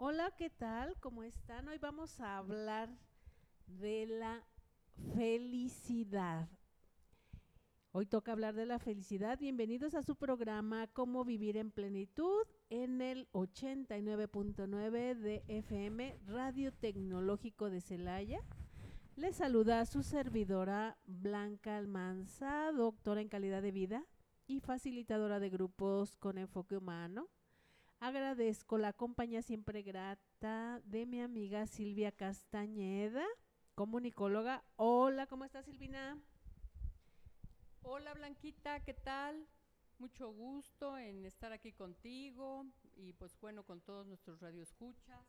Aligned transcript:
Hola, 0.00 0.32
¿qué 0.36 0.48
tal? 0.48 0.94
¿Cómo 1.00 1.24
están? 1.24 1.66
Hoy 1.66 1.78
vamos 1.78 2.20
a 2.20 2.38
hablar 2.38 2.88
de 3.66 4.06
la 4.06 4.44
felicidad. 5.16 6.48
Hoy 7.90 8.06
toca 8.06 8.30
hablar 8.30 8.54
de 8.54 8.64
la 8.64 8.78
felicidad. 8.78 9.40
Bienvenidos 9.40 9.96
a 9.96 10.04
su 10.04 10.14
programa 10.14 10.86
Cómo 10.86 11.24
vivir 11.24 11.56
en 11.56 11.72
plenitud 11.72 12.46
en 12.70 13.00
el 13.00 13.28
89.9 13.32 15.16
de 15.16 15.42
FM 15.48 16.16
Radio 16.28 16.72
Tecnológico 16.72 17.68
de 17.68 17.80
Celaya. 17.80 18.38
Les 19.16 19.34
saluda 19.34 19.84
su 19.84 20.04
servidora 20.04 20.96
Blanca 21.06 21.76
Almanza, 21.76 22.70
doctora 22.70 23.20
en 23.20 23.28
calidad 23.28 23.62
de 23.62 23.72
vida 23.72 24.04
y 24.46 24.60
facilitadora 24.60 25.40
de 25.40 25.50
grupos 25.50 26.14
con 26.18 26.38
enfoque 26.38 26.76
humano. 26.76 27.28
Agradezco 28.00 28.78
la 28.78 28.92
compañía 28.92 29.42
siempre 29.42 29.82
grata 29.82 30.80
de 30.84 31.04
mi 31.06 31.20
amiga 31.20 31.66
Silvia 31.66 32.12
Castañeda, 32.12 33.24
comunicóloga. 33.74 34.64
Hola, 34.76 35.26
¿cómo 35.26 35.44
estás 35.44 35.64
Silvina? 35.64 36.16
Hola 37.82 38.14
Blanquita, 38.14 38.80
¿qué 38.84 38.94
tal? 38.94 39.48
Mucho 39.98 40.30
gusto 40.32 40.96
en 40.96 41.24
estar 41.26 41.52
aquí 41.52 41.72
contigo 41.72 42.66
y 42.94 43.12
pues 43.14 43.36
bueno, 43.40 43.64
con 43.64 43.80
todos 43.80 44.06
nuestros 44.06 44.40
radioescuchas. 44.40 45.26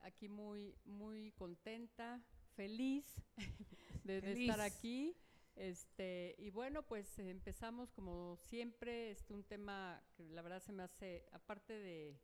Aquí 0.00 0.28
muy, 0.28 0.74
muy 0.84 1.32
contenta, 1.32 2.20
feliz 2.54 3.06
de, 4.04 4.20
de 4.20 4.20
Feliz. 4.20 4.50
estar 4.50 4.60
aquí. 4.60 5.16
Este, 5.54 6.34
y 6.38 6.50
bueno, 6.50 6.82
pues 6.82 7.18
empezamos 7.18 7.92
como 7.92 8.36
siempre, 8.36 9.10
este 9.10 9.34
un 9.34 9.44
tema 9.44 10.02
que 10.14 10.24
la 10.30 10.42
verdad 10.42 10.62
se 10.62 10.72
me 10.72 10.82
hace, 10.82 11.26
aparte 11.32 11.74
de 11.74 12.18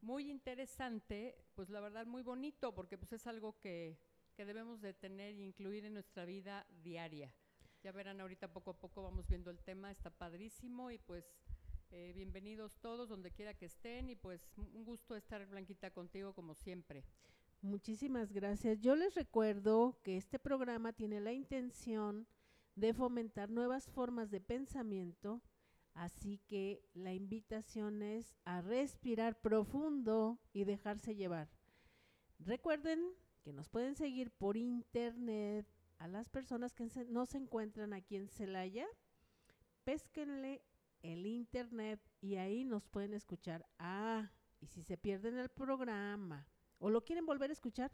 muy 0.00 0.30
interesante, 0.30 1.36
pues 1.54 1.70
la 1.70 1.80
verdad 1.80 2.06
muy 2.06 2.22
bonito, 2.22 2.74
porque 2.74 2.98
pues 2.98 3.12
es 3.12 3.26
algo 3.26 3.58
que, 3.60 3.98
que 4.34 4.44
debemos 4.44 4.80
de 4.80 4.94
tener 4.94 5.34
e 5.34 5.42
incluir 5.42 5.84
en 5.84 5.94
nuestra 5.94 6.24
vida 6.24 6.66
diaria. 6.82 7.32
Ya 7.82 7.92
verán 7.92 8.20
ahorita 8.20 8.52
poco 8.52 8.72
a 8.72 8.78
poco 8.78 9.02
vamos 9.02 9.26
viendo 9.28 9.50
el 9.50 9.60
tema, 9.60 9.90
está 9.90 10.10
padrísimo 10.10 10.90
y 10.90 10.98
pues 10.98 11.24
eh, 11.90 12.12
bienvenidos 12.14 12.78
todos 12.80 13.08
donde 13.08 13.30
quiera 13.30 13.54
que 13.54 13.66
estén 13.66 14.08
y 14.10 14.16
pues 14.16 14.48
un 14.56 14.84
gusto 14.84 15.14
estar 15.14 15.44
Blanquita 15.46 15.90
contigo 15.90 16.32
como 16.32 16.54
siempre. 16.54 17.04
Muchísimas 17.60 18.32
gracias. 18.32 18.80
Yo 18.80 18.96
les 18.96 19.14
recuerdo 19.14 19.96
que 20.02 20.16
este 20.16 20.40
programa 20.40 20.92
tiene 20.92 21.20
la 21.20 21.32
intención 21.32 22.26
de 22.74 22.94
fomentar 22.94 23.50
nuevas 23.50 23.88
formas 23.90 24.30
de 24.30 24.40
pensamiento, 24.40 25.42
así 25.94 26.38
que 26.46 26.82
la 26.94 27.12
invitación 27.12 28.02
es 28.02 28.34
a 28.44 28.60
respirar 28.62 29.40
profundo 29.40 30.38
y 30.52 30.64
dejarse 30.64 31.14
llevar. 31.14 31.50
Recuerden 32.38 33.00
que 33.42 33.52
nos 33.52 33.68
pueden 33.68 33.94
seguir 33.94 34.30
por 34.30 34.56
internet 34.56 35.66
a 35.98 36.08
las 36.08 36.28
personas 36.28 36.74
que 36.74 36.88
no 37.08 37.26
se 37.26 37.38
encuentran 37.38 37.92
aquí 37.92 38.16
en 38.16 38.28
Celaya. 38.28 38.86
Pésquenle 39.84 40.62
el 41.02 41.26
internet 41.26 42.00
y 42.20 42.36
ahí 42.36 42.64
nos 42.64 42.86
pueden 42.88 43.14
escuchar. 43.14 43.66
Ah, 43.78 44.32
y 44.60 44.66
si 44.66 44.82
se 44.82 44.96
pierden 44.96 45.38
el 45.38 45.48
programa 45.48 46.48
o 46.78 46.90
lo 46.90 47.04
quieren 47.04 47.26
volver 47.26 47.50
a 47.50 47.52
escuchar, 47.52 47.92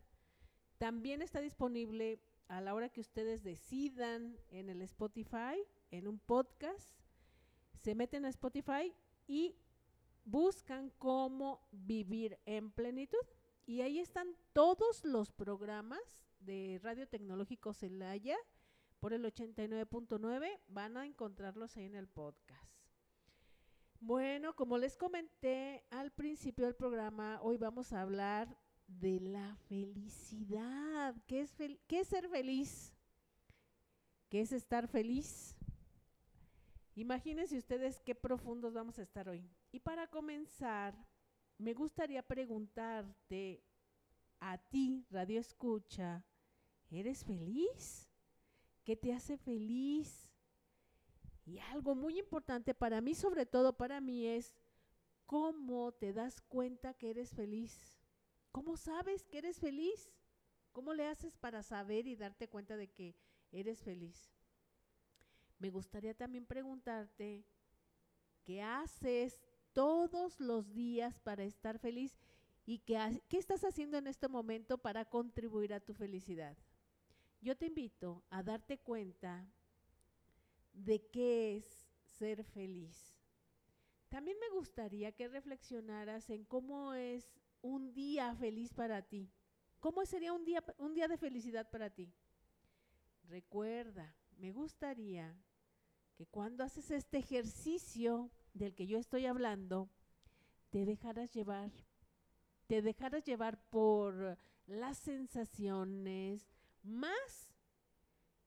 también 0.79 1.23
está 1.23 1.41
disponible 1.41 2.21
a 2.49 2.61
la 2.61 2.75
hora 2.75 2.89
que 2.89 3.01
ustedes 3.01 3.43
decidan 3.43 4.37
en 4.51 4.71
el 4.71 4.83
Spotify, 4.83 5.63
en 5.91 6.09
un 6.09 6.19
podcast. 6.19 6.99
Se 7.83 7.95
meten 7.95 8.25
a 8.25 8.31
Spotify 8.31 8.95
y 9.27 9.57
buscan 10.25 10.91
cómo 10.99 11.69
vivir 11.71 12.39
en 12.47 12.71
plenitud. 12.71 13.19
Y 13.67 13.83
ahí 13.83 13.99
están 13.99 14.35
todos 14.53 15.05
los 15.05 15.31
programas 15.31 16.25
de 16.41 16.81
Radio 16.83 17.07
Tecnológico 17.07 17.75
Celaya 17.75 18.37
por 18.99 19.13
el 19.13 19.25
89.9. 19.25 20.61
Van 20.69 20.97
a 20.97 21.07
encontrarlos 21.07 21.77
ahí 21.77 21.85
en 21.85 21.95
el 21.95 22.09
podcast. 22.09 22.69
Bueno, 24.01 24.55
como 24.55 24.79
les 24.79 24.97
comenté 24.97 25.85
al 25.91 26.13
principio 26.13 26.67
del 26.67 26.77
programa, 26.77 27.41
hoy 27.43 27.57
vamos 27.57 27.93
a 27.93 28.01
hablar 28.01 28.57
de 28.89 29.21
la 29.21 29.55
felicidad. 29.69 31.15
¿Qué 31.27 31.43
es, 31.43 31.55
qué 31.87 32.01
es 32.01 32.09
ser 32.09 32.29
feliz? 32.29 32.93
¿Qué 34.29 34.41
es 34.41 34.53
estar 34.53 34.89
feliz? 34.89 35.57
Imagínense 36.95 37.57
ustedes 37.57 38.01
qué 38.01 38.15
profundos 38.15 38.75
vamos 38.75 38.99
a 38.99 39.03
estar 39.03 39.29
hoy. 39.29 39.49
Y 39.71 39.79
para 39.79 40.09
comenzar, 40.09 40.95
me 41.57 41.73
gustaría 41.73 42.23
preguntarte 42.23 43.63
a 44.41 44.59
ti, 44.59 45.07
Radio 45.11 45.41
Escucha, 45.41 46.25
¿eres 46.91 47.25
feliz? 47.25 48.09
¿Qué 48.85 48.97
te 48.97 49.13
hace 49.13 49.37
feliz? 49.37 50.29
Y 51.45 51.59
algo 51.59 51.95
muy 51.95 52.19
importante 52.19 52.75
para 52.75 53.01
mí, 53.01 53.15
sobre 53.15 53.47
todo 53.47 53.77
para 53.77 54.01
mí, 54.01 54.27
es 54.27 54.55
cómo 55.25 55.93
te 55.93 56.13
das 56.13 56.41
cuenta 56.41 56.95
que 56.95 57.11
eres 57.11 57.35
feliz. 57.35 57.98
¿Cómo 58.59 58.77
sabes 58.77 59.25
que 59.25 59.39
eres 59.39 59.61
feliz? 59.61 60.11
¿Cómo 60.73 60.93
le 60.93 61.07
haces 61.07 61.37
para 61.37 61.63
saber 61.63 62.09
y 62.09 62.17
darte 62.17 62.49
cuenta 62.49 62.77
de 62.77 62.89
que 62.89 63.15
eres 63.53 63.85
feliz? 63.85 64.33
Me 65.61 65.71
gustaría 65.71 66.13
también 66.13 66.45
preguntarte, 66.45 67.47
¿qué 68.43 68.61
haces 68.61 69.41
todos 69.73 70.41
los 70.41 70.75
días 70.75 71.21
para 71.21 71.45
estar 71.45 71.79
feliz? 71.79 72.19
¿Y 72.67 72.81
qué, 72.81 73.23
qué 73.29 73.39
estás 73.39 73.63
haciendo 73.63 73.97
en 73.97 74.09
este 74.09 74.27
momento 74.27 74.77
para 74.77 75.05
contribuir 75.05 75.73
a 75.73 75.79
tu 75.79 75.95
felicidad? 75.95 76.59
Yo 77.41 77.57
te 77.57 77.67
invito 77.67 78.25
a 78.29 78.43
darte 78.43 78.77
cuenta 78.77 79.49
de 80.73 81.01
qué 81.13 81.59
es 81.59 81.87
ser 82.19 82.43
feliz. 82.43 83.21
También 84.09 84.37
me 84.41 84.49
gustaría 84.49 85.13
que 85.13 85.29
reflexionaras 85.29 86.29
en 86.29 86.45
cómo 86.45 86.93
es 86.95 87.31
un 87.63 87.93
día 87.93 88.35
feliz 88.35 88.73
para 88.73 89.03
ti. 89.03 89.31
¿Cómo 89.81 90.05
sería 90.05 90.33
un 90.33 90.45
día, 90.45 90.65
un 90.79 90.95
día 90.95 91.09
de 91.09 91.17
felicidad 91.17 91.71
para 91.71 91.91
ti? 91.91 92.13
Recuerda, 93.25 94.17
me 94.37 94.53
gustaría 94.53 95.37
que 96.15 96.27
cuando 96.27 96.65
haces 96.65 96.91
este 96.91 97.19
ejercicio 97.19 98.31
del 98.53 98.75
que 98.75 98.87
yo 98.87 98.99
estoy 98.99 99.27
hablando, 99.27 99.89
te 100.71 100.85
dejaras 100.85 101.33
llevar, 101.33 101.71
te 102.67 102.83
dejaras 102.83 103.25
llevar 103.25 103.63
por 103.71 104.37
las 104.67 104.99
sensaciones 104.99 106.49
más 106.83 107.53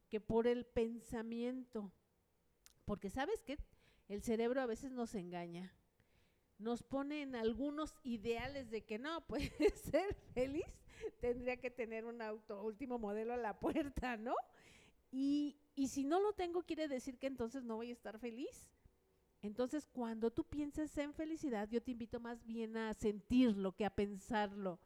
que 0.09 0.19
por 0.19 0.47
el 0.47 0.66
pensamiento. 0.66 1.94
Porque 2.85 3.09
sabes 3.09 3.41
que 3.41 3.57
el 4.07 4.21
cerebro 4.21 4.61
a 4.61 4.66
veces 4.66 4.91
nos 4.91 5.16
engaña. 5.16 5.73
Nos 6.61 6.83
pone 6.83 7.23
en 7.23 7.35
algunos 7.35 7.95
ideales 8.03 8.69
de 8.69 8.83
que 8.83 8.99
no, 8.99 9.22
pues 9.27 9.51
ser 9.91 10.13
feliz 10.33 10.66
tendría 11.19 11.57
que 11.57 11.72
tener 11.72 12.05
un 12.05 12.22
auto 12.22 12.63
último 12.63 12.99
modelo 12.99 13.33
a 13.33 13.38
la 13.38 13.59
puerta, 13.59 14.17
¿no? 14.17 14.35
Y, 15.11 15.57
y 15.75 15.88
si 15.88 16.03
no 16.03 16.21
lo 16.21 16.33
tengo, 16.33 16.63
quiere 16.63 16.88
decir 16.88 17.17
que 17.17 17.27
entonces 17.27 17.63
no 17.63 17.77
voy 17.77 17.89
a 17.89 17.94
estar 17.94 18.19
feliz. 18.19 18.69
Entonces, 19.41 19.88
cuando 19.88 20.29
tú 20.31 20.44
pienses 20.44 20.95
en 20.97 21.13
felicidad, 21.13 21.67
yo 21.69 21.81
te 21.81 21.91
invito 21.91 22.19
más 22.19 22.45
bien 22.45 22.77
a 22.77 22.94
sentirlo 22.94 23.75
que 23.75 23.85
a 23.85 23.89
pensarlo. 23.89 24.79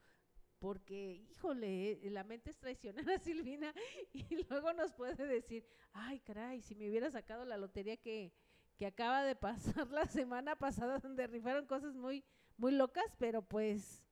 Porque, 0.59 1.25
híjole, 1.30 1.91
eh, 1.91 2.09
la 2.09 2.24
mente 2.24 2.52
es 2.52 2.58
traicionera, 2.58 3.19
Silvina, 3.19 3.74
y 4.14 4.44
luego 4.50 4.72
nos 4.74 4.94
puede 4.94 5.28
decir, 5.28 5.66
ay, 5.91 6.22
caray, 6.22 6.62
si 6.62 6.74
me 6.74 6.90
hubiera 6.90 7.12
sacado 7.12 7.44
la 7.44 7.58
lotería 7.58 7.97
que, 7.97 8.34
que 8.78 8.86
acaba 8.88 9.24
de 9.24 9.36
pasar 9.36 9.88
la 9.91 10.06
semana 10.06 10.56
pasada, 10.58 11.00
donde 11.00 11.28
rifaron 11.28 11.66
cosas 11.66 11.96
muy, 11.96 12.24
muy 12.58 12.72
locas, 12.74 13.16
pero 13.19 13.41
pues, 13.41 14.03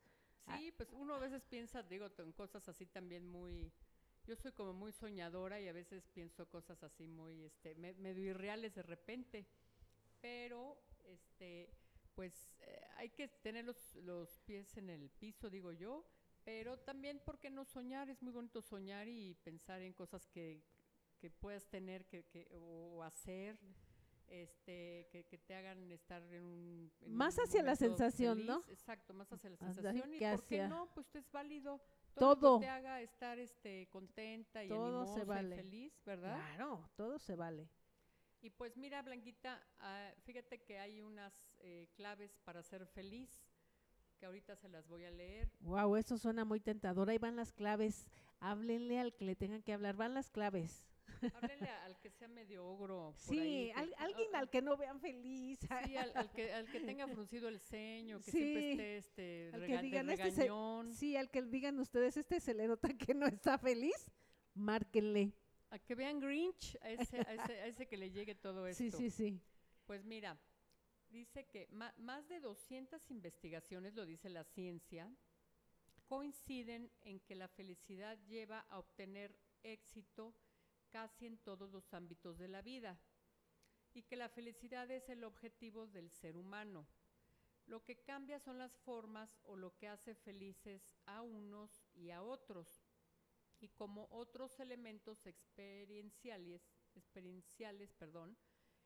Sí, 0.46 0.72
pues 0.76 0.92
uno 0.94 1.16
a 1.16 1.20
veces 1.20 1.44
piensa, 1.46 1.84
digo, 1.84 2.08
en 2.18 2.32
cosas 2.34 2.68
así 2.68 2.86
también 2.86 3.26
muy... 3.26 3.72
Yo 4.26 4.36
soy 4.36 4.52
como 4.54 4.74
muy 4.74 4.92
soñadora 4.92 5.60
y 5.60 5.68
a 5.68 5.74
veces 5.74 6.08
pienso 6.14 6.48
cosas 6.50 6.82
así 6.84 7.08
muy, 7.08 7.44
este, 7.44 7.76
me- 7.76 7.94
medio 7.96 8.24
irreales 8.30 8.74
de 8.74 8.84
repente, 8.84 9.48
pero, 10.22 10.82
este, 11.06 11.74
pues 12.16 12.54
eh, 12.62 12.82
hay 12.98 13.10
que 13.10 13.28
tener 13.30 13.66
los, 13.66 13.96
los 13.98 14.40
pies 14.42 14.78
en 14.78 14.90
el 14.90 15.10
piso, 15.12 15.50
digo 15.50 15.72
yo, 15.74 16.06
pero 16.44 16.80
también, 16.80 17.20
¿por 17.26 17.40
qué 17.40 17.50
no 17.50 17.66
soñar? 17.66 18.10
Es 18.10 18.22
muy 18.24 18.34
bonito 18.34 18.62
soñar 18.62 19.08
y 19.10 19.36
pensar 19.44 19.82
en 19.82 19.94
cosas 19.94 20.28
que, 20.28 20.64
que 21.20 21.30
puedas 21.32 21.68
tener 21.70 22.06
que, 22.08 22.26
que- 22.26 22.48
o 22.52 23.04
hacer, 23.04 23.60
este, 24.28 25.08
que, 25.12 25.26
que 25.26 25.38
te 25.38 25.56
hagan 25.56 25.92
estar 25.92 26.22
en 26.34 26.44
un... 26.44 26.92
en 27.02 27.14
Más 27.16 27.38
un 27.38 27.44
hacia 27.44 27.64
la 27.64 27.76
sensación, 27.76 28.46
¿no? 28.46 28.64
Exacto, 28.70 29.14
más 29.14 29.32
hacia 29.32 29.50
la 29.52 29.58
sensación. 29.58 30.14
¿Y 30.14 30.20
por 30.20 30.46
qué 30.46 30.68
no? 30.68 30.90
Pues 30.94 31.14
es 31.16 31.32
válido. 31.32 31.82
Todo, 32.16 32.38
Todo. 32.38 32.60
que 32.60 32.66
te 32.66 32.70
haga 32.70 33.02
estar 33.02 33.40
este, 33.40 33.88
contenta 33.90 34.64
y 34.64 34.68
Todo 34.68 35.06
se 35.06 35.22
animosa 35.22 35.24
y 35.24 35.26
vale. 35.26 35.56
feliz, 35.56 36.04
¿verdad? 36.06 36.36
claro, 36.36 36.90
todo 36.96 37.18
se 37.18 37.36
vale. 37.36 37.68
Y 38.42 38.50
pues 38.50 38.76
mira, 38.78 39.02
Blanquita, 39.02 39.60
ah, 39.80 40.12
fíjate 40.24 40.62
que 40.64 40.78
hay 40.78 41.02
unas 41.02 41.34
eh, 41.60 41.88
claves 41.96 42.38
para 42.44 42.62
ser 42.62 42.86
feliz, 42.86 43.30
que 44.20 44.26
ahorita 44.26 44.56
se 44.58 44.68
las 44.70 44.88
voy 44.88 45.06
a 45.06 45.12
leer. 45.12 45.50
Wow, 45.62 45.96
eso 45.96 46.18
suena 46.18 46.46
muy 46.46 46.60
tentador. 46.60 47.10
Ahí 47.10 47.18
van 47.18 47.36
las 47.36 47.52
claves. 47.52 48.06
Háblenle 48.40 49.00
al 49.00 49.16
que 49.16 49.26
le 49.26 49.36
tengan 49.36 49.64
que 49.64 49.74
hablar. 49.74 49.96
Van 49.96 50.14
las 50.14 50.30
claves. 50.30 50.84
Háblenle 51.34 51.70
al 51.70 51.98
que 52.00 52.10
sea 52.10 52.28
medio 52.28 52.66
ogro. 52.66 53.14
sí, 53.18 53.72
alguien 53.98 54.36
al 54.36 54.50
que 54.50 54.62
no 54.62 54.76
vean 54.78 55.00
feliz. 55.00 55.60
Sí, 55.60 55.96
al, 55.98 56.32
que, 56.32 56.54
al 56.54 56.70
que 56.70 56.80
tenga 56.82 57.08
fruncido 57.08 57.48
el 57.48 57.60
ceño, 57.60 58.20
que 58.20 58.32
siempre 58.32 58.98
esté 58.98 58.98
este, 58.98 59.56
al 59.56 59.66
que 59.66 59.78
digan, 59.82 60.10
este 60.10 60.50
sí, 60.92 61.16
al 61.16 61.30
que 61.30 61.42
digan 61.44 61.80
ustedes, 61.80 62.18
este 62.18 62.40
se 62.40 62.54
le 62.54 62.68
nota 62.68 62.90
que 62.90 63.14
no 63.14 63.26
está 63.26 63.58
feliz, 63.58 64.12
márquenle. 64.54 65.34
A 65.70 65.80
que 65.80 65.96
vean 65.96 66.20
Grinch, 66.20 66.78
a 66.82 66.90
ese, 66.90 67.18
a 67.20 67.66
ese, 67.66 67.88
que 67.88 67.98
le 67.98 68.12
llegue 68.12 68.36
todo 68.36 68.68
esto. 68.68 68.84
Sí, 68.84 68.92
sí, 68.92 69.10
sí. 69.10 69.42
Pues 69.86 70.04
mira, 70.06 70.38
dice 71.10 71.46
que 71.46 71.68
más 71.72 72.28
de 72.28 72.40
200 72.40 73.10
investigaciones, 73.10 73.96
lo 73.96 74.06
dice 74.06 74.30
la 74.30 74.44
ciencia, 74.44 75.10
coinciden 76.06 76.92
en 77.02 77.20
que 77.22 77.36
la 77.36 77.48
felicidad 77.48 78.18
lleva 78.28 78.60
a 78.70 78.78
obtener 78.78 79.36
éxito 79.64 80.36
casi 80.94 81.26
en 81.26 81.40
todos 81.40 81.72
los 81.72 81.92
ámbitos 81.92 82.38
de 82.38 82.48
la 82.48 82.62
vida 82.62 83.00
y 83.96 84.04
que 84.04 84.16
la 84.16 84.30
felicidad 84.30 84.90
es 84.92 85.10
el 85.10 85.24
objetivo 85.24 85.88
del 85.88 86.12
ser 86.12 86.38
humano. 86.38 86.88
Lo 87.66 87.84
que 87.84 88.04
cambia 88.04 88.40
son 88.40 88.60
las 88.60 88.78
formas 88.78 89.40
o 89.44 89.56
lo 89.56 89.76
que 89.76 89.88
hace 89.88 90.14
felices 90.14 90.94
a 91.08 91.24
unos 91.24 91.84
y 91.96 92.12
a 92.12 92.22
otros. 92.22 92.86
Y 93.60 93.70
como 93.70 94.08
otros 94.12 94.60
elementos 94.60 95.26
experienciales, 95.26 96.62
experienciales 96.94 97.92
perdón, 97.94 98.38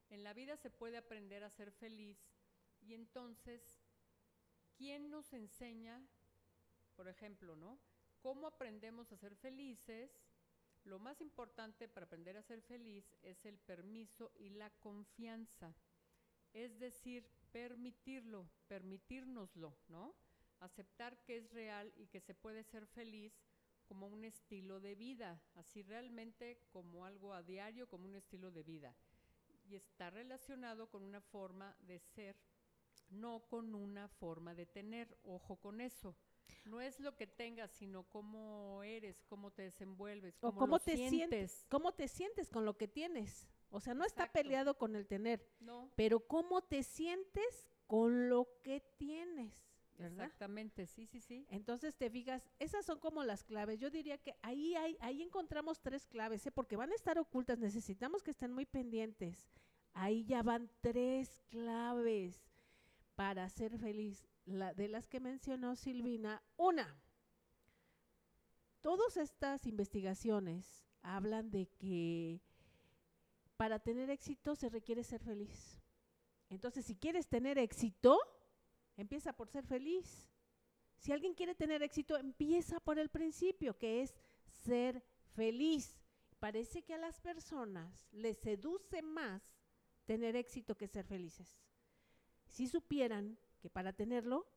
en 0.10 0.24
la 0.24 0.34
vida 0.34 0.56
se 0.56 0.70
puede 0.70 0.96
aprender 0.96 1.44
a 1.44 1.50
ser 1.50 1.74
feliz 1.74 2.18
y 2.80 2.94
entonces, 2.94 3.82
¿quién 4.78 5.10
nos 5.10 5.34
enseña, 5.34 6.08
por 6.96 7.10
ejemplo, 7.10 7.58
¿no? 7.58 7.82
¿Cómo 8.22 8.48
aprendemos 8.48 9.12
a 9.12 9.18
ser 9.18 9.36
felices? 9.36 10.27
Lo 10.88 11.00
más 11.00 11.20
importante 11.20 11.90
para 11.90 12.06
aprender 12.06 12.38
a 12.38 12.44
ser 12.44 12.62
feliz 12.62 13.04
es 13.22 13.46
el 13.46 13.58
permiso 13.60 14.32
y 14.38 14.52
la 14.52 14.70
confianza. 14.80 15.76
Es 16.54 16.80
decir, 16.80 17.30
permitirlo, 17.52 18.50
permitírnoslo, 18.70 19.76
¿no? 19.90 20.16
Aceptar 20.62 21.22
que 21.26 21.36
es 21.36 21.52
real 21.52 21.92
y 21.98 22.08
que 22.08 22.22
se 22.22 22.34
puede 22.34 22.64
ser 22.64 22.88
feliz 22.88 23.34
como 23.86 24.08
un 24.08 24.24
estilo 24.24 24.80
de 24.80 24.96
vida, 24.96 25.42
así 25.56 25.84
realmente 25.84 26.62
como 26.72 27.06
algo 27.06 27.34
a 27.34 27.44
diario, 27.44 27.90
como 27.90 28.06
un 28.06 28.16
estilo 28.16 28.50
de 28.50 28.64
vida. 28.64 28.96
Y 29.66 29.76
está 29.76 30.10
relacionado 30.10 30.90
con 30.90 31.04
una 31.04 31.20
forma 31.20 31.76
de 31.82 32.00
ser, 32.00 32.38
no 33.10 33.46
con 33.50 33.76
una 33.76 34.08
forma 34.08 34.56
de 34.56 34.66
tener. 34.66 35.18
Ojo 35.24 35.58
con 35.58 35.82
eso. 35.82 36.16
No 36.66 36.82
es 36.82 37.00
lo 37.00 37.16
que 37.16 37.28
tengas, 37.28 37.72
sino 37.72 38.04
cómo 38.04 38.84
eres, 38.84 39.24
cómo 39.28 39.52
te 39.52 39.64
desenvuelves, 39.64 40.38
cómo, 40.38 40.60
cómo 40.60 40.80
te 40.80 40.96
sientes. 40.96 41.66
Cómo 41.70 41.94
te 41.94 42.08
sientes 42.08 42.50
con 42.50 42.66
lo 42.66 42.78
que 42.78 42.88
tienes. 42.88 43.48
O 43.70 43.80
sea, 43.80 43.94
no 43.94 44.06
está 44.06 44.32
peleado 44.32 44.78
con 44.78 44.96
el 44.96 45.08
tener, 45.08 45.46
no. 45.60 45.92
pero 45.96 46.22
cómo 46.22 46.62
te 46.62 46.84
sientes 46.84 47.68
con 47.86 48.30
lo 48.30 48.48
que 48.64 48.82
tienes. 48.98 49.68
Exactamente, 50.00 50.86
sí, 50.86 51.08
sí, 51.08 51.20
sí. 51.20 51.46
Entonces 51.50 51.96
te 51.96 52.10
fijas, 52.10 52.48
esas 52.60 52.86
son 52.86 53.00
como 53.00 53.24
las 53.24 53.44
claves. 53.44 53.80
Yo 53.80 53.90
diría 53.90 54.18
que 54.18 54.36
ahí 54.42 54.76
hay, 54.76 54.96
ahí 55.02 55.24
encontramos 55.24 55.82
tres 55.82 56.06
claves, 56.06 56.46
¿eh? 56.46 56.52
porque 56.52 56.76
van 56.76 56.92
a 56.92 56.96
estar 56.96 57.18
ocultas. 57.18 57.58
Necesitamos 57.58 58.22
que 58.22 58.32
estén 58.32 58.54
muy 58.54 58.66
pendientes. 58.66 59.50
Ahí 59.94 60.24
ya 60.24 60.44
van 60.44 60.70
tres 60.82 61.42
claves 61.50 62.40
para 63.16 63.50
ser 63.50 63.78
feliz 63.80 64.24
de 64.48 64.88
las 64.88 65.08
que 65.08 65.20
mencionó 65.20 65.76
Silvina, 65.76 66.42
una, 66.56 66.98
todas 68.82 69.18
estas 69.18 69.68
investigaciones 69.68 70.88
hablan 71.02 71.52
de 71.52 71.68
que 71.78 72.42
para 73.58 73.80
tener 73.80 74.10
éxito 74.10 74.56
se 74.56 74.70
requiere 74.70 75.04
ser 75.04 75.22
feliz. 75.22 75.82
Entonces, 76.50 76.86
si 76.86 76.96
quieres 76.96 77.28
tener 77.28 77.58
éxito, 77.58 78.18
empieza 78.96 79.34
por 79.34 79.50
ser 79.50 79.66
feliz. 79.66 80.30
Si 80.98 81.12
alguien 81.12 81.34
quiere 81.34 81.54
tener 81.54 81.84
éxito, 81.84 82.18
empieza 82.18 82.80
por 82.80 83.00
el 83.00 83.10
principio, 83.10 83.78
que 83.78 84.02
es 84.02 84.16
ser 84.64 85.04
feliz. 85.36 86.00
Parece 86.40 86.84
que 86.84 86.94
a 86.94 86.98
las 86.98 87.20
personas 87.20 88.08
les 88.14 88.38
seduce 88.38 89.02
más 89.02 89.44
tener 90.06 90.38
éxito 90.38 90.78
que 90.78 90.88
ser 90.88 91.06
felices. 91.06 91.60
Si 92.46 92.68
supieran 92.68 93.38
que 93.60 93.70
para 93.70 93.94
tenerlo 93.94 94.48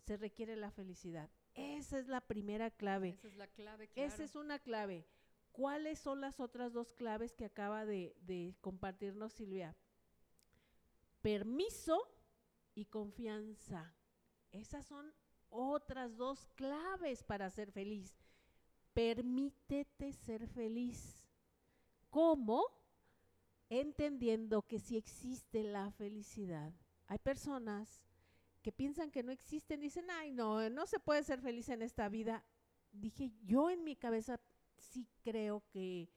se 0.00 0.16
requiere 0.16 0.56
la 0.56 0.70
felicidad. 0.70 1.30
Esa 1.54 1.98
es 1.98 2.08
la 2.08 2.20
primera 2.20 2.70
clave. 2.70 3.10
Esa 3.10 3.28
es 3.28 3.36
la 3.36 3.46
clave, 3.46 3.88
claro. 3.88 4.08
Esa 4.08 4.24
es 4.24 4.34
una 4.36 4.58
clave. 4.58 5.06
¿Cuáles 5.52 5.98
son 5.98 6.20
las 6.20 6.40
otras 6.40 6.72
dos 6.72 6.94
claves 6.94 7.34
que 7.34 7.44
acaba 7.44 7.84
de, 7.84 8.16
de 8.22 8.56
compartirnos 8.60 9.32
Silvia? 9.34 9.76
Permiso 11.20 12.08
y 12.74 12.86
confianza. 12.86 13.94
Esas 14.50 14.86
son 14.86 15.12
otras 15.50 16.16
dos 16.16 16.48
claves 16.54 17.22
para 17.22 17.50
ser 17.50 17.70
feliz. 17.70 18.16
Permítete 18.94 20.12
ser 20.12 20.48
feliz. 20.48 21.28
¿Cómo? 22.10 22.64
Entendiendo 23.68 24.62
que 24.62 24.78
si 24.78 24.96
existe 24.96 25.62
la 25.62 25.90
felicidad. 25.92 26.72
Hay 27.06 27.18
personas 27.18 28.02
que 28.62 28.72
piensan 28.72 29.10
que 29.10 29.22
no 29.22 29.32
existen, 29.32 29.80
dicen, 29.80 30.10
ay, 30.10 30.30
no, 30.30 30.70
no 30.70 30.86
se 30.86 31.00
puede 31.00 31.22
ser 31.24 31.40
feliz 31.40 31.68
en 31.68 31.82
esta 31.82 32.08
vida. 32.08 32.44
Dije, 32.92 33.32
yo 33.42 33.70
en 33.70 33.84
mi 33.84 33.96
cabeza 33.96 34.40
sí 34.78 35.08
creo 35.22 35.64
que 35.70 36.08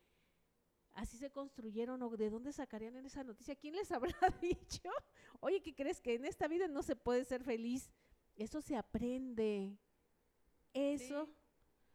así 0.93 1.17
se 1.17 1.31
construyeron 1.31 2.01
o 2.01 2.09
de 2.15 2.29
dónde 2.29 2.53
sacarían 2.53 2.95
en 2.95 3.05
esa 3.05 3.23
noticia. 3.23 3.55
¿Quién 3.55 3.75
les 3.75 3.91
habrá 3.91 4.15
dicho? 4.41 4.89
Oye, 5.39 5.61
¿qué 5.61 5.73
crees 5.73 6.01
que 6.01 6.15
en 6.15 6.25
esta 6.25 6.47
vida 6.47 6.67
no 6.67 6.83
se 6.83 6.95
puede 6.95 7.25
ser 7.25 7.43
feliz? 7.43 7.91
Eso 8.35 8.61
se 8.61 8.75
aprende. 8.75 9.77
Eso, 10.73 11.29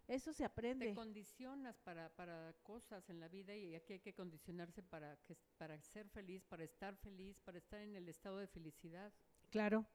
eso 0.06 0.32
se 0.32 0.44
aprende. 0.44 0.88
Te 0.88 0.94
condicionas 0.94 1.78
para, 1.78 2.08
para 2.16 2.54
cosas 2.62 3.08
en 3.10 3.20
la 3.20 3.28
vida 3.28 3.54
y 3.54 3.74
aquí 3.74 3.94
hay 3.94 4.00
que 4.00 4.14
condicionarse 4.14 4.82
para, 4.82 5.16
que, 5.24 5.36
para 5.58 5.80
ser 5.82 6.08
feliz, 6.08 6.44
para 6.44 6.64
estar 6.64 6.96
feliz, 6.96 7.38
para 7.40 7.58
estar 7.58 7.80
en 7.80 7.94
el 7.94 8.08
estado 8.08 8.38
de 8.38 8.46
felicidad. 8.46 9.12
Claro. 9.50 9.86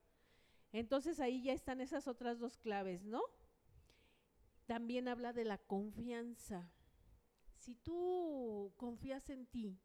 Entonces 0.76 1.22
ahí 1.22 1.42
ya 1.42 1.54
están 1.54 1.80
esas 1.80 2.06
otras 2.06 2.38
dos 2.38 2.58
claves, 2.58 3.06
¿no? 3.06 3.22
También 4.66 5.08
habla 5.08 5.32
de 5.32 5.46
la 5.46 5.58
confianza. 5.58 6.70
Si 7.56 7.76
tú 7.76 8.74
confías 8.76 9.30
en 9.30 9.46
ti, 9.46 9.80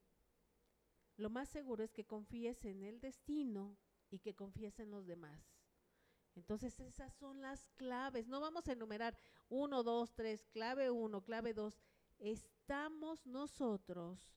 lo 1.16 1.30
más 1.30 1.48
seguro 1.48 1.84
es 1.84 1.92
que 1.92 2.06
confíes 2.06 2.64
en 2.64 2.82
el 2.82 3.00
destino 3.00 3.76
y 4.10 4.18
que 4.18 4.34
confíes 4.34 4.80
en 4.80 4.90
los 4.90 5.06
demás. 5.06 5.40
Entonces 6.34 6.80
esas 6.80 7.14
son 7.14 7.40
las 7.40 7.68
claves. 7.76 8.26
No 8.26 8.40
vamos 8.40 8.66
a 8.66 8.72
enumerar 8.72 9.16
uno, 9.48 9.84
dos, 9.84 10.12
tres, 10.16 10.44
clave 10.48 10.90
uno, 10.90 11.22
clave 11.22 11.54
dos. 11.54 11.80
Estamos 12.18 13.24
nosotros 13.28 14.32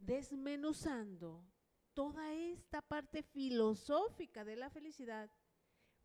desmenuzando 0.00 1.46
toda 1.94 2.34
esta 2.34 2.82
parte 2.82 3.22
filosófica 3.22 4.44
de 4.44 4.56
la 4.56 4.68
felicidad 4.68 5.30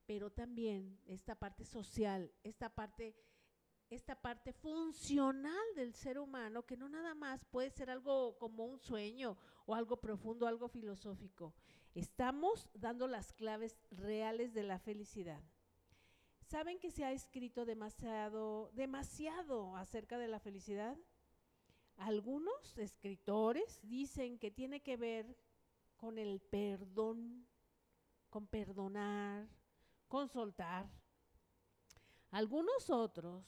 pero 0.08 0.32
también 0.32 0.98
esta 1.06 1.36
parte 1.36 1.66
social, 1.66 2.32
esta 2.42 2.74
parte, 2.74 3.14
esta 3.90 4.16
parte 4.20 4.54
funcional 4.54 5.76
del 5.76 5.94
ser 5.94 6.18
humano, 6.18 6.66
que 6.66 6.78
no 6.78 6.88
nada 6.88 7.14
más 7.14 7.44
puede 7.46 7.70
ser 7.70 7.90
algo 7.90 8.40
como 8.40 8.66
un 8.66 8.80
sueño 8.80 9.38
o 9.66 9.76
algo 9.76 9.98
profundo, 9.98 10.48
algo 10.48 10.70
filosófico. 10.70 11.54
Estamos 11.94 12.70
dando 12.74 13.06
las 13.08 13.34
claves 13.34 13.78
reales 13.92 14.54
de 14.54 14.64
la 14.64 14.80
felicidad. 14.80 15.44
¿Saben 16.42 16.80
que 16.80 16.90
se 16.90 17.04
ha 17.04 17.12
escrito 17.12 17.66
demasiado, 17.66 18.72
demasiado 18.74 19.76
acerca 19.76 20.18
de 20.18 20.30
la 20.30 20.40
felicidad? 20.40 20.98
Algunos 21.98 22.78
escritores 22.78 23.82
dicen 23.84 24.40
que 24.40 24.52
tiene 24.52 24.82
que 24.82 24.96
ver 24.96 25.38
con 25.98 26.18
el 26.18 26.40
perdón, 26.40 27.46
con 28.30 28.48
perdonar, 28.48 29.57
consultar. 30.08 30.90
Algunos 32.32 32.90
otros 32.90 33.46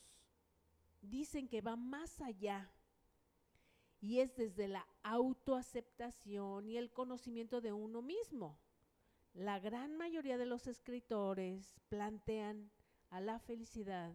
dicen 1.02 1.48
que 1.48 1.62
va 1.62 1.76
más 1.76 2.22
allá 2.22 2.72
y 4.02 4.20
es 4.20 4.36
desde 4.36 4.68
la 4.68 4.88
autoaceptación 5.04 6.70
y 6.70 6.78
el 6.78 6.92
conocimiento 6.92 7.62
de 7.62 7.74
uno 7.74 8.02
mismo. 8.02 8.60
La 9.34 9.60
gran 9.60 9.96
mayoría 9.98 10.38
de 10.38 10.46
los 10.46 10.68
escritores 10.68 11.80
plantean 11.90 12.72
a 13.10 13.20
la 13.22 13.40
felicidad 13.40 14.14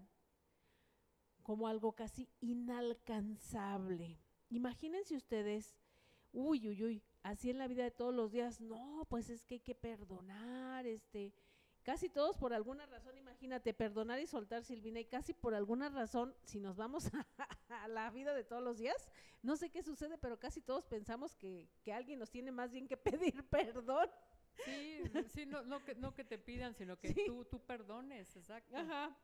como 1.42 1.68
algo 1.68 1.92
casi 1.92 2.28
inalcanzable. 2.40 4.18
Imagínense 4.48 5.14
ustedes, 5.14 5.76
uy, 6.32 6.68
uy, 6.68 6.82
uy, 6.82 7.02
así 7.22 7.50
en 7.50 7.58
la 7.58 7.68
vida 7.68 7.84
de 7.84 7.90
todos 7.90 8.14
los 8.14 8.32
días, 8.32 8.60
no, 8.60 9.06
pues 9.08 9.28
es 9.28 9.44
que 9.44 9.54
hay 9.56 9.60
que 9.60 9.74
perdonar, 9.74 10.86
este, 10.86 11.34
casi 11.84 12.08
todos 12.08 12.36
por 12.36 12.52
alguna 12.52 12.86
razón, 12.86 13.16
imagínate, 13.16 13.74
perdonar 13.74 14.18
y 14.18 14.26
soltar 14.26 14.64
Silvina, 14.64 14.98
y 15.00 15.04
casi 15.04 15.34
por 15.34 15.54
alguna 15.54 15.88
razón, 15.90 16.34
si 16.44 16.58
nos 16.58 16.76
vamos 16.76 17.10
a, 17.68 17.88
la 17.88 18.10
vida 18.10 18.34
de 18.34 18.42
todos 18.42 18.62
los 18.62 18.78
días, 18.78 19.08
no 19.42 19.56
sé 19.56 19.70
qué 19.70 19.82
sucede, 19.82 20.18
pero 20.18 20.38
casi 20.38 20.60
todos 20.60 20.86
pensamos 20.86 21.36
que, 21.36 21.68
que 21.84 21.92
alguien 21.92 22.18
nos 22.18 22.30
tiene 22.30 22.50
más 22.50 22.72
bien 22.72 22.88
que 22.88 22.96
pedir 22.96 23.44
perdón. 23.48 24.08
Sí, 24.64 25.02
sí, 25.28 25.46
no, 25.46 25.62
no, 25.62 25.84
que, 25.84 25.94
no 25.94 26.14
que 26.14 26.24
te 26.24 26.38
pidan, 26.38 26.74
sino 26.74 26.98
que 26.98 27.12
tú, 27.26 27.44
tú 27.44 27.60
perdones, 27.60 28.34
exacto. 28.36 28.76
Ajá. 28.76 29.16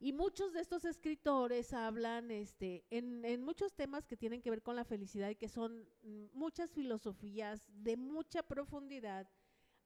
Y 0.00 0.12
muchos 0.12 0.52
de 0.52 0.60
estos 0.60 0.84
escritores 0.84 1.72
hablan 1.72 2.30
este, 2.30 2.84
en, 2.90 3.24
en, 3.24 3.42
muchos 3.42 3.74
temas 3.74 4.06
que 4.06 4.16
tienen 4.16 4.42
que 4.42 4.50
ver 4.50 4.60
con 4.60 4.76
la 4.76 4.84
felicidad 4.84 5.30
y 5.30 5.36
que 5.36 5.48
son 5.48 5.88
mm, 6.02 6.26
muchas 6.32 6.72
filosofías 6.72 7.64
de 7.72 7.96
mucha 7.96 8.42
profundidad. 8.42 9.26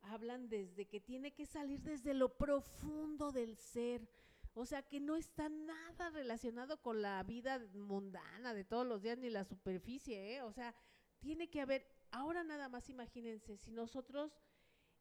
Hablan 0.02 0.48
desde 0.48 0.86
que 0.86 1.00
tiene 1.00 1.32
que 1.32 1.46
salir 1.46 1.80
desde 1.82 2.14
lo 2.14 2.36
profundo 2.36 3.32
del 3.32 3.56
ser. 3.56 4.08
O 4.54 4.64
sea, 4.64 4.82
que 4.82 5.00
no 5.00 5.16
está 5.16 5.48
nada 5.48 6.10
relacionado 6.10 6.80
con 6.82 7.02
la 7.02 7.22
vida 7.22 7.60
mundana 7.74 8.54
de 8.54 8.64
todos 8.64 8.86
los 8.86 9.02
días 9.02 9.18
ni 9.18 9.30
la 9.30 9.44
superficie. 9.44 10.36
¿eh? 10.36 10.42
O 10.42 10.52
sea, 10.52 10.74
tiene 11.20 11.48
que 11.48 11.60
haber, 11.60 11.86
ahora 12.10 12.42
nada 12.44 12.68
más 12.68 12.88
imagínense, 12.88 13.56
si 13.56 13.70
nosotros 13.70 14.32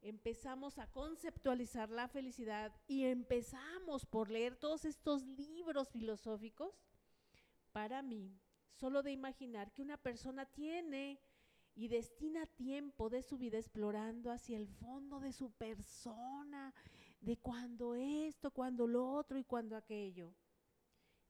empezamos 0.00 0.78
a 0.78 0.90
conceptualizar 0.90 1.90
la 1.90 2.08
felicidad 2.08 2.72
y 2.86 3.04
empezamos 3.04 4.06
por 4.06 4.30
leer 4.30 4.56
todos 4.56 4.84
estos 4.84 5.24
libros 5.24 5.88
filosóficos, 5.88 6.74
para 7.72 8.02
mí, 8.02 8.38
solo 8.72 9.02
de 9.02 9.12
imaginar 9.12 9.72
que 9.72 9.82
una 9.82 9.96
persona 9.96 10.46
tiene 10.46 11.20
y 11.78 11.88
destina 11.88 12.44
tiempo 12.44 13.08
de 13.08 13.22
su 13.22 13.38
vida 13.38 13.56
explorando 13.56 14.30
hacia 14.30 14.58
el 14.58 14.66
fondo 14.66 15.20
de 15.20 15.32
su 15.32 15.50
persona, 15.52 16.74
de 17.20 17.38
cuando 17.38 17.94
esto, 17.94 18.50
cuando 18.50 18.86
lo 18.86 19.10
otro 19.10 19.38
y 19.38 19.44
cuando 19.44 19.76
aquello. 19.76 20.34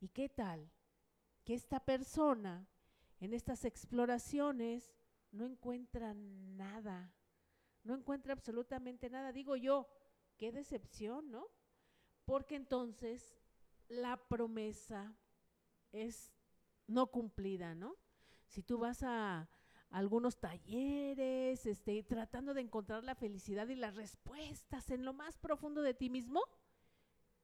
¿Y 0.00 0.08
qué 0.08 0.28
tal? 0.28 0.68
Que 1.44 1.54
esta 1.54 1.78
persona 1.78 2.66
en 3.20 3.34
estas 3.34 3.64
exploraciones 3.64 4.92
no 5.30 5.44
encuentra 5.44 6.14
nada 6.14 7.12
no 7.88 7.94
encuentra 7.94 8.34
absolutamente 8.34 9.08
nada. 9.08 9.32
Digo 9.32 9.56
yo, 9.56 9.88
qué 10.36 10.52
decepción, 10.52 11.30
¿no? 11.30 11.46
Porque 12.26 12.54
entonces 12.54 13.34
la 13.88 14.16
promesa 14.28 15.16
es 15.90 16.34
no 16.86 17.06
cumplida, 17.06 17.74
¿no? 17.74 17.96
Si 18.46 18.62
tú 18.62 18.76
vas 18.76 19.02
a 19.02 19.48
algunos 19.90 20.38
talleres, 20.38 21.64
este, 21.66 22.02
tratando 22.02 22.54
de 22.54 22.60
encontrar 22.60 23.04
la 23.04 23.14
felicidad 23.14 23.68
y 23.68 23.76
las 23.76 23.96
respuestas 23.96 24.90
en 24.90 25.04
lo 25.04 25.12
más 25.12 25.38
profundo 25.38 25.82
de 25.82 25.94
ti 25.94 26.10
mismo 26.10 26.42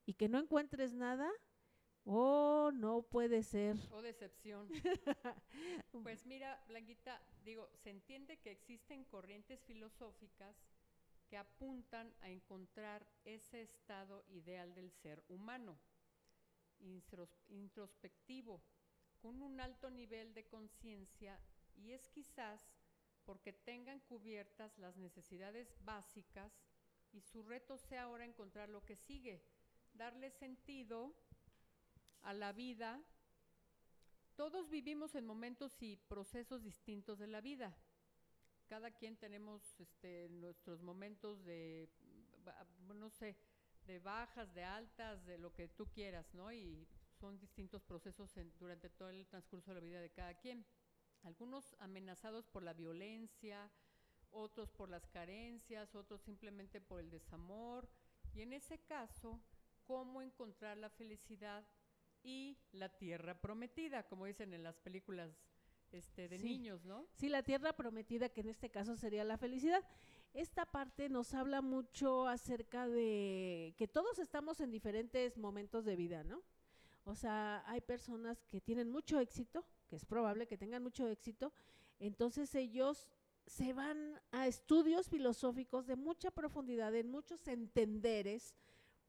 y 0.06 0.14
que 0.14 0.28
no 0.28 0.38
encuentres 0.38 0.92
nada, 0.92 1.30
Oh, 2.06 2.70
no 2.74 3.02
puede 3.02 3.42
ser. 3.42 3.76
Oh, 3.90 4.02
decepción. 4.02 4.68
pues 6.02 6.26
mira, 6.26 6.62
Blanquita, 6.68 7.20
digo, 7.44 7.70
se 7.82 7.90
entiende 7.90 8.38
que 8.40 8.50
existen 8.50 9.04
corrientes 9.04 9.62
filosóficas 9.64 10.54
que 11.28 11.38
apuntan 11.38 12.14
a 12.20 12.28
encontrar 12.28 13.06
ese 13.24 13.62
estado 13.62 14.22
ideal 14.28 14.74
del 14.74 14.92
ser 14.92 15.24
humano, 15.28 15.78
introspectivo, 17.48 18.62
con 19.22 19.40
un 19.40 19.58
alto 19.58 19.88
nivel 19.88 20.34
de 20.34 20.44
conciencia 20.44 21.40
y 21.76 21.92
es 21.92 22.08
quizás 22.08 22.60
porque 23.24 23.52
tengan 23.52 24.00
cubiertas 24.00 24.76
las 24.78 24.96
necesidades 24.96 25.74
básicas 25.84 26.52
y 27.12 27.20
su 27.20 27.42
reto 27.42 27.78
sea 27.78 28.04
ahora 28.04 28.24
encontrar 28.24 28.68
lo 28.68 28.84
que 28.84 28.96
sigue, 28.96 29.42
darle 29.94 30.30
sentido 30.30 31.14
a 32.22 32.32
la 32.32 32.52
vida, 32.52 33.02
todos 34.36 34.68
vivimos 34.68 35.14
en 35.14 35.24
momentos 35.24 35.80
y 35.80 35.96
procesos 35.96 36.64
distintos 36.64 37.18
de 37.18 37.28
la 37.28 37.40
vida. 37.40 37.76
Cada 38.66 38.90
quien 38.90 39.16
tenemos 39.16 39.78
este, 39.78 40.28
nuestros 40.30 40.82
momentos 40.82 41.44
de, 41.44 41.88
no 42.86 43.10
sé, 43.10 43.36
de 43.86 44.00
bajas, 44.00 44.52
de 44.54 44.64
altas, 44.64 45.24
de 45.24 45.38
lo 45.38 45.52
que 45.52 45.68
tú 45.68 45.86
quieras, 45.86 46.34
¿no? 46.34 46.52
Y 46.52 46.88
son 47.20 47.38
distintos 47.38 47.82
procesos 47.84 48.34
durante 48.58 48.90
todo 48.90 49.10
el 49.10 49.26
transcurso 49.26 49.70
de 49.70 49.80
la 49.80 49.86
vida 49.86 50.00
de 50.00 50.10
cada 50.10 50.34
quien. 50.34 50.66
Algunos 51.24 51.74
amenazados 51.80 52.46
por 52.46 52.62
la 52.62 52.72
violencia, 52.72 53.70
otros 54.30 54.70
por 54.70 54.88
las 54.88 55.06
carencias, 55.08 55.94
otros 55.94 56.20
simplemente 56.20 56.80
por 56.80 57.00
el 57.00 57.10
desamor. 57.10 57.88
Y 58.34 58.42
en 58.42 58.52
ese 58.52 58.78
caso, 58.78 59.40
¿cómo 59.84 60.22
encontrar 60.22 60.76
la 60.76 60.90
felicidad 60.90 61.66
y 62.22 62.58
la 62.72 62.88
tierra 62.88 63.40
prometida, 63.40 64.02
como 64.06 64.26
dicen 64.26 64.54
en 64.54 64.62
las 64.62 64.78
películas 64.78 65.30
este, 65.92 66.28
de 66.28 66.38
niños, 66.38 66.84
¿no? 66.84 67.06
Sí, 67.14 67.28
la 67.28 67.42
tierra 67.42 67.74
prometida, 67.74 68.28
que 68.28 68.40
en 68.40 68.48
este 68.48 68.70
caso 68.70 68.96
sería 68.96 69.24
la 69.24 69.38
felicidad. 69.38 69.84
Esta 70.32 70.66
parte 70.66 71.08
nos 71.08 71.32
habla 71.34 71.62
mucho 71.62 72.26
acerca 72.26 72.88
de 72.88 73.74
que 73.78 73.86
todos 73.86 74.18
estamos 74.18 74.60
en 74.60 74.72
diferentes 74.72 75.38
momentos 75.38 75.84
de 75.84 75.94
vida, 75.94 76.24
¿no? 76.24 76.42
O 77.04 77.14
sea, 77.14 77.62
hay 77.66 77.80
personas 77.82 78.42
que 78.46 78.60
tienen 78.60 78.90
mucho 78.90 79.20
éxito, 79.20 79.64
es 79.94 80.04
probable 80.04 80.46
que 80.46 80.58
tengan 80.58 80.82
mucho 80.82 81.08
éxito, 81.08 81.52
entonces 81.98 82.54
ellos 82.54 83.08
se 83.46 83.72
van 83.72 84.20
a 84.32 84.46
estudios 84.46 85.08
filosóficos 85.08 85.86
de 85.86 85.96
mucha 85.96 86.30
profundidad, 86.30 86.94
en 86.94 87.10
muchos 87.10 87.46
entenderes. 87.46 88.54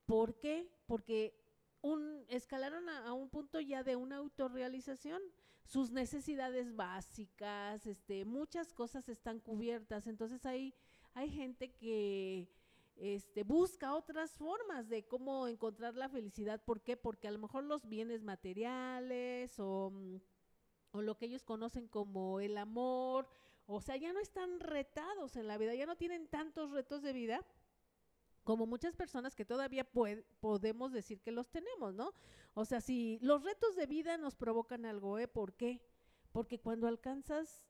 ¿Por 0.04 0.38
qué? 0.38 0.68
Porque 0.86 1.34
un, 1.82 2.24
escalaron 2.28 2.88
a, 2.88 3.12
un 3.12 3.28
punto 3.28 3.60
ya 3.60 3.82
de 3.82 3.96
una 3.96 4.16
autorrealización. 4.16 5.22
Sus 5.64 5.90
necesidades 5.90 6.76
básicas, 6.76 7.86
este, 7.86 8.24
muchas 8.24 8.72
cosas 8.72 9.08
están 9.08 9.40
cubiertas. 9.40 10.06
Entonces 10.06 10.46
hay, 10.46 10.74
hay 11.14 11.28
gente 11.28 11.72
que 11.72 12.48
este, 12.96 13.42
busca 13.42 13.94
otras 13.94 14.32
formas 14.32 14.88
de 14.88 15.06
cómo 15.06 15.48
encontrar 15.48 15.94
la 15.96 16.08
felicidad. 16.08 16.62
¿Por 16.64 16.82
qué? 16.82 16.96
Porque 16.96 17.26
a 17.26 17.32
lo 17.32 17.38
mejor 17.38 17.64
los 17.64 17.88
bienes 17.88 18.22
materiales 18.22 19.58
o, 19.58 19.92
lo 21.02 21.16
que 21.16 21.26
ellos 21.26 21.44
conocen 21.44 21.88
como 21.88 22.40
el 22.40 22.56
amor, 22.58 23.28
o 23.66 23.80
sea, 23.80 23.96
ya 23.96 24.12
no 24.12 24.20
están 24.20 24.60
retados 24.60 25.36
en 25.36 25.48
la 25.48 25.58
vida, 25.58 25.74
ya 25.74 25.86
no 25.86 25.96
tienen 25.96 26.28
tantos 26.28 26.70
retos 26.70 27.02
de 27.02 27.12
vida 27.12 27.44
como 28.44 28.64
muchas 28.64 28.94
personas 28.94 29.34
que 29.34 29.44
todavía 29.44 29.84
podemos 30.40 30.92
decir 30.92 31.20
que 31.20 31.32
los 31.32 31.50
tenemos, 31.50 31.94
¿no? 31.94 32.12
O 32.54 32.64
sea, 32.64 32.80
si 32.80 33.18
los 33.20 33.42
retos 33.42 33.74
de 33.74 33.86
vida 33.86 34.18
nos 34.18 34.36
provocan 34.36 34.84
algo, 34.84 35.18
¿eh? 35.18 35.26
¿Por 35.26 35.54
qué? 35.54 35.82
Porque 36.30 36.60
cuando 36.60 36.86
alcanzas 36.86 37.66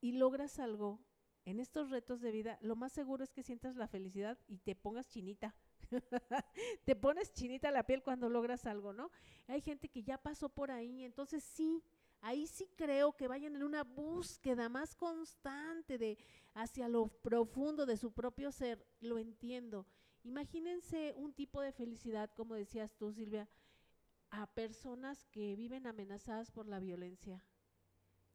y 0.00 0.12
logras 0.12 0.58
algo 0.58 0.98
en 1.44 1.60
estos 1.60 1.90
retos 1.90 2.20
de 2.20 2.32
vida, 2.32 2.58
lo 2.62 2.74
más 2.74 2.90
seguro 2.90 3.22
es 3.22 3.32
que 3.32 3.44
sientas 3.44 3.76
la 3.76 3.86
felicidad 3.86 4.38
y 4.48 4.58
te 4.58 4.74
pongas 4.74 5.08
chinita. 5.08 5.54
te 6.84 6.96
pones 6.96 7.32
chinita 7.32 7.70
la 7.70 7.86
piel 7.86 8.02
cuando 8.02 8.28
logras 8.28 8.66
algo, 8.66 8.92
¿no? 8.92 9.12
Hay 9.46 9.60
gente 9.60 9.88
que 9.88 10.02
ya 10.02 10.18
pasó 10.18 10.48
por 10.48 10.72
ahí, 10.72 11.04
entonces 11.04 11.44
sí, 11.44 11.84
ahí 12.20 12.46
sí 12.46 12.68
creo 12.76 13.16
que 13.16 13.28
vayan 13.28 13.56
en 13.56 13.62
una 13.62 13.84
búsqueda 13.84 14.68
más 14.68 14.94
constante 14.94 15.98
de 15.98 16.18
hacia 16.54 16.88
lo 16.88 17.08
profundo 17.08 17.86
de 17.86 17.96
su 17.96 18.12
propio 18.12 18.52
ser, 18.52 18.86
lo 19.00 19.18
entiendo. 19.18 19.86
Imagínense 20.22 21.14
un 21.16 21.32
tipo 21.32 21.60
de 21.60 21.72
felicidad, 21.72 22.30
como 22.34 22.54
decías 22.54 22.94
tú, 22.96 23.12
Silvia, 23.12 23.48
a 24.30 24.46
personas 24.46 25.24
que 25.26 25.56
viven 25.56 25.86
amenazadas 25.86 26.50
por 26.50 26.66
la 26.66 26.78
violencia. 26.78 27.44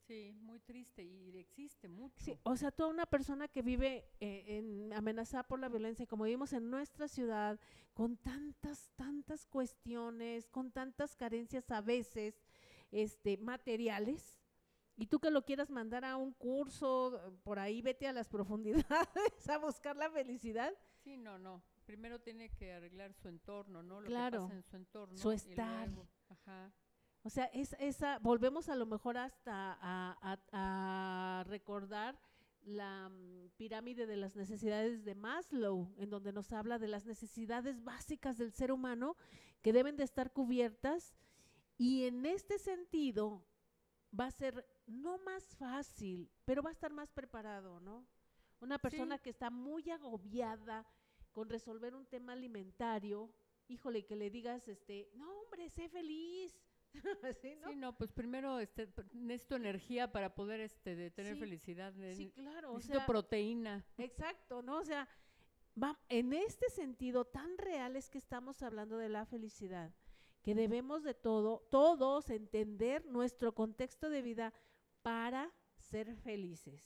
Sí, 0.08 0.38
muy 0.42 0.60
triste 0.60 1.04
y 1.04 1.36
existe 1.38 1.88
mucho. 1.88 2.24
Sí, 2.24 2.38
o 2.44 2.56
sea, 2.56 2.70
toda 2.70 2.89
una 2.89 3.08
persona 3.08 3.48
que 3.48 3.63
vive 3.63 4.08
eh, 4.20 4.44
en, 4.58 4.94
amenazada 4.94 5.48
por 5.48 5.60
la 5.60 5.68
violencia, 5.68 6.06
como 6.06 6.25
vivimos 6.25 6.54
en 6.54 6.70
nuestra 6.70 7.08
ciudad, 7.08 7.60
con 7.96 8.18
tantas, 8.18 8.92
tantas 8.96 9.48
cuestiones, 9.48 10.48
con 10.50 10.72
tantas 10.72 11.15
carencias 11.15 11.72
a 11.72 11.82
veces, 11.82 12.39
este, 12.92 13.38
materiales, 13.38 14.38
y 14.98 15.08
tú 15.08 15.20
que 15.20 15.30
lo 15.30 15.44
quieras 15.44 15.70
mandar 15.70 16.06
a 16.06 16.15
un 16.15 16.34
curso, 16.34 17.39
por 17.44 17.60
ahí 17.60 17.82
vete 17.82 18.08
a 18.08 18.13
las 18.13 18.30
profundidades 18.30 19.50
a 19.50 19.58
buscar 19.58 19.96
la 19.96 20.10
felicidad. 20.10 20.74
Sí, 21.04 21.18
no, 21.18 21.38
no. 21.38 21.63
Primero 21.86 22.20
tiene 22.20 22.50
que 22.50 22.74
arreglar 22.74 23.13
su 23.13 23.27
entorno, 23.27 23.84
¿no? 23.84 24.01
Lo 24.01 24.08
claro, 24.08 24.39
que 24.39 24.44
pasa 24.44 24.56
en 24.56 24.63
su 24.63 24.75
entorno. 24.75 25.18
Su 25.18 25.32
estar. 25.32 25.89
ajá. 26.30 26.74
O 27.22 27.30
sea, 27.30 27.46
es, 27.46 27.75
esa, 27.80 28.20
volvemos 28.20 28.70
a 28.70 28.75
lo 28.75 28.86
mejor 28.86 29.18
hasta 29.18 29.77
a, 29.82 30.39
a 30.51 31.44
recordar 31.48 32.20
la 32.65 33.10
mm, 33.10 33.50
pirámide 33.58 34.06
de 34.06 34.15
las 34.15 34.36
necesidades 34.36 35.04
de 35.06 35.15
Maslow, 35.15 35.94
en 35.98 36.10
donde 36.10 36.34
nos 36.34 36.51
habla 36.51 36.80
de 36.80 36.88
las 36.88 37.06
necesidades 37.06 37.84
básicas 37.84 38.38
del 38.38 38.51
ser 38.51 38.72
humano 38.72 39.15
que 39.62 39.74
deben 39.74 39.98
de 39.98 40.04
estar 40.04 40.32
cubiertas. 40.34 41.15
Y 41.77 42.05
en 42.05 42.25
este 42.25 42.58
sentido, 42.58 43.46
va 44.17 44.27
a 44.27 44.32
ser 44.32 44.65
no 44.88 45.17
más 45.20 45.44
fácil, 45.55 46.32
pero 46.46 46.62
va 46.62 46.70
a 46.70 46.74
estar 46.74 46.91
más 46.91 47.12
preparado, 47.12 47.79
¿no? 47.79 48.08
Una 48.60 48.79
persona 48.79 49.17
que 49.17 49.29
está 49.29 49.50
muy 49.50 49.89
agobiada 49.89 50.88
con 51.34 51.50
resolver 51.50 51.94
un 51.94 52.05
tema 52.05 52.34
alimentario, 52.34 53.29
híjole, 53.67 54.05
que 54.05 54.15
le 54.15 54.29
digas, 54.29 54.67
este, 54.67 55.10
no, 55.15 55.41
hombre, 55.41 55.70
sé 55.70 55.89
feliz. 55.89 56.58
¿Sí, 57.41 57.55
¿no? 57.55 57.70
sí, 57.70 57.75
no, 57.75 57.98
pues 57.98 58.13
primero 58.13 58.60
este, 58.60 58.88
necesito 59.12 59.58
energía 59.58 60.12
para 60.13 60.34
poder 60.34 60.62
este, 60.62 60.96
de 60.96 61.12
tener 61.12 61.36
felicidad. 61.38 61.94
Sí, 62.15 62.32
claro. 62.32 62.74
Necesito 62.74 63.05
proteína. 63.05 63.86
Exacto, 63.98 64.62
¿no? 64.62 64.77
O 64.77 64.86
sea, 64.86 65.10
va, 65.82 66.00
en 66.08 66.32
este 66.32 66.70
sentido 66.70 67.25
tan 67.25 67.58
real 67.58 67.98
es 67.98 68.10
que 68.10 68.17
estamos 68.17 68.62
hablando 68.63 68.98
de 68.98 69.10
la 69.10 69.25
felicidad, 69.25 69.94
que 70.46 70.54
debemos 70.54 71.02
de 71.02 71.16
todo, 71.16 71.68
todos 71.72 72.30
entender 72.30 73.04
nuestro 73.08 73.56
contexto 73.56 74.12
de 74.12 74.22
vida 74.22 74.54
para 75.02 75.52
ser 75.75 76.16
felices. 76.18 76.84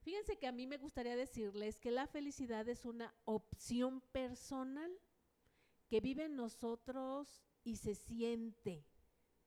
Fíjense 0.00 0.38
que 0.38 0.46
a 0.46 0.52
mí 0.52 0.66
me 0.66 0.78
gustaría 0.78 1.14
decirles 1.14 1.78
que 1.78 1.90
la 1.90 2.06
felicidad 2.06 2.66
es 2.70 2.86
una 2.86 3.14
opción 3.26 4.00
personal 4.12 4.90
que 5.88 6.00
vive 6.00 6.24
en 6.24 6.36
nosotros 6.36 7.44
y 7.64 7.76
se 7.76 7.94
siente. 7.94 8.82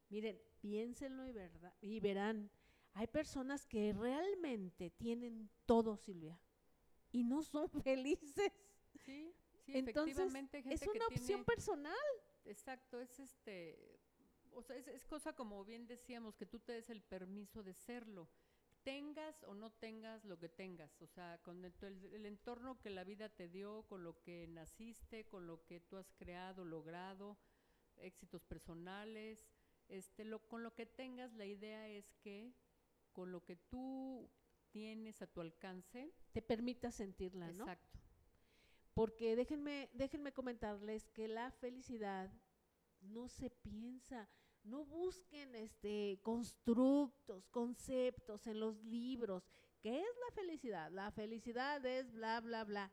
Miren, 0.09 0.39
piénsenlo 0.61 1.25
y, 1.25 1.31
verdad, 1.31 1.73
y 1.81 1.99
verán, 2.01 2.51
hay 2.93 3.07
personas 3.07 3.65
que 3.65 3.93
realmente 3.93 4.91
tienen 4.91 5.49
todo, 5.65 5.97
Silvia, 5.97 6.39
y 7.11 7.23
no 7.23 7.41
son 7.41 7.67
felices. 7.83 8.51
Sí, 9.03 9.33
sí 9.65 9.71
Entonces, 9.75 10.19
efectivamente. 10.19 10.63
es 10.69 10.83
una 10.83 11.07
opción 11.07 11.43
personal. 11.43 11.95
Exacto, 12.45 12.99
es 12.99 13.19
este, 13.19 13.99
o 14.51 14.61
sea, 14.61 14.75
es, 14.75 14.87
es 14.87 15.05
cosa 15.05 15.33
como 15.33 15.63
bien 15.63 15.87
decíamos, 15.87 16.35
que 16.35 16.45
tú 16.45 16.59
te 16.59 16.73
des 16.73 16.89
el 16.89 17.01
permiso 17.01 17.63
de 17.63 17.73
serlo 17.73 18.29
tengas 18.83 19.43
o 19.43 19.53
no 19.53 19.71
tengas 19.71 20.23
lo 20.25 20.37
que 20.37 20.49
tengas, 20.49 21.01
o 21.01 21.07
sea, 21.07 21.39
con 21.41 21.63
el, 21.63 22.25
entorno 22.25 22.79
que 22.79 22.89
la 22.89 23.03
vida 23.03 23.29
te 23.29 23.47
dio, 23.47 23.83
con 23.87 24.03
lo 24.03 24.21
que 24.21 24.47
naciste, 24.47 25.25
con 25.25 25.47
lo 25.47 25.63
que 25.65 25.79
tú 25.79 25.97
has 25.97 26.11
creado, 26.13 26.65
logrado, 26.65 27.37
éxitos 27.97 28.43
personales, 28.43 29.47
este, 29.87 30.25
lo, 30.25 30.39
con 30.47 30.63
lo 30.63 30.73
que 30.73 30.85
tengas, 30.85 31.33
la 31.33 31.45
idea 31.45 31.87
es 31.87 32.13
que 32.21 32.53
con 33.11 33.31
lo 33.31 33.43
que 33.43 33.55
tú 33.55 34.29
tienes 34.71 35.21
a 35.21 35.27
tu 35.27 35.41
alcance, 35.41 36.11
te 36.31 36.41
permita 36.41 36.91
sentirla, 36.91 37.51
¿no? 37.51 37.63
Exacto. 37.63 37.99
Porque 38.93 39.35
déjenme, 39.35 39.89
déjenme 39.93 40.33
comentarles 40.33 41.09
que 41.09 41.27
la 41.27 41.51
felicidad 41.51 42.31
no 43.01 43.27
se 43.27 43.49
piensa, 43.49 44.29
no 44.63 44.85
busquen 44.85 45.55
este 45.55 46.19
constructos, 46.21 47.47
conceptos 47.49 48.47
en 48.47 48.59
los 48.59 48.83
libros. 48.83 49.43
¿Qué 49.81 49.99
es 49.99 50.15
la 50.27 50.35
felicidad? 50.35 50.91
La 50.91 51.11
felicidad 51.11 51.85
es 51.85 52.11
bla 52.11 52.39
bla 52.39 52.63
bla. 52.63 52.91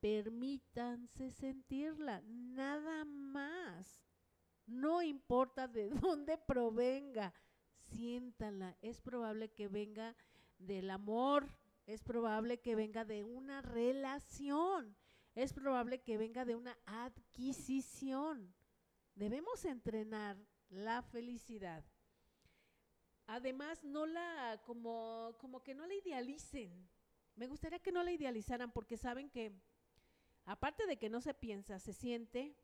Permítanse 0.00 1.30
sentirla, 1.30 2.22
nada 2.26 3.04
más. 3.04 4.02
No 4.66 5.02
importa 5.02 5.68
de 5.68 5.88
dónde 5.90 6.36
provenga, 6.36 7.32
siéntanla. 7.78 8.76
Es 8.82 9.00
probable 9.00 9.52
que 9.52 9.68
venga 9.68 10.16
del 10.58 10.90
amor, 10.90 11.48
es 11.86 12.02
probable 12.02 12.58
que 12.60 12.74
venga 12.74 13.04
de 13.04 13.22
una 13.22 13.62
relación, 13.62 14.96
es 15.34 15.52
probable 15.52 16.02
que 16.02 16.18
venga 16.18 16.44
de 16.44 16.56
una 16.56 16.76
adquisición. 16.84 18.54
Debemos 19.14 19.64
entrenar 19.64 20.36
la 20.68 21.02
felicidad. 21.02 21.84
Además, 23.28 23.82
no 23.84 24.06
la, 24.06 24.60
como, 24.64 25.36
como 25.38 25.62
que 25.62 25.74
no 25.74 25.86
la 25.86 25.94
idealicen. 25.94 26.88
Me 27.34 27.46
gustaría 27.46 27.78
que 27.78 27.92
no 27.92 28.02
la 28.02 28.12
idealizaran 28.12 28.72
porque 28.72 28.96
saben 28.96 29.30
que, 29.30 29.52
aparte 30.44 30.86
de 30.86 30.96
que 30.96 31.08
no 31.08 31.20
se 31.20 31.34
piensa, 31.34 31.78
se 31.78 31.92
siente, 31.92 32.56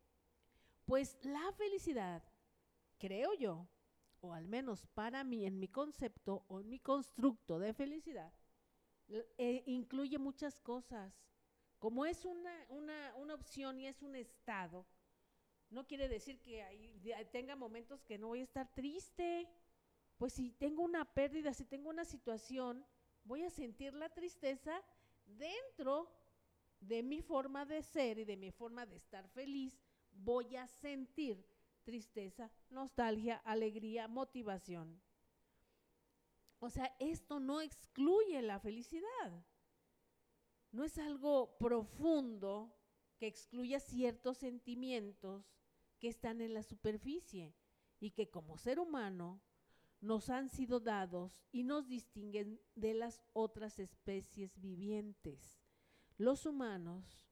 pues 0.85 1.17
la 1.21 1.51
felicidad, 1.53 2.23
creo 2.97 3.33
yo, 3.35 3.67
o 4.19 4.33
al 4.33 4.47
menos 4.47 4.85
para 4.93 5.23
mí, 5.23 5.45
en 5.45 5.59
mi 5.59 5.67
concepto 5.67 6.43
o 6.47 6.59
en 6.59 6.69
mi 6.69 6.79
constructo 6.79 7.59
de 7.59 7.73
felicidad, 7.73 8.33
eh, 9.09 9.63
incluye 9.65 10.17
muchas 10.17 10.59
cosas. 10.59 11.13
Como 11.79 12.05
es 12.05 12.23
una, 12.25 12.65
una, 12.69 13.15
una 13.17 13.33
opción 13.33 13.79
y 13.79 13.87
es 13.87 14.01
un 14.01 14.15
estado, 14.15 14.85
no 15.69 15.85
quiere 15.87 16.07
decir 16.07 16.39
que 16.39 16.63
tenga 17.31 17.55
momentos 17.55 18.03
que 18.03 18.17
no 18.17 18.27
voy 18.27 18.41
a 18.41 18.43
estar 18.43 18.71
triste. 18.73 19.49
Pues 20.17 20.33
si 20.33 20.51
tengo 20.51 20.83
una 20.83 21.03
pérdida, 21.03 21.53
si 21.53 21.65
tengo 21.65 21.89
una 21.89 22.05
situación, 22.05 22.85
voy 23.23 23.43
a 23.43 23.49
sentir 23.49 23.93
la 23.93 24.09
tristeza 24.09 24.83
dentro 25.25 26.11
de 26.79 27.01
mi 27.01 27.21
forma 27.21 27.65
de 27.65 27.81
ser 27.81 28.19
y 28.19 28.25
de 28.25 28.37
mi 28.37 28.51
forma 28.51 28.85
de 28.85 28.97
estar 28.97 29.27
feliz. 29.29 29.81
Voy 30.11 30.55
a 30.55 30.67
sentir 30.67 31.43
tristeza, 31.83 32.51
nostalgia, 32.69 33.37
alegría, 33.37 34.07
motivación. 34.07 35.01
O 36.63 36.69
sea, 36.69 36.95
esto 36.97 37.41
no 37.41 37.59
excluye 37.59 38.41
la 38.41 38.57
felicidad. 38.57 39.45
No 40.71 40.85
es 40.85 40.97
algo 40.97 41.57
profundo 41.57 42.73
que 43.17 43.27
excluya 43.27 43.81
ciertos 43.81 44.37
sentimientos 44.37 45.57
que 45.99 46.07
están 46.07 46.39
en 46.39 46.53
la 46.53 46.63
superficie 46.63 47.53
y 47.99 48.11
que 48.11 48.29
como 48.29 48.57
ser 48.57 48.79
humano 48.79 49.41
nos 49.99 50.29
han 50.29 50.47
sido 50.47 50.79
dados 50.79 51.43
y 51.51 51.63
nos 51.63 51.89
distinguen 51.89 52.61
de 52.75 52.93
las 52.93 53.21
otras 53.33 53.77
especies 53.77 54.57
vivientes. 54.61 55.59
Los 56.17 56.45
humanos 56.45 57.27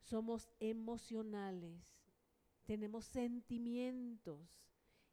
somos 0.00 0.50
emocionales, 0.58 1.96
tenemos 2.64 3.04
sentimientos 3.04 4.66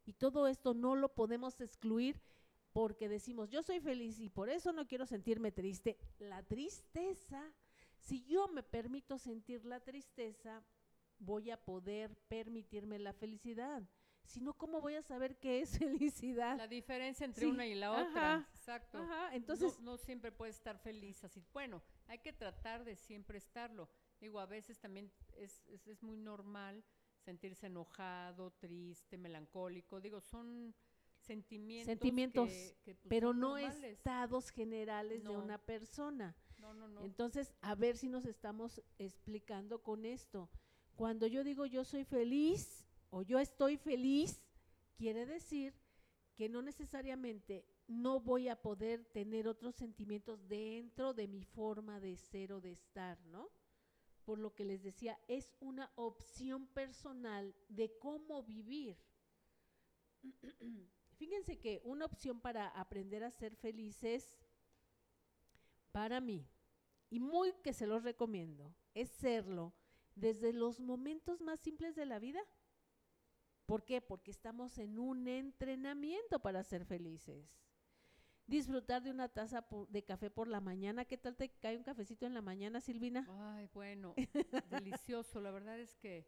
y 0.04 0.14
todo 0.14 0.48
esto 0.48 0.74
no 0.74 0.96
lo 0.96 1.14
podemos 1.14 1.60
excluir 1.60 2.20
porque 2.72 3.08
decimos, 3.08 3.50
yo 3.50 3.62
soy 3.62 3.80
feliz 3.80 4.18
y 4.18 4.28
por 4.28 4.48
eso 4.48 4.72
no 4.72 4.86
quiero 4.86 5.06
sentirme 5.06 5.52
triste. 5.52 5.98
La 6.18 6.42
tristeza, 6.42 7.52
si 7.98 8.24
yo 8.24 8.48
me 8.48 8.62
permito 8.62 9.18
sentir 9.18 9.64
la 9.64 9.80
tristeza, 9.80 10.62
voy 11.18 11.50
a 11.50 11.56
poder 11.56 12.16
permitirme 12.28 12.98
la 12.98 13.12
felicidad. 13.12 13.82
Si 14.24 14.40
no, 14.40 14.54
¿cómo 14.54 14.80
voy 14.80 14.94
a 14.94 15.02
saber 15.02 15.38
qué 15.38 15.60
es 15.60 15.78
felicidad? 15.78 16.56
La 16.56 16.68
diferencia 16.68 17.24
entre 17.24 17.46
una 17.46 17.66
y 17.66 17.74
la 17.74 17.92
otra. 17.92 18.48
Exacto. 18.54 18.98
Entonces, 19.32 19.78
no, 19.80 19.96
siempre 19.96 20.32
puedes 20.32 20.56
estar 20.56 20.78
feliz 20.78 21.22
así. 21.24 21.44
Bueno, 21.52 21.82
hay 22.06 22.18
que 22.18 22.32
tratar 22.32 22.84
de 22.84 22.96
siempre 22.96 23.38
estarlo. 23.38 23.88
Digo, 24.20 24.40
a 24.40 24.46
veces 24.46 24.78
también 24.78 25.10
es, 25.36 25.62
es, 25.66 26.02
muy 26.02 26.16
normal 26.16 26.84
sentirse 27.18 27.66
enojado, 27.66 28.52
triste, 28.52 29.18
melancólico. 29.18 30.00
Digo, 30.00 30.20
son 30.20 30.74
sentimientos. 31.22 31.86
Sentimientos, 31.86 32.50
pues, 32.84 32.96
pero 33.08 33.32
no 33.32 33.56
estados 33.58 34.50
generales 34.50 35.24
de 35.24 35.30
una 35.30 35.58
persona. 35.58 36.36
No, 36.58 36.74
no, 36.74 36.88
no. 36.88 37.02
Entonces, 37.02 37.54
a 37.60 37.74
ver 37.74 37.96
si 37.96 38.08
nos 38.08 38.24
estamos 38.24 38.82
explicando 38.98 39.82
con 39.82 40.04
esto. 40.04 40.48
Cuando 40.94 41.26
yo 41.26 41.42
digo 41.42 41.66
yo 41.66 41.84
soy 41.84 42.04
feliz 42.04 42.84
o 43.10 43.22
yo 43.22 43.38
estoy 43.38 43.76
feliz, 43.76 44.42
quiere 44.96 45.26
decir 45.26 45.74
que 46.36 46.48
no 46.48 46.62
necesariamente 46.62 47.66
no 47.88 48.20
voy 48.20 48.48
a 48.48 48.60
poder 48.60 49.04
tener 49.06 49.48
otros 49.48 49.74
sentimientos 49.74 50.48
dentro 50.48 51.12
de 51.12 51.28
mi 51.28 51.42
forma 51.42 52.00
de 52.00 52.16
ser 52.16 52.52
o 52.52 52.60
de 52.60 52.72
estar, 52.72 53.18
¿no? 53.26 53.50
Por 54.24 54.38
lo 54.38 54.54
que 54.54 54.64
les 54.64 54.82
decía, 54.82 55.18
es 55.28 55.52
una 55.60 55.90
opción 55.96 56.66
personal 56.68 57.54
de 57.68 57.98
cómo 57.98 58.42
vivir. 58.42 58.96
Fíjense 61.22 61.56
que 61.56 61.80
una 61.84 62.04
opción 62.04 62.40
para 62.40 62.66
aprender 62.66 63.22
a 63.22 63.30
ser 63.30 63.54
felices, 63.54 64.36
para 65.92 66.20
mí, 66.20 66.48
y 67.10 67.20
muy 67.20 67.52
que 67.62 67.72
se 67.72 67.86
los 67.86 68.02
recomiendo, 68.02 68.74
es 68.92 69.08
serlo 69.08 69.72
desde 70.16 70.52
los 70.52 70.80
momentos 70.80 71.40
más 71.40 71.60
simples 71.60 71.94
de 71.94 72.06
la 72.06 72.18
vida. 72.18 72.40
¿Por 73.66 73.84
qué? 73.84 74.00
Porque 74.00 74.32
estamos 74.32 74.76
en 74.78 74.98
un 74.98 75.28
entrenamiento 75.28 76.40
para 76.40 76.64
ser 76.64 76.84
felices. 76.84 77.56
Disfrutar 78.48 79.00
de 79.04 79.12
una 79.12 79.28
taza 79.28 79.64
de 79.90 80.02
café 80.02 80.28
por 80.28 80.48
la 80.48 80.60
mañana. 80.60 81.04
¿Qué 81.04 81.18
tal 81.18 81.36
te 81.36 81.50
cae 81.50 81.76
un 81.76 81.84
cafecito 81.84 82.26
en 82.26 82.34
la 82.34 82.42
mañana, 82.42 82.80
Silvina? 82.80 83.28
Ay, 83.54 83.68
bueno, 83.72 84.16
delicioso. 84.70 85.40
La 85.40 85.52
verdad 85.52 85.78
es 85.78 85.94
que 85.94 86.26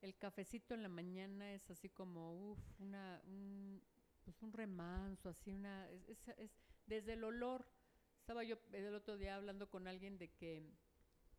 el 0.00 0.18
cafecito 0.18 0.74
en 0.74 0.82
la 0.82 0.88
mañana 0.88 1.54
es 1.54 1.70
así 1.70 1.88
como, 1.88 2.50
uff, 2.50 2.80
una, 2.80 3.22
un, 3.26 3.80
pues 4.24 4.42
un 4.42 4.52
remanso, 4.52 5.28
así 5.28 5.52
una, 5.52 5.88
es, 5.90 6.28
es, 6.38 6.50
desde 6.86 7.12
el 7.12 7.24
olor. 7.24 7.66
Estaba 8.20 8.42
yo 8.42 8.56
el 8.72 8.94
otro 8.94 9.18
día 9.18 9.36
hablando 9.36 9.68
con 9.68 9.86
alguien 9.86 10.18
de 10.18 10.30
que 10.32 10.62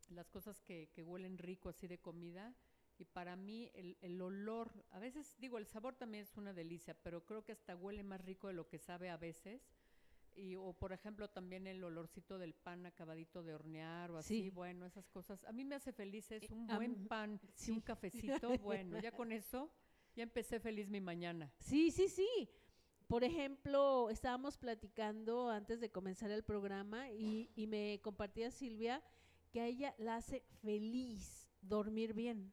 las 0.10 0.30
cosas 0.30 0.62
que, 0.62 0.90
que, 0.94 1.02
huelen 1.02 1.38
rico 1.38 1.70
así 1.70 1.88
de 1.88 2.00
comida. 2.00 2.54
Y 2.98 3.06
para 3.06 3.36
mí 3.36 3.72
el, 3.74 3.98
el, 4.02 4.22
olor, 4.22 4.86
a 4.92 5.00
veces 5.00 5.36
digo, 5.40 5.58
el 5.58 5.66
sabor 5.66 5.96
también 5.96 6.24
es 6.24 6.38
una 6.38 6.54
delicia, 6.54 6.96
pero 7.04 7.26
creo 7.26 7.44
que 7.44 7.52
hasta 7.52 7.76
huele 7.76 8.04
más 8.04 8.22
rico 8.22 8.48
de 8.48 8.54
lo 8.54 8.68
que 8.70 8.78
sabe 8.78 9.10
a 9.10 9.18
veces. 9.18 9.62
Y, 10.36 10.56
o 10.56 10.74
por 10.74 10.92
ejemplo 10.94 11.30
también 11.30 11.66
el 11.66 11.84
olorcito 11.84 12.38
del 12.38 12.54
pan 12.54 12.86
acabadito 12.86 13.42
de 13.42 13.54
hornear 13.54 14.12
o 14.12 14.18
así, 14.18 14.44
Sí. 14.44 14.50
bueno, 14.50 14.86
esas 14.86 15.08
cosas. 15.10 15.44
A 15.46 15.52
mí 15.54 15.64
me 15.66 15.76
hace 15.76 15.92
feliz 15.92 16.30
es 16.32 16.44
Eh, 16.44 16.54
un 16.54 16.68
buen 16.68 17.08
pan 17.08 17.40
y 17.44 17.52
sí. 17.54 17.72
un 17.72 17.82
cafecito, 17.82 18.50
bueno, 18.62 19.00
ya 19.02 19.12
con 19.12 19.32
eso 19.32 19.72
ya 20.16 20.24
empecé 20.24 20.60
feliz 20.60 20.90
mi 20.90 21.02
mañana. 21.02 21.52
Sí, 21.60 21.92
sí, 21.92 22.08
sí. 22.08 22.50
Por 23.08 23.24
ejemplo, 23.24 24.10
estábamos 24.10 24.58
platicando 24.58 25.50
antes 25.50 25.80
de 25.80 25.92
comenzar 25.92 26.32
el 26.32 26.44
programa 26.44 27.12
y, 27.12 27.52
y 27.56 27.68
me 27.68 28.00
compartía 28.02 28.50
Silvia 28.52 29.04
que 29.52 29.62
a 29.62 29.68
ella 29.68 29.94
la 29.98 30.16
hace 30.18 30.42
feliz 30.62 31.48
dormir 31.62 32.14
bien. 32.14 32.52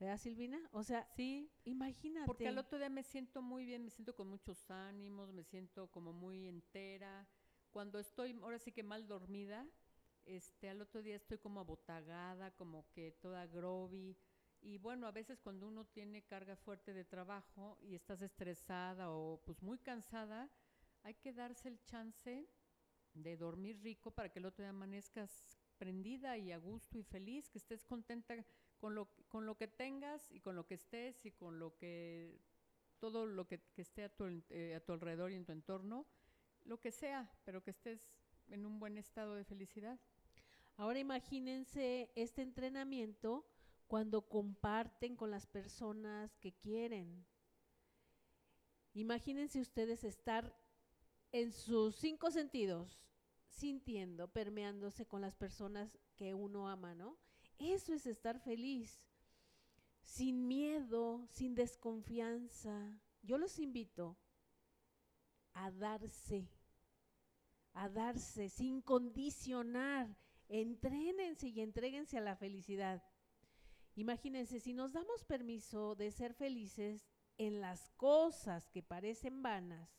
¿Verdad, 0.00 0.18
Silvina? 0.18 0.68
O 0.72 0.82
sea, 0.82 1.06
Sí, 1.14 1.52
imagínate. 1.64 2.26
porque 2.26 2.48
al 2.48 2.58
otro 2.58 2.78
día 2.78 2.88
me 2.88 3.04
siento 3.04 3.40
muy 3.42 3.64
bien, 3.66 3.84
me 3.84 3.90
siento 3.90 4.16
con 4.16 4.28
muchos 4.28 4.68
ánimos, 4.70 5.32
me 5.32 5.44
siento 5.44 5.88
como 5.92 6.12
muy 6.12 6.48
entera. 6.48 7.28
Cuando 7.70 7.98
estoy, 8.00 8.32
ahora 8.42 8.58
sí 8.58 8.72
que 8.72 8.82
mal 8.82 9.06
dormida, 9.06 9.64
este, 10.24 10.68
al 10.70 10.80
otro 10.80 11.02
día 11.02 11.14
estoy 11.16 11.38
como 11.38 11.60
abotagada, 11.60 12.50
como 12.56 12.90
que 12.92 13.12
toda 13.12 13.46
groggy. 13.46 14.16
Y 14.62 14.78
bueno, 14.78 15.08
a 15.08 15.10
veces 15.10 15.40
cuando 15.40 15.66
uno 15.66 15.84
tiene 15.86 16.22
carga 16.22 16.54
fuerte 16.56 16.94
de 16.94 17.04
trabajo 17.04 17.78
y 17.82 17.96
estás 17.96 18.22
estresada 18.22 19.10
o 19.10 19.42
pues 19.44 19.60
muy 19.60 19.78
cansada, 19.78 20.48
hay 21.02 21.14
que 21.14 21.32
darse 21.32 21.68
el 21.68 21.82
chance 21.84 22.46
de 23.12 23.36
dormir 23.36 23.80
rico 23.82 24.12
para 24.12 24.30
que 24.30 24.38
el 24.38 24.46
otro 24.46 24.62
día 24.62 24.70
amanezcas 24.70 25.58
prendida 25.78 26.38
y 26.38 26.52
a 26.52 26.58
gusto 26.58 26.96
y 26.96 27.02
feliz, 27.02 27.50
que 27.50 27.58
estés 27.58 27.84
contenta 27.84 28.36
con 28.78 28.94
lo, 28.94 29.08
con 29.28 29.46
lo 29.46 29.56
que 29.56 29.66
tengas 29.66 30.30
y 30.30 30.40
con 30.40 30.54
lo 30.54 30.64
que 30.64 30.74
estés 30.74 31.26
y 31.26 31.32
con 31.32 31.58
lo 31.58 31.76
que 31.76 32.40
todo 33.00 33.26
lo 33.26 33.48
que, 33.48 33.58
que 33.74 33.82
esté 33.82 34.04
a 34.04 34.08
tu, 34.08 34.26
eh, 34.50 34.76
a 34.76 34.80
tu 34.80 34.92
alrededor 34.92 35.32
y 35.32 35.34
en 35.34 35.44
tu 35.44 35.50
entorno, 35.50 36.06
lo 36.64 36.78
que 36.78 36.92
sea, 36.92 37.28
pero 37.44 37.64
que 37.64 37.72
estés 37.72 38.00
en 38.48 38.64
un 38.64 38.78
buen 38.78 38.96
estado 38.96 39.34
de 39.34 39.44
felicidad. 39.44 39.98
Ahora 40.76 41.00
imagínense 41.00 42.12
este 42.14 42.42
entrenamiento 42.42 43.44
cuando 43.92 44.22
comparten 44.22 45.16
con 45.16 45.30
las 45.30 45.44
personas 45.44 46.34
que 46.38 46.54
quieren. 46.54 47.26
Imagínense 48.94 49.60
ustedes 49.60 50.02
estar 50.02 50.58
en 51.30 51.52
sus 51.52 51.96
cinco 51.96 52.30
sentidos, 52.30 52.98
sintiendo, 53.50 54.28
permeándose 54.28 55.04
con 55.04 55.20
las 55.20 55.34
personas 55.34 55.98
que 56.16 56.32
uno 56.32 56.70
ama, 56.70 56.94
¿no? 56.94 57.18
Eso 57.58 57.92
es 57.92 58.06
estar 58.06 58.40
feliz, 58.40 59.04
sin 60.00 60.48
miedo, 60.48 61.28
sin 61.28 61.54
desconfianza. 61.54 62.98
Yo 63.20 63.36
los 63.36 63.58
invito 63.58 64.16
a 65.52 65.70
darse, 65.70 66.48
a 67.74 67.90
darse 67.90 68.48
sin 68.48 68.80
condicionar. 68.80 70.16
Entrénense 70.48 71.48
y 71.48 71.60
entréguense 71.60 72.16
a 72.16 72.22
la 72.22 72.36
felicidad. 72.36 73.02
Imagínense, 73.94 74.60
si 74.60 74.72
nos 74.72 74.92
damos 74.92 75.24
permiso 75.24 75.94
de 75.94 76.10
ser 76.10 76.34
felices 76.34 77.08
en 77.38 77.60
las 77.60 77.90
cosas 77.96 78.68
que 78.70 78.82
parecen 78.82 79.42
vanas, 79.42 79.90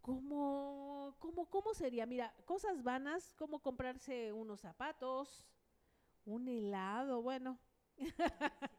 ¿cómo, 0.00 1.14
cómo, 1.18 1.46
cómo 1.46 1.74
sería? 1.74 2.06
Mira, 2.06 2.34
cosas 2.44 2.82
vanas 2.82 3.34
como 3.36 3.60
comprarse 3.60 4.32
unos 4.32 4.60
zapatos, 4.60 5.46
un 6.24 6.48
helado, 6.48 7.22
bueno, 7.22 7.58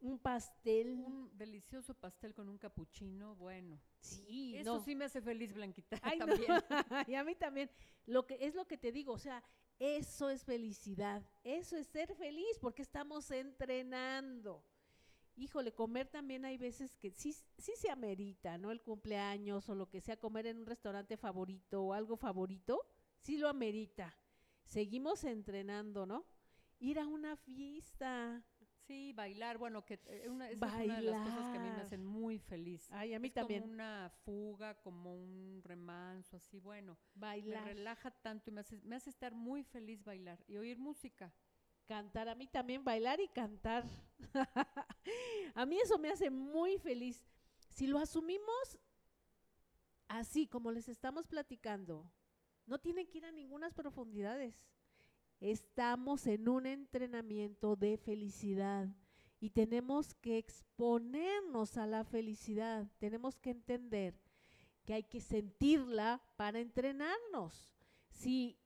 un 0.00 0.18
pastel. 0.18 1.02
Un 1.06 1.30
delicioso 1.36 1.94
pastel 1.94 2.34
con 2.34 2.48
un 2.48 2.58
capuchino, 2.58 3.34
bueno. 3.36 3.80
sí, 4.00 4.56
Eso 4.56 4.74
no. 4.78 4.84
sí 4.84 4.94
me 4.94 5.04
hace 5.04 5.20
feliz, 5.20 5.52
Blanquita, 5.52 5.98
Ay, 6.02 6.18
no. 6.18 6.26
también. 6.26 6.52
y 7.08 7.14
a 7.14 7.24
mí 7.24 7.34
también. 7.34 7.70
Lo 8.06 8.26
que 8.26 8.38
es 8.40 8.54
lo 8.54 8.66
que 8.66 8.78
te 8.78 8.92
digo, 8.92 9.12
o 9.12 9.18
sea, 9.18 9.42
eso 9.78 10.28
es 10.28 10.44
felicidad, 10.44 11.22
eso 11.44 11.76
es 11.76 11.86
ser 11.86 12.14
feliz 12.14 12.58
porque 12.60 12.82
estamos 12.82 13.30
entrenando. 13.30 14.64
Híjole, 15.36 15.72
comer 15.72 16.08
también 16.08 16.44
hay 16.44 16.58
veces 16.58 16.96
que 16.96 17.12
sí, 17.12 17.32
sí 17.56 17.72
se 17.76 17.90
amerita, 17.90 18.58
¿no? 18.58 18.72
El 18.72 18.82
cumpleaños 18.82 19.68
o 19.70 19.74
lo 19.74 19.88
que 19.88 20.00
sea, 20.02 20.18
comer 20.18 20.46
en 20.46 20.58
un 20.58 20.66
restaurante 20.66 21.16
favorito 21.16 21.82
o 21.82 21.92
algo 21.94 22.16
favorito, 22.16 22.84
sí 23.20 23.38
lo 23.38 23.48
amerita. 23.48 24.14
Seguimos 24.64 25.24
entrenando, 25.24 26.04
¿no? 26.04 26.26
Ir 26.78 26.98
a 26.98 27.06
una 27.06 27.36
fiesta. 27.36 28.44
Sí, 28.90 29.12
bailar, 29.12 29.56
bueno, 29.56 29.84
que 29.84 30.00
eh, 30.06 30.28
una, 30.28 30.50
esa 30.50 30.66
es 30.66 30.84
una 30.84 30.96
de 30.96 31.02
las 31.02 31.22
cosas 31.22 31.52
que 31.52 31.58
a 31.58 31.60
mí 31.60 31.70
me 31.70 31.80
hacen 31.80 32.04
muy 32.04 32.40
feliz. 32.40 32.88
Ay, 32.90 33.14
a 33.14 33.20
mí 33.20 33.28
es 33.28 33.34
también. 33.34 33.60
como 33.60 33.72
una 33.74 34.10
fuga, 34.24 34.74
como 34.80 35.14
un 35.14 35.60
remanso, 35.62 36.36
así, 36.36 36.58
bueno. 36.58 36.98
Bailar. 37.14 37.66
Me 37.66 37.74
relaja 37.74 38.10
tanto 38.10 38.50
y 38.50 38.52
me 38.52 38.62
hace, 38.62 38.80
me 38.82 38.96
hace 38.96 39.10
estar 39.10 39.32
muy 39.32 39.62
feliz 39.62 40.02
bailar 40.02 40.42
y 40.48 40.56
oír 40.56 40.76
música. 40.76 41.32
Cantar, 41.86 42.28
a 42.28 42.34
mí 42.34 42.48
también 42.48 42.82
bailar 42.82 43.20
y 43.20 43.28
cantar. 43.28 43.84
a 45.54 45.66
mí 45.66 45.78
eso 45.78 45.96
me 45.96 46.10
hace 46.10 46.28
muy 46.28 46.76
feliz. 46.78 47.24
Si 47.68 47.86
lo 47.86 48.00
asumimos 48.00 48.76
así 50.08 50.48
como 50.48 50.72
les 50.72 50.88
estamos 50.88 51.28
platicando, 51.28 52.10
no 52.66 52.80
tienen 52.80 53.06
que 53.06 53.18
ir 53.18 53.24
a 53.24 53.30
ninguna 53.30 53.70
profundidades 53.70 54.60
estamos 55.40 56.26
en 56.26 56.48
un 56.48 56.66
entrenamiento 56.66 57.74
de 57.76 57.96
felicidad 57.96 58.88
y 59.40 59.50
tenemos 59.50 60.14
que 60.14 60.36
exponernos 60.36 61.78
a 61.78 61.86
la 61.86 62.04
felicidad. 62.04 62.86
Tenemos 62.98 63.38
que 63.38 63.50
entender 63.50 64.14
que 64.84 64.94
hay 64.94 65.02
que 65.02 65.20
sentirla 65.20 66.22
para 66.36 66.60
entrenarnos. 66.60 67.70
Si 68.10 68.58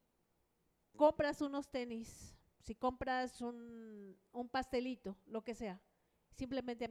compras 0.97 1.41
unos 1.41 1.69
tenis, 1.69 2.37
si 2.61 2.75
compras 2.75 3.41
un, 3.41 4.19
un 4.33 4.49
pastelito, 4.49 5.17
lo 5.27 5.43
que 5.43 5.55
sea, 5.55 5.81
simplemente 6.35 6.89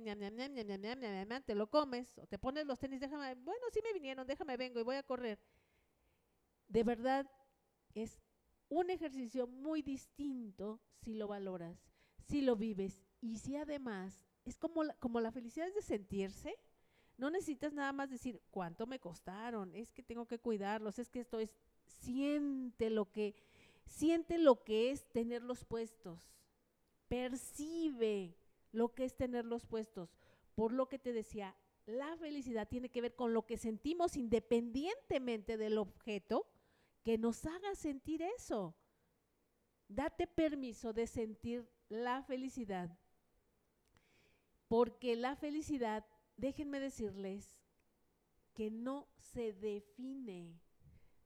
te 1.46 1.56
lo 1.56 1.70
comes 1.70 2.18
o 2.18 2.28
te 2.28 2.40
pones 2.40 2.66
los 2.66 2.80
tenis, 2.80 3.02
déjame, 3.02 3.36
bueno, 3.36 3.66
sí 3.72 3.82
me 3.84 3.92
vinieron, 3.92 4.26
déjame 4.26 4.56
vengo 4.56 4.80
y 4.80 4.84
voy 4.84 4.96
a 4.96 5.04
correr. 5.04 5.40
De 6.68 6.84
verdad 6.84 7.30
es 7.94 8.18
un 8.74 8.90
ejercicio 8.90 9.48
muy 9.48 9.82
distinto 9.82 10.80
si 11.04 11.14
lo 11.14 11.28
valoras, 11.28 11.78
si 12.28 12.42
lo 12.42 12.56
vives 12.56 13.02
y 13.22 13.38
si 13.38 13.56
además 13.56 14.20
es 14.46 14.58
como 14.58 14.84
la, 14.84 14.96
como 14.96 15.20
la 15.20 15.32
felicidad 15.32 15.68
es 15.68 15.76
de 15.76 15.82
sentirse. 15.82 16.58
No 17.18 17.30
necesitas 17.30 17.74
nada 17.74 17.94
más 17.94 18.10
decir 18.10 18.42
cuánto 18.50 18.88
me 18.88 19.00
costaron, 19.00 19.76
es 19.76 19.92
que 19.92 20.02
tengo 20.02 20.26
que 20.26 20.40
cuidarlos, 20.40 20.98
es 20.98 21.10
que 21.10 21.20
esto 21.20 21.40
es 21.40 21.56
siente 21.86 22.90
lo 22.90 23.12
que 23.12 23.36
siente 23.86 24.38
lo 24.40 24.64
que 24.64 24.92
es 24.92 25.08
tenerlos 25.12 25.66
puestos. 25.66 26.34
Percibe 27.08 28.36
lo 28.72 28.96
que 28.96 29.06
es 29.06 29.16
tenerlos 29.16 29.66
puestos. 29.68 30.18
Por 30.56 30.72
lo 30.72 30.90
que 30.90 30.98
te 30.98 31.14
decía, 31.14 31.56
la 31.86 32.18
felicidad 32.18 32.68
tiene 32.68 32.90
que 32.90 33.02
ver 33.02 33.16
con 33.16 33.34
lo 33.34 33.46
que 33.46 33.58
sentimos 33.58 34.16
independientemente 34.18 35.58
del 35.58 35.78
objeto 35.78 36.48
que 37.04 37.18
nos 37.18 37.46
haga 37.46 37.76
sentir 37.76 38.22
eso. 38.22 38.76
Date 39.88 40.26
permiso 40.26 40.94
de 40.94 41.06
sentir 41.08 41.70
la 41.90 42.24
felicidad. 42.24 42.98
Porque 44.68 45.16
la 45.16 45.36
felicidad, 45.36 46.06
déjenme 46.38 46.80
decirles, 46.80 47.62
que 48.54 48.72
no 48.72 49.08
se 49.18 49.54
define, 49.54 50.60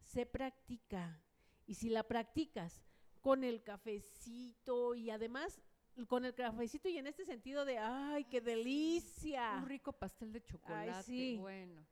se 0.01 0.25
practica. 0.25 1.21
Y 1.65 1.75
si 1.75 1.89
la 1.89 2.03
practicas 2.03 2.83
con 3.21 3.43
el 3.43 3.63
cafecito 3.63 4.95
y 4.95 5.09
además 5.09 5.61
con 6.07 6.25
el 6.25 6.33
cafecito 6.33 6.87
y 6.89 6.97
en 6.97 7.07
este 7.07 7.25
sentido 7.25 7.65
de, 7.65 7.79
ay, 7.79 8.25
qué 8.25 8.39
delicia. 8.39 9.57
Un 9.57 9.67
rico 9.67 9.93
pastel 9.93 10.31
de 10.31 10.43
chocolate, 10.43 11.03
sí. 11.03 11.37
bueno. 11.37 11.85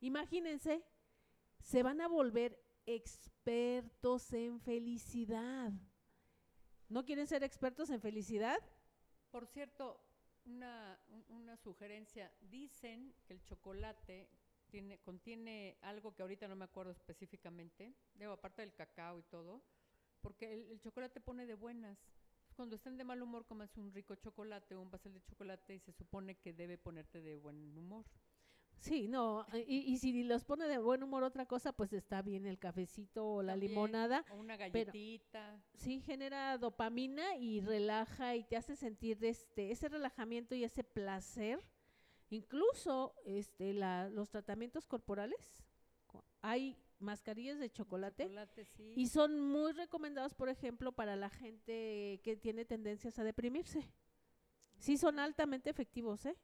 Imagínense, 0.00 0.82
se 1.60 1.82
van 1.82 2.00
a 2.00 2.08
volver 2.08 2.58
expertos 2.86 4.32
en 4.32 4.60
felicidad. 4.60 5.72
¿No 6.88 7.04
quieren 7.04 7.26
ser 7.26 7.42
expertos 7.44 7.90
en 7.90 8.00
felicidad? 8.00 8.58
Por 9.30 9.46
cierto, 9.46 10.00
una, 10.44 10.98
un- 11.08 11.24
una 11.28 11.56
sugerencia. 11.56 12.32
Dicen 12.40 13.14
que 13.26 13.34
el 13.34 13.44
chocolate 13.44 14.28
tiene, 14.70 14.98
contiene 15.00 15.78
algo 15.82 16.14
que 16.14 16.22
ahorita 16.22 16.48
no 16.48 16.56
me 16.56 16.64
acuerdo 16.64 16.92
específicamente, 16.92 17.94
digo, 18.14 18.32
aparte 18.32 18.62
del 18.62 18.74
cacao 18.74 19.18
y 19.18 19.22
todo, 19.24 19.62
porque 20.20 20.52
el, 20.52 20.80
chocolate 20.80 21.20
pone 21.20 21.46
de 21.46 21.54
buenas. 21.54 21.98
Cuando 22.54 22.76
estén 22.76 22.96
de 22.96 23.04
mal 23.04 23.22
humor, 23.22 23.46
comas 23.46 23.76
un 23.76 23.92
rico 23.92 24.14
chocolate 24.16 24.74
o 24.74 24.80
un 24.82 24.90
pastel 24.90 25.14
de 25.14 25.22
chocolate 25.22 25.74
y 25.76 25.80
se 25.80 25.92
supone 25.92 26.36
que 26.36 26.52
debe 26.52 26.76
ponerte 26.76 27.20
de 27.22 27.36
buen 27.36 27.76
humor. 27.76 28.04
Sí, 28.80 29.08
no, 29.08 29.46
y, 29.52 29.92
y 29.92 29.98
si 29.98 30.22
los 30.24 30.42
pone 30.44 30.66
de 30.66 30.78
buen 30.78 31.02
humor 31.02 31.22
otra 31.22 31.44
cosa, 31.44 31.72
pues 31.72 31.92
está 31.92 32.22
bien 32.22 32.46
el 32.46 32.58
cafecito 32.58 33.26
o 33.26 33.42
la 33.42 33.52
También, 33.52 33.72
limonada. 33.72 34.24
O 34.30 34.36
una 34.36 34.56
galletita. 34.56 35.62
Sí, 35.74 36.00
genera 36.00 36.56
dopamina 36.56 37.36
y 37.36 37.60
relaja 37.60 38.36
y 38.36 38.44
te 38.44 38.56
hace 38.56 38.76
sentir 38.76 39.22
este, 39.22 39.70
ese 39.70 39.88
relajamiento 39.90 40.54
y 40.54 40.64
ese 40.64 40.82
placer. 40.82 41.60
Incluso 42.30 43.14
este, 43.24 43.74
la- 43.74 44.08
los 44.08 44.30
tratamientos 44.30 44.86
corporales, 44.86 45.62
hay 46.40 46.76
mascarillas 47.00 47.58
de 47.58 47.70
chocolate, 47.70 48.24
Chocolate, 48.24 48.64
sí. 48.64 48.94
y 48.96 49.08
son 49.08 49.40
muy 49.40 49.72
recomendados, 49.72 50.32
por 50.34 50.48
ejemplo, 50.48 50.92
para 50.92 51.16
la 51.16 51.28
gente 51.28 52.20
que 52.24 52.36
tiene 52.40 52.64
tendencias 52.64 53.18
a 53.18 53.24
deprimirse. 53.24 53.84
Sí, 54.78 54.96
son 54.96 55.18
altamente 55.18 55.68
efectivos, 55.68 56.24
¿eh? 56.24 56.34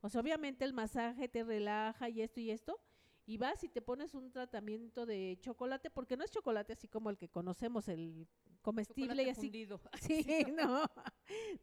O 0.00 0.08
sea, 0.08 0.20
obviamente 0.20 0.64
el 0.64 0.72
masaje 0.72 1.28
te 1.28 1.44
relaja 1.44 2.08
y 2.08 2.22
esto 2.22 2.40
y 2.40 2.50
esto, 2.50 2.80
y 3.26 3.36
vas 3.36 3.62
y 3.62 3.68
te 3.68 3.82
pones 3.82 4.14
un 4.14 4.30
tratamiento 4.32 5.06
de 5.06 5.38
chocolate, 5.40 5.90
porque 5.90 6.16
no 6.16 6.24
es 6.24 6.30
chocolate 6.30 6.72
así 6.72 6.88
como 6.88 7.10
el 7.10 7.18
que 7.18 7.28
conocemos, 7.28 7.88
el 7.88 8.26
comestible 8.62 9.22
Chocolate 9.22 9.24
y 9.24 9.28
así. 9.28 9.46
fundido. 9.48 9.80
Sí, 10.00 10.26
no, 10.52 10.84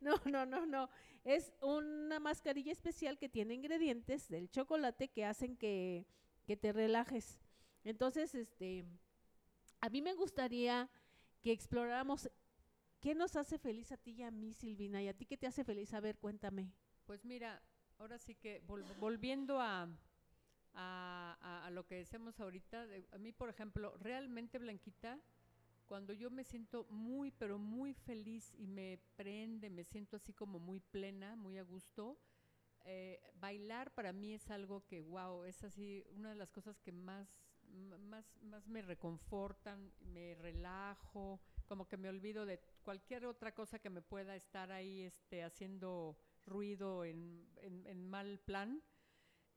no, 0.01 0.21
no, 0.25 0.45
no, 0.45 0.65
no. 0.65 0.89
Es 1.23 1.51
una 1.61 2.19
mascarilla 2.19 2.71
especial 2.71 3.17
que 3.17 3.29
tiene 3.29 3.53
ingredientes 3.53 4.29
del 4.29 4.49
chocolate 4.49 5.09
que 5.09 5.25
hacen 5.25 5.57
que, 5.57 6.05
que 6.45 6.55
te 6.57 6.71
relajes. 6.71 7.39
Entonces, 7.83 8.33
este, 8.35 8.85
a 9.81 9.89
mí 9.89 10.01
me 10.01 10.13
gustaría 10.13 10.89
que 11.41 11.51
exploráramos 11.51 12.29
qué 12.99 13.15
nos 13.15 13.35
hace 13.35 13.57
feliz 13.57 13.91
a 13.91 13.97
ti 13.97 14.11
y 14.11 14.23
a 14.23 14.31
mí, 14.31 14.53
Silvina, 14.53 15.01
y 15.01 15.07
a 15.07 15.13
ti 15.13 15.25
qué 15.25 15.37
te 15.37 15.47
hace 15.47 15.63
feliz. 15.63 15.93
A 15.93 15.99
ver, 15.99 16.17
cuéntame. 16.17 16.71
Pues 17.05 17.25
mira, 17.25 17.61
ahora 17.99 18.17
sí 18.19 18.35
que 18.35 18.61
vol- 18.67 18.83
volviendo 18.99 19.59
a, 19.59 19.87
lo 21.71 21.85
que 21.85 21.95
decíamos 21.95 22.39
ahorita, 22.39 22.85
de- 22.87 23.07
a 23.11 23.17
mí, 23.17 23.31
por 23.31 23.49
ejemplo, 23.49 23.95
realmente, 23.97 24.57
Blanquita, 24.59 25.19
cuando 25.87 26.13
yo 26.13 26.29
me 26.29 26.43
siento 26.43 26.85
muy, 26.89 27.31
pero 27.31 27.57
muy 27.57 27.93
feliz 27.93 28.53
y 28.57 28.67
me 28.67 28.99
prende, 29.15 29.69
me 29.69 29.83
siento 29.83 30.17
así 30.17 30.33
como 30.33 30.59
muy 30.59 30.79
plena, 30.79 31.35
muy 31.35 31.57
a 31.57 31.63
gusto, 31.63 32.17
eh, 32.85 33.21
bailar 33.35 33.91
para 33.93 34.13
mí 34.13 34.33
es 34.33 34.49
algo 34.49 34.85
que, 34.85 35.01
wow, 35.01 35.43
es 35.43 35.63
así 35.63 36.03
una 36.11 36.29
de 36.29 36.35
las 36.35 36.51
cosas 36.51 36.79
que 36.79 36.91
más, 36.91 37.27
más, 37.99 38.25
más 38.43 38.67
me 38.67 38.81
reconfortan, 38.81 39.91
me 40.01 40.35
relajo, 40.35 41.39
como 41.67 41.87
que 41.87 41.97
me 41.97 42.09
olvido 42.09 42.45
de 42.45 42.59
cualquier 42.83 43.25
otra 43.25 43.53
cosa 43.53 43.79
que 43.79 43.89
me 43.89 44.01
pueda 44.01 44.35
estar 44.35 44.71
ahí 44.71 45.01
este, 45.03 45.43
haciendo 45.43 46.17
ruido 46.47 47.05
en, 47.05 47.47
en- 47.57 47.85
en 47.87 48.09
mal 48.09 48.39
plan. 48.39 48.81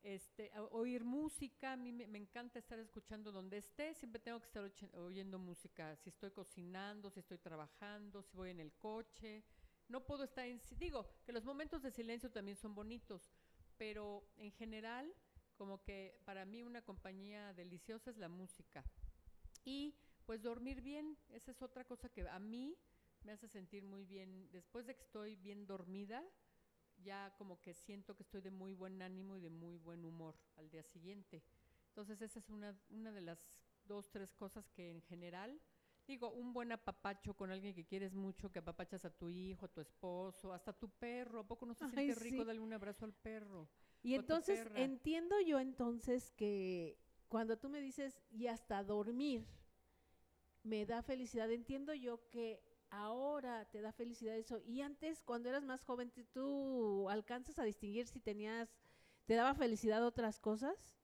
Este, 0.03 0.51
oír 0.71 1.05
música, 1.05 1.73
a 1.73 1.77
mí 1.77 1.93
me, 1.93 2.07
me 2.07 2.19
encanta 2.19 2.59
estar 2.59 2.79
escuchando 2.79 3.31
donde 3.33 3.59
esté, 3.59 3.95
siempre 3.95 4.19
tengo 4.21 4.41
que 4.41 4.47
estar 4.47 4.65
oyendo 4.97 5.39
música, 5.39 5.95
si 5.97 6.09
estoy 6.09 6.31
cocinando, 6.31 7.11
si 7.11 7.21
estoy 7.21 7.37
trabajando, 7.39 8.23
si 8.23 8.35
voy 8.35 8.49
en 8.51 8.61
el 8.61 8.73
coche, 8.73 9.45
no 9.89 10.07
puedo 10.07 10.25
estar 10.25 10.47
en, 10.47 10.59
digo, 10.79 11.07
que 11.27 11.33
los 11.33 11.45
momentos 11.45 11.83
de 11.83 11.91
silencio 11.91 12.31
también 12.31 12.57
son 12.57 12.75
bonitos, 12.75 13.31
pero 13.77 14.25
en 14.37 14.53
general, 14.53 15.13
como 15.57 15.83
que 15.83 16.19
para 16.25 16.47
mí 16.47 16.63
una 16.63 16.81
compañía 16.81 17.53
deliciosa 17.53 18.11
es 18.11 18.17
la 18.17 18.31
música. 18.31 18.83
Y 19.65 19.95
pues 20.25 20.43
dormir 20.43 20.81
bien, 20.81 21.19
esa 21.29 21.51
es 21.51 21.61
otra 21.61 21.85
cosa 21.85 22.09
que 22.09 22.27
a 22.27 22.39
mí 22.39 22.75
me 23.23 23.33
hace 23.33 23.49
sentir 23.49 23.85
muy 23.85 24.05
bien. 24.07 24.49
Después 24.53 24.87
de 24.87 24.95
que 24.97 25.03
estoy 25.03 25.37
bien 25.37 25.67
dormida, 25.67 26.25
ya 27.03 27.35
como 27.37 27.61
que 27.61 27.75
siento 27.75 28.15
que 28.17 28.23
estoy 28.23 28.41
de 28.41 28.51
muy 28.51 28.75
buen 28.75 29.03
ánimo 29.03 29.37
y 29.37 29.41
de 29.41 29.51
muy 29.51 29.77
buen 29.77 30.05
humor 30.05 30.37
al 30.57 30.71
día 30.71 30.83
siguiente. 30.83 31.43
Entonces 31.89 32.21
esa 32.23 32.39
es 32.39 32.49
una, 32.49 32.79
una 32.91 33.13
de 33.13 33.21
las 33.21 33.39
dos, 33.85 34.11
tres 34.11 34.33
cosas 34.35 34.69
que 34.71 34.91
en 34.91 35.03
general, 35.03 35.61
digo, 36.07 36.31
un 36.31 36.53
buen 36.53 36.73
apapacho 36.73 37.35
con 37.35 37.51
alguien 37.51 37.75
que 37.75 37.85
quieres 37.85 38.15
mucho, 38.15 38.51
que 38.51 38.61
apapachas 38.61 39.05
a 39.05 39.11
tu 39.11 39.29
hijo, 39.29 39.67
a 39.67 39.69
tu 39.69 39.81
esposo, 39.81 40.53
hasta 40.53 40.71
a 40.71 40.79
tu 40.79 40.89
perro, 40.89 41.41
¿a 41.41 41.47
poco 41.47 41.67
no 41.67 41.75
se 41.75 41.85
Ay, 41.85 41.91
siente 41.91 42.15
rico 42.15 42.43
sí. 42.43 42.45
darle 42.45 42.61
un 42.61 42.73
abrazo 42.73 43.05
al 43.05 43.13
perro? 43.13 43.69
Y 44.03 44.15
entonces 44.15 44.67
entiendo 44.77 45.41
yo 45.41 45.59
entonces 45.59 46.31
que 46.33 46.99
cuando 47.29 47.59
tú 47.59 47.69
me 47.69 47.81
dices 47.81 48.21
y 48.31 48.47
hasta 48.47 48.83
dormir 48.83 49.47
me 50.63 50.87
da 50.87 51.03
felicidad, 51.03 51.51
entiendo 51.51 51.95
yo 51.95 52.29
que 52.31 52.63
ahora 52.91 53.65
te 53.67 53.81
da 53.81 53.93
felicidad 53.93 54.37
eso 54.37 54.61
y 54.65 54.83
antes 54.83 55.23
cuando 55.23 55.49
eras 55.49 55.65
más 55.65 55.85
joven 55.85 56.13
tú 56.33 57.09
alcanzas 57.09 57.59
a 57.59 57.65
distinguir 57.65 58.07
si 58.07 58.21
tenías 58.21 58.69
te 59.27 59.35
daba 59.35 59.55
felicidad 59.55 60.05
otras 60.05 60.39
cosas. 60.41 60.97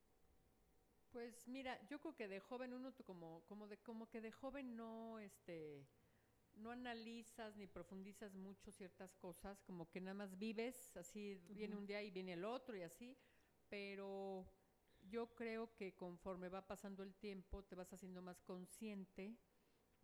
Pues 1.11 1.47
mira, 1.49 1.81
yo 1.89 1.99
creo 2.01 2.15
que 2.15 2.29
de 2.29 2.41
joven 2.41 2.75
uno 2.75 2.93
como 3.05 3.43
como 3.47 3.67
de 3.69 3.79
como 3.79 4.09
que 4.09 4.21
de 4.21 4.33
joven 4.33 4.77
no 4.77 5.19
este 5.19 5.87
no 6.57 6.71
analizas 6.71 7.57
ni 7.57 7.67
profundizas 7.67 8.35
mucho 8.35 8.71
ciertas 8.73 9.15
cosas, 9.17 9.63
como 9.63 9.89
que 9.91 10.01
nada 10.01 10.15
más 10.15 10.39
vives, 10.39 10.97
así 10.97 11.41
viene 11.49 11.77
un 11.77 11.87
día 11.87 12.03
y 12.03 12.11
viene 12.11 12.33
el 12.33 12.45
otro 12.45 12.77
y 12.77 12.83
así, 12.83 13.17
pero 13.69 14.47
yo 15.03 15.35
creo 15.35 15.75
que 15.77 15.95
conforme 15.95 16.49
va 16.49 16.67
pasando 16.67 17.03
el 17.03 17.15
tiempo 17.15 17.63
te 17.65 17.75
vas 17.77 17.93
haciendo 17.93 18.23
más 18.23 18.41
consciente 18.43 19.37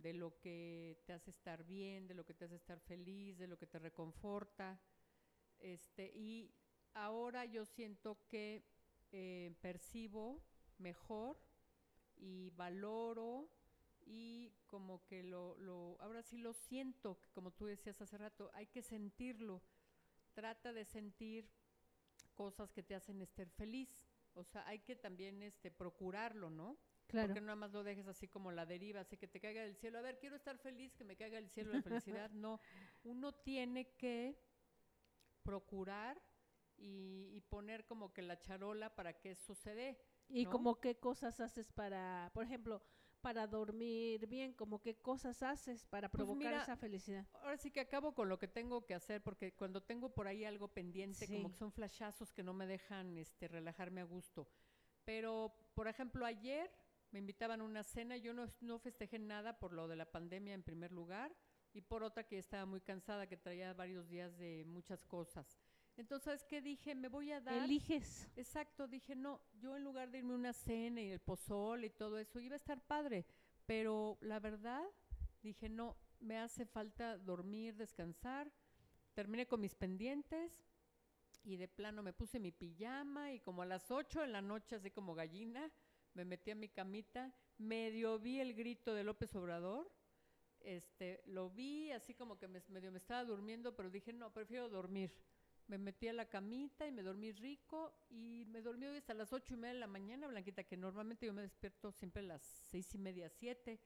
de 0.02 0.12
lo 0.12 0.38
que 0.40 0.98
te 1.06 1.12
hace 1.12 1.30
estar 1.30 1.64
bien, 1.64 2.06
de 2.06 2.14
lo 2.14 2.24
que 2.24 2.34
te 2.34 2.44
hace 2.44 2.56
estar 2.56 2.80
feliz, 2.80 3.38
de 3.38 3.46
lo 3.46 3.56
que 3.56 3.66
te 3.66 3.78
reconforta. 3.78 4.80
Este, 5.58 6.10
y 6.14 6.52
ahora 6.94 7.44
yo 7.44 7.64
siento 7.64 8.18
que 8.28 8.64
eh, 9.12 9.54
percibo 9.60 10.42
mejor 10.78 11.38
y 12.16 12.50
valoro 12.50 13.48
y 14.04 14.52
como 14.66 15.04
que 15.04 15.22
lo, 15.22 15.56
lo, 15.58 15.96
ahora 16.00 16.22
sí 16.22 16.38
lo 16.38 16.52
siento, 16.52 17.20
como 17.32 17.52
tú 17.52 17.66
decías 17.66 18.00
hace 18.00 18.18
rato, 18.18 18.50
hay 18.54 18.66
que 18.66 18.82
sentirlo. 18.82 19.62
Trata 20.34 20.72
de 20.72 20.84
sentir 20.84 21.48
cosas 22.34 22.72
que 22.72 22.82
te 22.82 22.94
hacen 22.94 23.20
estar 23.22 23.48
feliz. 23.50 23.88
O 24.34 24.44
sea, 24.44 24.66
hay 24.66 24.80
que 24.80 24.96
también 24.96 25.42
este, 25.42 25.70
procurarlo, 25.70 26.50
¿no? 26.50 26.78
Claro. 27.06 27.28
Porque 27.28 27.40
nada 27.42 27.56
más 27.56 27.72
lo 27.72 27.82
dejes 27.84 28.06
así 28.06 28.26
como 28.28 28.50
la 28.52 28.64
deriva, 28.64 29.00
así 29.00 29.16
que 29.16 29.28
te 29.28 29.40
caiga 29.40 29.62
del 29.62 29.76
cielo. 29.76 29.98
A 29.98 30.02
ver, 30.02 30.18
quiero 30.18 30.36
estar 30.36 30.56
feliz, 30.58 30.94
que 30.94 31.04
me 31.04 31.16
caiga 31.16 31.36
del 31.36 31.48
cielo 31.50 31.72
la 31.72 31.82
felicidad. 31.82 32.30
No, 32.34 32.60
uno 33.04 33.32
tiene 33.32 33.94
que 33.96 34.38
procurar 35.42 36.20
y, 36.76 37.30
y 37.34 37.40
poner 37.42 37.84
como 37.86 38.12
que 38.12 38.22
la 38.22 38.40
charola 38.40 38.94
para 38.94 39.20
que 39.20 39.36
dé. 39.74 39.98
Y 40.28 40.44
¿no? 40.44 40.50
como 40.50 40.80
qué 40.80 40.98
cosas 40.98 41.40
haces 41.40 41.70
para, 41.72 42.30
por 42.32 42.44
ejemplo, 42.44 42.82
para 43.20 43.46
dormir 43.46 44.26
bien, 44.26 44.52
como 44.52 44.80
qué 44.82 44.96
cosas 44.96 45.42
haces 45.42 45.84
para 45.84 46.08
Pues 46.08 46.18
provocar 46.24 46.50
mira, 46.52 46.62
esa 46.62 46.76
felicidad. 46.76 47.26
Ahora 47.34 47.56
sí 47.56 47.70
que 47.70 47.80
acabo 47.80 48.14
con 48.14 48.28
lo 48.28 48.38
que 48.38 48.48
tengo 48.48 48.84
que 48.84 48.94
hacer, 48.94 49.22
porque 49.22 49.52
cuando 49.54 49.82
tengo 49.82 50.10
por 50.14 50.26
ahí 50.26 50.44
algo 50.44 50.68
pendiente, 50.68 51.26
como 51.26 51.48
Sí. 51.48 51.52
que 51.52 51.58
son 51.58 51.72
flashazos 51.72 52.32
que 52.32 52.42
no 52.42 52.52
me 52.52 52.66
dejan 52.66 53.16
este, 53.18 53.48
relajarme 53.48 54.00
a 54.00 54.04
gusto. 54.04 54.48
Pero, 55.04 55.52
por 55.74 55.86
ejemplo, 55.88 56.24
ayer 56.26 56.70
me 57.12 57.18
invitaban 57.18 57.60
a 57.60 57.64
una 57.64 57.84
cena, 57.84 58.16
yo 58.16 58.32
no, 58.32 58.46
no 58.60 58.78
festejé 58.78 59.18
nada 59.18 59.58
por 59.58 59.72
lo 59.72 59.86
de 59.86 59.96
la 59.96 60.10
pandemia 60.10 60.54
en 60.54 60.62
primer 60.62 60.92
lugar, 60.92 61.34
y 61.74 61.80
por 61.80 62.02
otra 62.02 62.26
que 62.26 62.38
estaba 62.38 62.66
muy 62.66 62.80
cansada, 62.80 63.26
que 63.26 63.36
traía 63.36 63.72
varios 63.72 64.08
días 64.08 64.36
de 64.36 64.64
muchas 64.66 65.04
cosas. 65.04 65.58
Entonces, 65.96 66.24
¿sabes 66.24 66.44
qué? 66.44 66.62
Dije, 66.62 66.94
me 66.94 67.08
voy 67.08 67.32
a 67.32 67.40
dar... 67.40 67.64
Eliges. 67.64 68.30
Exacto, 68.36 68.88
dije, 68.88 69.14
no, 69.14 69.40
yo 69.52 69.76
en 69.76 69.84
lugar 69.84 70.10
de 70.10 70.18
irme 70.18 70.32
a 70.32 70.36
una 70.36 70.52
cena 70.52 71.02
y 71.02 71.10
el 71.10 71.20
pozole 71.20 71.88
y 71.88 71.90
todo 71.90 72.18
eso, 72.18 72.40
iba 72.40 72.54
a 72.54 72.56
estar 72.56 72.80
padre, 72.80 73.26
pero 73.66 74.18
la 74.22 74.40
verdad, 74.40 74.82
dije, 75.42 75.68
no, 75.68 75.96
me 76.20 76.38
hace 76.38 76.64
falta 76.64 77.18
dormir, 77.18 77.76
descansar, 77.76 78.50
terminé 79.14 79.46
con 79.46 79.60
mis 79.60 79.74
pendientes 79.74 80.50
y 81.44 81.56
de 81.56 81.68
plano 81.68 82.02
me 82.02 82.12
puse 82.12 82.38
mi 82.38 82.52
pijama 82.52 83.32
y 83.32 83.40
como 83.40 83.62
a 83.62 83.66
las 83.66 83.90
8 83.90 84.20
de 84.20 84.28
la 84.28 84.40
noche, 84.40 84.76
así 84.76 84.90
como 84.90 85.14
gallina, 85.14 85.70
me 86.14 86.24
metí 86.24 86.50
a 86.50 86.54
mi 86.54 86.68
camita, 86.68 87.34
medio 87.58 88.18
vi 88.18 88.40
el 88.40 88.54
grito 88.54 88.94
de 88.94 89.04
López 89.04 89.34
Obrador, 89.34 89.90
este, 90.60 91.22
lo 91.26 91.50
vi 91.50 91.90
así 91.90 92.14
como 92.14 92.38
que 92.38 92.48
me- 92.48 92.62
medio 92.68 92.92
me 92.92 92.98
estaba 92.98 93.24
durmiendo, 93.24 93.74
pero 93.74 93.90
dije, 93.90 94.12
no, 94.12 94.32
prefiero 94.32 94.68
dormir. 94.68 95.12
Me 95.66 95.78
metí 95.78 96.08
a 96.08 96.12
la 96.12 96.28
camita 96.28 96.86
y 96.86 96.92
me 96.92 97.02
dormí 97.02 97.32
rico 97.32 97.94
y 98.10 98.44
me 98.48 98.60
dormí 98.62 98.86
hoy 98.86 98.98
hasta 98.98 99.14
las 99.14 99.32
ocho 99.32 99.54
y 99.54 99.56
media 99.56 99.74
de 99.74 99.80
la 99.80 99.86
mañana, 99.86 100.26
Blanquita, 100.26 100.64
que 100.64 100.76
normalmente 100.76 101.26
yo 101.26 101.32
me 101.32 101.42
despierto 101.42 101.92
siempre 101.92 102.22
a 102.22 102.26
las 102.26 102.42
seis 102.42 102.94
y 102.94 102.98
media, 102.98 103.28
siete. 103.30 103.80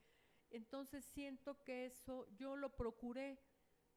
Entonces 0.49 1.05
siento 1.05 1.63
que 1.63 1.85
eso 1.85 2.27
yo 2.35 2.55
lo 2.55 2.75
procuré. 2.75 3.39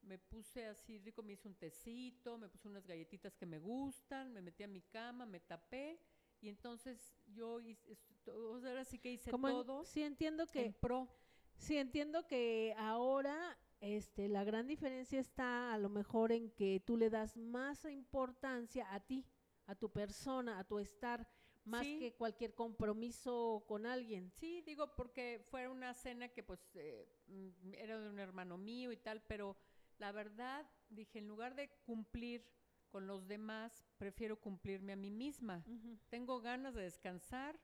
Me 0.03 0.19
puse 0.19 0.67
así 0.67 0.99
rico, 0.99 1.23
me 1.23 1.35
hice 1.35 1.49
un 1.49 1.55
tecito, 1.57 2.39
me 2.39 2.49
puse 2.49 2.69
unas 2.69 2.87
galletitas 2.87 3.37
que 3.37 3.47
me 3.47 3.59
gustan, 3.59 4.33
me 4.33 4.41
metí 4.41 4.63
a 4.63 4.69
mi 4.69 4.81
cama, 4.83 5.27
me 5.27 5.41
tapé 5.41 6.01
y 6.41 6.49
entonces 6.49 7.17
yo 7.29 7.61
hice, 7.61 7.97
ahora 8.27 8.85
sí 8.85 8.99
que 8.99 9.13
hice 9.13 9.31
Como 9.31 9.49
en- 9.49 9.55
todo 9.55 9.85
sí 9.85 10.03
entiendo 10.03 10.47
que 10.47 10.67
en 10.67 10.73
pro. 10.75 11.09
Sí, 11.57 11.77
entiendo 11.77 12.27
que 12.27 12.75
ahora 12.79 13.59
este, 13.81 14.29
la 14.29 14.45
gran 14.45 14.67
diferencia 14.67 15.21
está 15.21 15.75
a 15.75 15.79
lo 15.79 15.89
mejor 15.91 16.33
en 16.33 16.51
que 16.51 16.81
tú 16.81 16.97
le 16.97 17.11
das 17.11 17.37
más 17.37 17.85
importancia 17.85 18.93
a 18.95 19.01
ti, 19.01 19.27
a 19.67 19.75
tu 19.75 19.91
persona, 19.91 20.59
a 20.59 20.65
tu 20.65 20.79
estar, 20.79 21.29
más 21.65 21.85
Sí. 21.87 21.99
que 21.99 22.15
cualquier 22.15 22.55
compromiso 22.55 23.65
con 23.69 23.85
alguien. 23.85 24.31
Sí, 24.31 24.63
digo, 24.63 24.95
porque 24.97 25.45
fue 25.51 25.69
una 25.69 25.93
cena 25.93 26.29
que 26.29 26.43
pues 26.43 26.75
eh, 26.77 27.07
mm, 27.27 27.75
era 27.75 28.01
de 28.01 28.09
un 28.09 28.19
hermano 28.19 28.57
mío 28.57 28.91
y 28.93 28.97
tal, 28.97 29.23
pero 29.27 29.57
la 29.99 30.13
verdad 30.13 30.67
dije, 30.89 31.19
en 31.19 31.29
lugar 31.29 31.55
de 31.55 31.69
cumplir 31.85 32.47
con 32.91 33.07
los 33.07 33.27
demás, 33.27 33.85
prefiero 33.97 34.41
cumplirme 34.41 34.93
a 34.93 34.97
mí 34.97 35.11
misma. 35.11 35.65
Tengo 36.09 36.41
ganas 36.41 36.75
de 36.75 36.83
descansar 36.83 37.59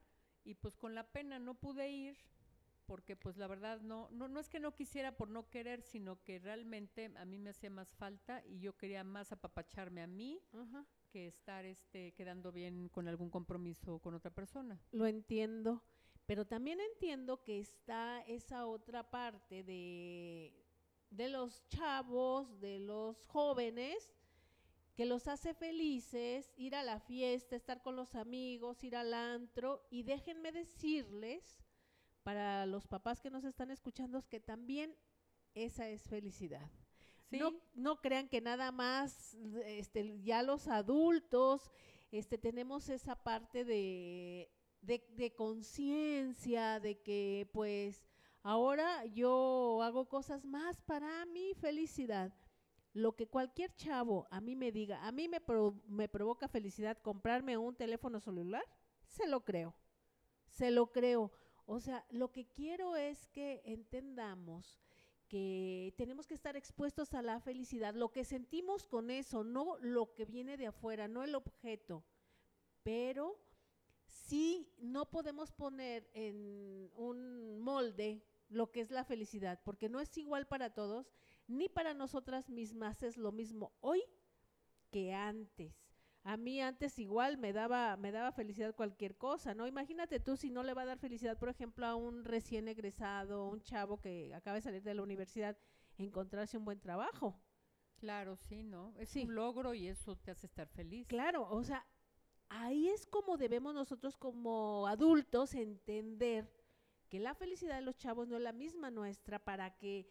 y 0.45 0.55
pues 0.55 0.77
con 0.77 0.95
la 0.95 1.11
pena 1.11 1.39
no 1.39 1.55
pude 1.55 1.91
ir 1.91 2.17
porque 2.87 3.17
pues 3.17 3.37
la 3.37 3.49
verdad 3.49 3.81
no, 3.81 4.09
no, 4.11 4.29
no 4.29 4.41
es 4.41 4.49
que 4.49 4.61
no 4.61 4.75
quisiera 4.75 5.17
por 5.17 5.29
no 5.29 5.51
querer, 5.51 5.83
sino 5.83 6.23
que 6.23 6.39
realmente 6.39 7.11
a 7.17 7.25
mí 7.25 7.39
me 7.39 7.51
hacía 7.51 7.69
más 7.69 7.95
falta 7.97 8.43
y 8.47 8.61
yo 8.61 8.77
quería 8.77 9.05
más 9.05 9.33
apapacharme 9.33 10.03
a 10.03 10.07
mí 10.07 10.41
que 11.11 11.27
estar 11.27 11.65
este, 11.65 12.13
quedando 12.13 12.53
bien 12.53 12.89
con 12.89 13.09
algún 13.09 13.29
compromiso 13.29 13.99
con 13.99 14.15
otra 14.15 14.31
persona. 14.31 14.81
Lo 14.93 15.07
entiendo, 15.07 15.83
pero 16.27 16.47
también 16.47 16.79
entiendo 16.81 17.43
que 17.43 17.59
está 17.59 18.23
esa 18.23 18.67
otra 18.67 19.11
parte 19.11 19.65
de, 19.65 20.65
de 21.11 21.29
los 21.29 21.67
chavos, 21.69 22.61
de 22.61 22.79
los 22.79 23.27
jóvenes, 23.27 24.13
que 24.97 25.05
los 25.05 25.29
hace 25.29 25.53
felices, 25.55 26.53
ir 26.57 26.75
a 26.75 26.83
la 26.83 26.99
fiesta, 26.99 27.55
estar 27.55 27.83
con 27.83 27.97
los 27.97 28.15
amigos, 28.15 28.83
ir 28.83 28.97
al 28.97 29.13
antro, 29.13 29.87
y 29.91 30.03
déjenme 30.05 30.53
decirles, 30.53 31.63
para 32.23 32.67
los 32.67 32.89
papás 32.89 33.21
que 33.21 33.31
nos 33.31 33.45
están 33.45 33.71
escuchando, 33.71 34.27
que 34.29 34.41
también 34.41 34.97
esa 35.55 35.89
es 35.89 36.03
felicidad. 36.09 36.69
Sí, 37.31 37.39
No, 37.39 37.53
no 37.75 38.01
crean 38.01 38.29
que 38.29 38.41
nada 38.41 38.73
más 38.73 39.35
este, 39.67 40.21
ya 40.23 40.43
los 40.43 40.67
adultos 40.67 41.71
este, 42.11 42.39
tenemos 42.39 42.89
esa 42.89 43.17
parte 43.23 43.65
de, 43.65 44.51
de, 44.81 45.07
de 45.11 45.35
conciencia, 45.35 46.81
de 46.81 47.01
que 47.03 47.49
pues 47.53 48.07
ahora 48.43 49.05
yo 49.07 49.83
hago 49.83 50.09
cosas 50.09 50.45
más 50.45 50.81
para 50.83 51.27
mi 51.27 51.55
felicidad. 51.55 52.33
Lo 52.97 53.15
que 53.15 53.27
cualquier 53.27 53.75
chavo 53.75 54.27
a 54.31 54.41
mí 54.41 54.57
me 54.57 54.73
diga, 54.73 55.07
a 55.07 55.13
mí 55.13 55.29
me, 55.29 55.39
pro- 55.39 55.83
me 55.87 56.09
provoca 56.09 56.49
felicidad 56.49 56.97
comprarme 57.03 57.59
un 57.59 57.77
teléfono 57.77 58.21
celular, 58.21 58.65
se 59.07 59.27
lo 59.29 59.45
creo, 59.45 59.75
se 60.49 60.71
lo 60.71 60.91
creo. 60.93 61.31
O 61.67 61.79
sea, 61.79 62.07
lo 62.09 62.33
que 62.33 62.47
quiero 62.47 62.97
es 62.97 63.29
que 63.29 63.61
entendamos 63.67 64.81
que 65.29 65.93
tenemos 65.99 66.27
que 66.27 66.33
estar 66.33 66.57
expuestos 66.57 67.13
a 67.13 67.21
la 67.21 67.39
felicidad, 67.39 67.95
lo 67.95 68.13
que 68.13 68.25
sentimos 68.25 68.87
con 68.87 69.11
eso, 69.11 69.45
no 69.45 69.77
lo 69.81 70.15
que 70.15 70.25
viene 70.25 70.57
de 70.57 70.69
afuera, 70.69 71.07
no 71.07 71.23
el 71.23 71.35
objeto, 71.35 72.03
pero 72.83 73.39
sí 74.07 74.73
no 74.79 75.11
podemos 75.11 75.53
poner 75.53 76.09
en 76.15 76.91
un 76.97 77.61
molde 77.61 78.25
lo 78.49 78.71
que 78.71 78.81
es 78.81 78.91
la 78.91 79.05
felicidad, 79.05 79.61
porque 79.65 79.91
no 79.91 80.01
es 80.01 80.17
igual 80.17 80.47
para 80.47 80.73
todos, 80.73 81.13
ni 81.49 81.69
para 81.69 81.95
nosotras 81.95 82.49
mismas 82.51 83.03
es 83.03 83.17
lo 83.17 83.33
mismo 83.33 83.73
hoy 83.81 84.03
que 84.91 85.15
antes. 85.15 85.75
A 86.25 86.37
mí 86.37 86.61
antes 86.61 86.99
igual 86.99 87.39
me 87.39 87.53
daba, 87.53 87.97
me 87.97 88.11
daba 88.13 88.33
felicidad 88.33 88.75
cualquier 88.75 89.17
cosa, 89.17 89.55
¿no? 89.55 89.67
Imagínate 89.69 90.19
tú 90.21 90.37
si 90.37 90.51
no 90.51 90.63
le 90.65 90.75
va 90.75 90.83
a 90.83 90.87
dar 90.87 90.99
felicidad, 90.99 91.39
por 91.39 91.49
ejemplo, 91.49 91.87
a 91.87 91.95
un 91.95 92.25
recién 92.25 92.67
egresado, 92.69 93.47
un 93.49 93.63
chavo 93.63 94.01
que 94.01 94.35
acaba 94.35 94.57
de 94.57 94.63
salir 94.63 94.83
de 94.83 94.95
la 94.95 95.03
universidad, 95.03 95.57
encontrarse 95.99 96.59
un 96.59 96.65
buen 96.65 96.81
trabajo. 96.81 97.41
claro, 97.97 98.37
sí, 98.37 98.63
¿no? 98.63 98.95
Es 98.99 99.11
Sí. 99.11 99.23
un 99.25 99.35
logro 99.35 99.75
y 99.75 99.89
eso 99.89 100.17
te 100.17 100.31
hace 100.31 100.47
estar 100.47 100.69
feliz. 100.69 101.07
Claro, 101.07 101.49
o 101.49 101.63
sea, 101.65 101.87
ahí 102.49 102.89
es 102.89 103.07
como 103.07 103.37
debemos 103.37 103.75
nosotros 103.75 104.17
como 104.17 104.87
adultos 104.87 105.55
entender 105.55 106.53
que 107.09 107.21
la 107.21 107.35
felicidad 107.35 107.77
de 107.77 107.83
los 107.83 107.97
chavos 107.97 108.29
no 108.29 108.37
es 108.37 108.43
la 108.43 108.53
misma 108.53 108.91
nuestra 108.91 109.39
para 109.45 109.77
que 109.79 110.09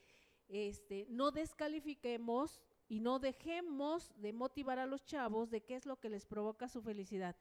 este, 0.50 1.06
no 1.10 1.32
descalifiquemos 1.32 2.62
y 2.88 3.00
no 3.00 3.20
dejemos 3.20 4.14
de 4.22 4.34
motivar 4.34 4.80
a 4.80 4.86
los 4.86 5.04
chavos 5.06 5.50
de 5.50 5.64
qué 5.64 5.76
es 5.76 5.86
lo 5.86 6.00
que 6.00 6.10
les 6.10 6.26
provoca 6.26 6.68
su 6.70 6.82
felicidad, 6.82 7.36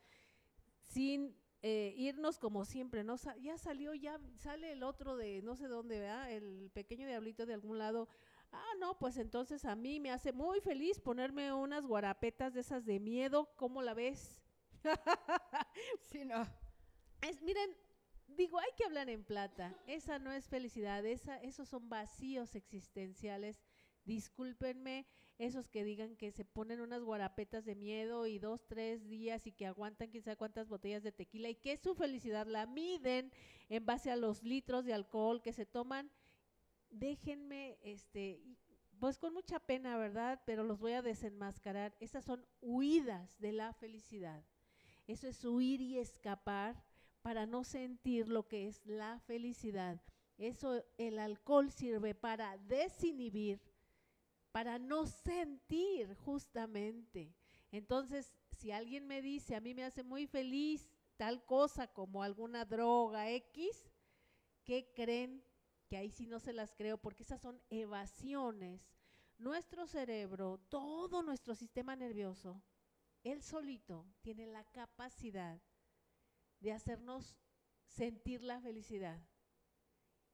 sin 0.83 1.37
eh, 1.63 1.95
irnos 1.97 2.39
como 2.39 2.65
siempre, 2.65 3.05
¿no? 3.05 3.17
Sa- 3.17 3.37
ya 3.39 3.57
salió, 3.59 3.95
ya 3.95 4.21
sale 4.37 4.73
el 4.73 4.83
otro 4.83 5.17
de 5.17 5.43
no 5.43 5.57
sé 5.57 5.67
dónde, 5.69 5.99
¿verdad? 6.01 6.31
El 6.33 6.71
pequeño 6.75 7.07
diablito 7.07 7.47
de 7.47 7.55
algún 7.55 7.79
lado. 7.79 8.09
Ah, 8.53 8.73
no, 8.79 8.99
pues 8.99 9.17
entonces 9.17 9.65
a 9.65 9.75
mí 9.75 9.99
me 10.01 10.11
hace 10.11 10.33
muy 10.33 10.61
feliz 10.61 11.01
ponerme 11.01 11.53
unas 11.53 11.87
guarapetas 11.87 12.55
de 12.55 12.61
esas 12.61 12.85
de 12.85 13.01
miedo, 13.01 13.51
¿cómo 13.57 13.83
la 13.83 13.95
ves? 13.95 14.41
Sí, 16.11 16.25
no. 16.25 16.47
Es, 17.23 17.43
miren, 17.43 17.77
digo, 18.37 18.59
hay 18.59 18.71
que 18.77 18.85
hablar 18.85 19.09
en 19.09 19.25
plata. 19.25 19.75
Esa 19.87 20.19
no 20.19 20.33
es 20.33 20.49
felicidad, 20.49 21.05
esa, 21.05 21.37
esos 21.43 21.69
son 21.69 21.89
vacíos 21.89 22.55
existenciales. 22.55 23.63
Discúlpenme, 24.05 25.07
esos 25.39 25.69
que 25.69 25.83
digan 25.83 26.17
que 26.17 26.31
se 26.31 26.45
ponen 26.45 26.81
unas 26.81 27.03
guarapetas 27.03 27.65
de 27.65 27.75
miedo 27.75 28.27
y 28.27 28.39
dos, 28.39 28.67
tres 28.67 29.09
días 29.09 29.47
y 29.47 29.53
que 29.53 29.67
aguantan 29.67 30.11
quién 30.11 30.23
sabe 30.23 30.37
cuántas 30.37 30.69
botellas 30.69 31.03
de 31.03 31.13
tequila 31.13 31.49
y 31.49 31.57
que 31.57 31.77
su 31.77 31.95
felicidad 31.95 32.47
la 32.47 32.67
miden 32.67 33.33
en 33.69 33.85
base 33.85 34.11
a 34.11 34.17
los 34.17 34.43
litros 34.43 34.85
de 34.85 34.95
alcohol 34.95 35.43
que 35.43 35.53
se 35.53 35.67
toman. 35.67 36.11
Déjenme, 36.91 37.79
este, 37.83 38.41
pues 39.01 39.19
con 39.19 39.35
mucha 39.35 39.59
pena, 39.59 39.97
¿verdad? 39.97 40.41
Pero 40.47 40.63
los 40.63 40.79
voy 40.79 40.93
a 40.93 41.03
desenmascarar. 41.03 41.97
Esas 41.99 42.25
son 42.25 42.47
huidas 42.61 43.37
de 43.41 43.53
la 43.53 43.73
felicidad. 43.73 44.45
Eso 45.07 45.27
es 45.27 45.45
huir 45.45 45.81
y 45.81 45.99
escapar 45.99 46.84
para 47.25 47.47
no 47.47 47.65
sentir 47.65 48.29
lo 48.29 48.47
que 48.47 48.69
es 48.69 48.85
la 48.85 49.19
felicidad. 49.21 49.99
Eso 50.37 50.85
el 50.99 51.19
alcohol 51.19 51.73
sirve 51.73 52.15
para 52.15 52.59
desinhibir, 52.59 53.63
para 54.53 54.79
no 54.79 55.07
sentir 55.07 56.15
justamente. 56.17 57.35
Entonces, 57.73 58.37
si 58.59 58.73
alguien 58.73 59.07
me 59.07 59.23
dice, 59.23 59.57
a 59.57 59.63
mí 59.63 59.73
me 59.73 59.85
hace 59.85 60.03
muy 60.03 60.27
feliz 60.27 60.87
tal 61.17 61.43
cosa 61.47 61.87
como 61.87 62.23
alguna 62.23 62.67
droga 62.67 63.31
X, 63.31 63.91
¿qué 64.63 64.93
creen? 64.95 65.43
Que 65.89 65.97
ahí 65.97 66.11
sí 66.11 66.27
no 66.27 66.41
se 66.41 66.53
las 66.53 66.75
creo 66.75 66.99
porque 66.99 67.23
esas 67.23 67.41
son 67.41 67.59
evasiones. 67.71 68.87
Nuestro 69.39 69.87
cerebro, 69.87 70.61
todo 70.69 71.23
nuestro 71.23 71.55
sistema 71.55 71.97
nervioso, 71.97 72.61
él 73.23 73.41
solito 73.43 74.07
tiene 74.21 74.47
la 74.47 74.65
capacidad 74.65 75.59
de 76.61 76.73
hacernos 76.73 77.37
sentir 77.87 78.43
la 78.43 78.61
felicidad. 78.61 79.21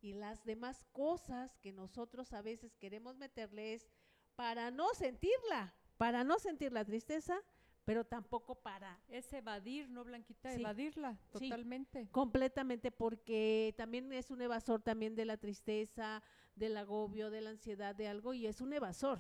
Y 0.01 0.15
las 0.15 0.45
demás 0.45 0.85
cosas 0.93 1.59
que 1.59 1.73
nosotros 1.73 2.33
a 2.33 2.41
veces 2.43 2.75
queremos 2.77 3.17
meterle 3.17 3.75
es 3.75 3.89
para 4.35 4.71
no 4.71 4.95
sentirla, 4.95 5.75
para 5.99 6.25
no 6.25 6.39
sentir 6.39 6.73
la 6.73 6.85
tristeza, 6.85 7.39
pero 7.85 8.05
tampoco 8.05 8.55
para 8.63 8.99
Es 9.09 9.31
evadir, 9.33 9.91
¿no, 9.91 10.05
Blanquita? 10.05 10.55
Sí. 10.55 10.61
Evadirla, 10.61 11.19
Sí. 11.35 11.49
totalmente. 11.49 12.09
completamente 12.11 12.91
porque 12.93 13.75
también 13.77 14.11
es 14.13 14.31
un 14.31 14.41
evasor 14.41 14.81
también 14.81 15.15
de 15.15 15.25
la 15.27 15.37
tristeza, 15.37 16.23
del 16.55 16.77
agobio, 16.77 17.31
de 17.31 17.41
la 17.43 17.51
ansiedad, 17.51 17.95
de 17.95 18.09
algo 18.09 18.33
y 18.33 18.47
es 18.47 18.61
un 18.61 18.73
evasor. 18.73 19.19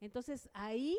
Entonces 0.00 0.50
ahí 0.52 0.98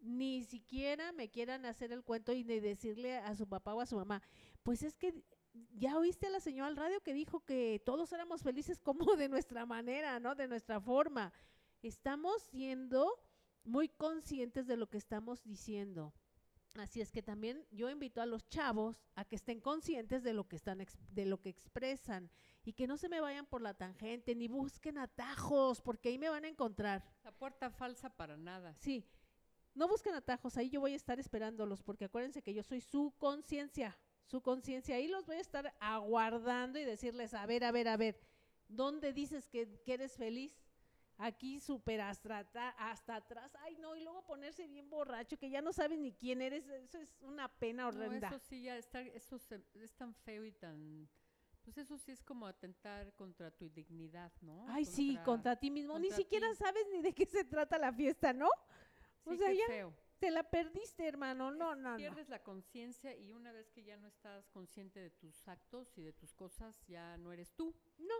ni 0.00 0.44
siquiera 0.44 1.12
me 1.12 1.30
quieran 1.30 1.64
hacer 1.66 1.92
el 1.92 2.04
cuento 2.04 2.32
y 2.32 2.42
de 2.44 2.60
decirle 2.60 3.16
a 3.16 3.34
su 3.34 3.48
papá 3.48 3.74
o 3.74 3.80
a 3.80 3.86
su 3.86 3.96
mamá, 3.96 4.22
pues 4.64 4.82
es 4.82 4.96
que 4.96 5.22
ya 5.76 5.96
oíste 5.98 6.26
a 6.26 6.30
la 6.30 6.40
señora 6.40 6.66
al 6.66 6.76
radio 6.76 7.00
que 7.00 7.14
dijo 7.14 7.44
que 7.44 7.80
todos 7.84 8.12
éramos 8.12 8.42
felices 8.42 8.80
como 8.80 9.04
de 9.16 9.28
nuestra 9.28 9.64
manera, 9.66 10.18
¿no? 10.18 10.34
De 10.34 10.48
nuestra 10.48 10.80
forma. 10.80 11.32
Estamos 11.82 12.42
siendo 12.42 13.06
muy 13.62 13.88
conscientes 13.88 14.66
de 14.66 14.76
lo 14.76 14.88
que 14.88 14.98
estamos 14.98 15.44
diciendo. 15.44 16.12
Así 16.76 17.00
es 17.00 17.12
que 17.12 17.22
también 17.22 17.64
yo 17.70 17.88
invito 17.88 18.20
a 18.20 18.26
los 18.26 18.48
chavos 18.48 19.06
a 19.14 19.24
que 19.24 19.36
estén 19.36 19.60
conscientes 19.60 20.24
de 20.24 20.32
lo 20.32 20.48
que 20.48 20.56
están 20.56 20.84
de 21.10 21.24
lo 21.24 21.40
que 21.40 21.48
expresan 21.50 22.30
y 22.64 22.72
que 22.72 22.88
no 22.88 22.96
se 22.96 23.08
me 23.08 23.20
vayan 23.20 23.46
por 23.46 23.62
la 23.62 23.74
tangente 23.74 24.34
ni 24.34 24.48
busquen 24.48 24.98
atajos 24.98 25.80
porque 25.80 26.08
ahí 26.08 26.18
me 26.18 26.30
van 26.30 26.44
a 26.44 26.48
encontrar. 26.48 27.04
La 27.22 27.30
puerta 27.30 27.70
falsa 27.70 28.10
para 28.10 28.36
nada. 28.36 28.74
Sí. 28.80 29.06
No 29.74 29.88
busquen 29.88 30.14
atajos, 30.14 30.56
ahí 30.56 30.70
yo 30.70 30.80
voy 30.80 30.92
a 30.94 30.96
estar 30.96 31.18
esperándolos 31.20 31.82
porque 31.82 32.04
acuérdense 32.06 32.42
que 32.42 32.54
yo 32.54 32.62
soy 32.62 32.80
su 32.80 33.12
conciencia, 33.18 33.98
su 34.24 34.40
conciencia, 34.42 34.96
ahí 34.96 35.08
los 35.08 35.26
voy 35.26 35.36
a 35.36 35.40
estar 35.40 35.74
aguardando 35.80 36.78
y 36.78 36.84
decirles, 36.84 37.34
a 37.34 37.46
ver, 37.46 37.64
a 37.64 37.72
ver, 37.72 37.88
a 37.88 37.96
ver, 37.96 38.18
¿dónde 38.68 39.12
dices 39.12 39.48
que, 39.48 39.80
que 39.82 39.94
eres 39.94 40.16
feliz? 40.16 40.52
Aquí 41.16 41.60
súper 41.60 42.00
hasta, 42.00 42.40
hasta 42.70 43.14
atrás, 43.16 43.54
ay 43.60 43.76
no, 43.76 43.94
y 43.94 44.02
luego 44.02 44.24
ponerse 44.26 44.66
bien 44.66 44.90
borracho 44.90 45.36
que 45.38 45.48
ya 45.48 45.62
no 45.62 45.72
sabes 45.72 45.96
ni 45.98 46.12
quién 46.12 46.42
eres, 46.42 46.66
eso 46.68 46.98
es 46.98 47.16
una 47.20 47.48
pena 47.48 47.84
No, 47.84 47.88
horrenda. 47.90 48.26
eso 48.28 48.38
sí 48.40 48.62
ya 48.64 48.76
está, 48.76 49.00
eso 49.00 49.38
se- 49.38 49.62
es 49.74 49.94
tan 49.94 50.12
feo 50.12 50.44
y 50.44 50.50
tan, 50.50 51.08
pues 51.62 51.78
eso 51.78 51.96
sí 51.98 52.10
es 52.10 52.20
como 52.24 52.48
atentar 52.48 53.14
contra 53.14 53.52
tu 53.52 53.68
dignidad, 53.70 54.32
¿no? 54.40 54.64
Ay, 54.68 54.84
sí, 54.84 55.16
contra 55.24 55.54
ti 55.54 55.70
mismo. 55.70 55.96
Ni 56.00 56.10
siquiera 56.10 56.48
ti. 56.50 56.56
sabes 56.56 56.84
ni 56.90 57.00
de 57.00 57.12
qué 57.14 57.26
se 57.26 57.44
trata 57.44 57.78
la 57.78 57.92
fiesta, 57.92 58.32
¿no? 58.32 58.48
o 59.24 59.30
Sí, 59.30 59.38
sea, 59.38 59.50
qué 59.50 59.56
ya- 59.58 59.66
feo. 59.68 59.94
Te 60.24 60.30
la 60.30 60.42
perdiste, 60.42 61.06
hermano. 61.06 61.50
No, 61.50 61.74
no, 61.74 61.90
no. 61.90 61.96
Pierdes 61.98 62.30
la 62.30 62.42
conciencia 62.42 63.14
y 63.14 63.34
una 63.34 63.52
vez 63.52 63.70
que 63.70 63.84
ya 63.84 63.98
no 63.98 64.08
estás 64.08 64.48
consciente 64.48 64.98
de 64.98 65.10
tus 65.10 65.46
actos 65.46 65.98
y 65.98 66.02
de 66.02 66.14
tus 66.14 66.32
cosas, 66.32 66.74
ya 66.86 67.18
no 67.18 67.30
eres 67.30 67.52
tú. 67.52 67.74
No. 67.98 68.14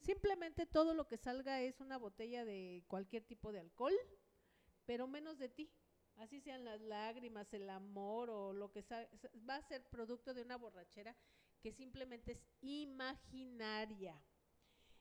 Simplemente 0.00 0.66
todo 0.66 0.92
lo 0.92 1.06
que 1.06 1.16
salga 1.16 1.60
es 1.62 1.80
una 1.80 1.98
botella 1.98 2.44
de 2.44 2.82
cualquier 2.88 3.22
tipo 3.22 3.52
de 3.52 3.60
alcohol, 3.60 3.94
pero 4.86 5.06
menos 5.06 5.38
de 5.38 5.48
ti. 5.48 5.70
Así 6.16 6.40
sean 6.40 6.64
las 6.64 6.80
lágrimas, 6.80 7.54
el 7.54 7.70
amor 7.70 8.28
o 8.28 8.52
lo 8.52 8.72
que 8.72 8.82
sa- 8.82 9.08
va 9.48 9.54
a 9.54 9.62
ser 9.62 9.88
producto 9.88 10.34
de 10.34 10.42
una 10.42 10.56
borrachera 10.56 11.14
que 11.62 11.70
simplemente 11.70 12.32
es 12.32 12.44
imaginaria. 12.60 14.20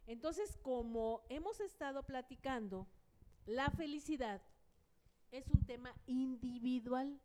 Entonces, 0.06 0.58
como 0.58 1.26
hemos 1.30 1.60
estado 1.60 2.04
platicando, 2.06 2.88
la 3.48 3.72
felicidad 3.72 4.44
es 5.38 5.50
un 5.50 5.66
tema 5.66 5.94
individual, 6.08 7.20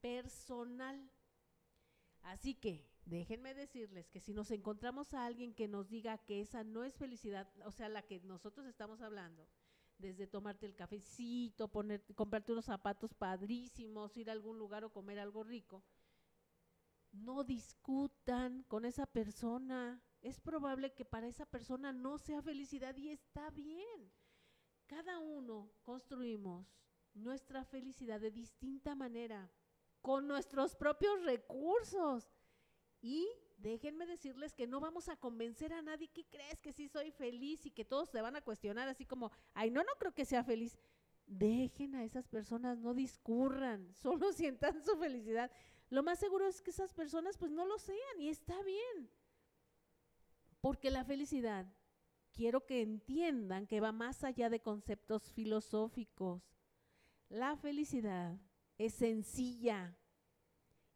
personal. 0.00 1.10
Así 2.22 2.54
que 2.54 2.86
déjenme 3.06 3.54
decirles 3.54 4.08
que 4.10 4.20
si 4.20 4.34
nos 4.34 4.50
encontramos 4.50 5.14
a 5.14 5.24
alguien 5.24 5.54
que 5.54 5.66
nos 5.66 5.88
diga 5.88 6.18
que 6.18 6.40
esa 6.40 6.62
no 6.62 6.84
es 6.84 6.96
felicidad, 6.98 7.48
o 7.64 7.72
sea, 7.72 7.88
la 7.88 8.02
que 8.02 8.20
nosotros 8.20 8.66
estamos 8.66 9.00
hablando, 9.00 9.48
desde 9.96 10.26
tomarte 10.26 10.66
el 10.66 10.76
cafecito, 10.76 11.68
poner, 11.68 12.04
comprarte 12.14 12.52
unos 12.52 12.66
zapatos 12.66 13.14
padrísimos, 13.14 14.16
ir 14.16 14.28
a 14.28 14.32
algún 14.32 14.58
lugar 14.58 14.84
o 14.84 14.92
comer 14.92 15.18
algo 15.18 15.42
rico, 15.42 15.82
no 17.12 17.44
discutan 17.44 18.62
con 18.64 18.84
esa 18.84 19.06
persona. 19.06 20.02
Es 20.20 20.40
probable 20.40 20.92
que 20.92 21.04
para 21.04 21.28
esa 21.28 21.46
persona 21.46 21.92
no 21.92 22.18
sea 22.18 22.42
felicidad 22.42 22.96
y 22.96 23.08
está 23.08 23.50
bien. 23.50 24.12
Cada 24.86 25.18
uno 25.18 25.70
construimos 25.82 26.66
nuestra 27.18 27.64
felicidad 27.64 28.20
de 28.20 28.30
distinta 28.30 28.94
manera, 28.94 29.50
con 30.00 30.26
nuestros 30.26 30.76
propios 30.76 31.22
recursos. 31.24 32.30
Y 33.00 33.28
déjenme 33.58 34.06
decirles 34.06 34.54
que 34.54 34.66
no 34.66 34.80
vamos 34.80 35.08
a 35.08 35.16
convencer 35.16 35.72
a 35.72 35.82
nadie 35.82 36.08
que 36.08 36.24
crees 36.26 36.60
que 36.60 36.72
sí 36.72 36.88
soy 36.88 37.10
feliz 37.10 37.66
y 37.66 37.70
que 37.70 37.84
todos 37.84 38.08
se 38.08 38.20
van 38.20 38.36
a 38.36 38.42
cuestionar 38.42 38.88
así 38.88 39.04
como, 39.04 39.30
ay, 39.54 39.70
no, 39.70 39.82
no 39.82 39.92
creo 39.98 40.14
que 40.14 40.24
sea 40.24 40.44
feliz. 40.44 40.78
Dejen 41.26 41.94
a 41.94 42.04
esas 42.04 42.26
personas, 42.26 42.78
no 42.78 42.94
discurran, 42.94 43.92
solo 43.94 44.32
sientan 44.32 44.82
su 44.84 44.96
felicidad. 44.96 45.50
Lo 45.90 46.02
más 46.02 46.18
seguro 46.18 46.46
es 46.46 46.62
que 46.62 46.70
esas 46.70 46.92
personas 46.92 47.36
pues 47.38 47.50
no 47.50 47.66
lo 47.66 47.78
sean 47.78 48.20
y 48.20 48.28
está 48.28 48.60
bien. 48.62 49.10
Porque 50.60 50.90
la 50.90 51.04
felicidad, 51.04 51.72
quiero 52.32 52.66
que 52.66 52.82
entiendan 52.82 53.66
que 53.66 53.80
va 53.80 53.92
más 53.92 54.24
allá 54.24 54.50
de 54.50 54.60
conceptos 54.60 55.32
filosóficos. 55.32 56.57
La 57.28 57.56
felicidad 57.56 58.38
es 58.78 58.94
sencilla 58.94 59.96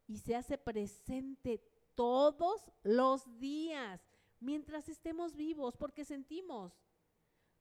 y 0.07 0.17
se 0.17 0.35
hace 0.35 0.57
presente 0.57 1.61
todos 1.95 2.71
los 2.83 3.39
días 3.39 4.01
mientras 4.39 4.89
estemos 4.89 5.35
vivos 5.35 5.77
porque 5.77 6.05
sentimos. 6.05 6.73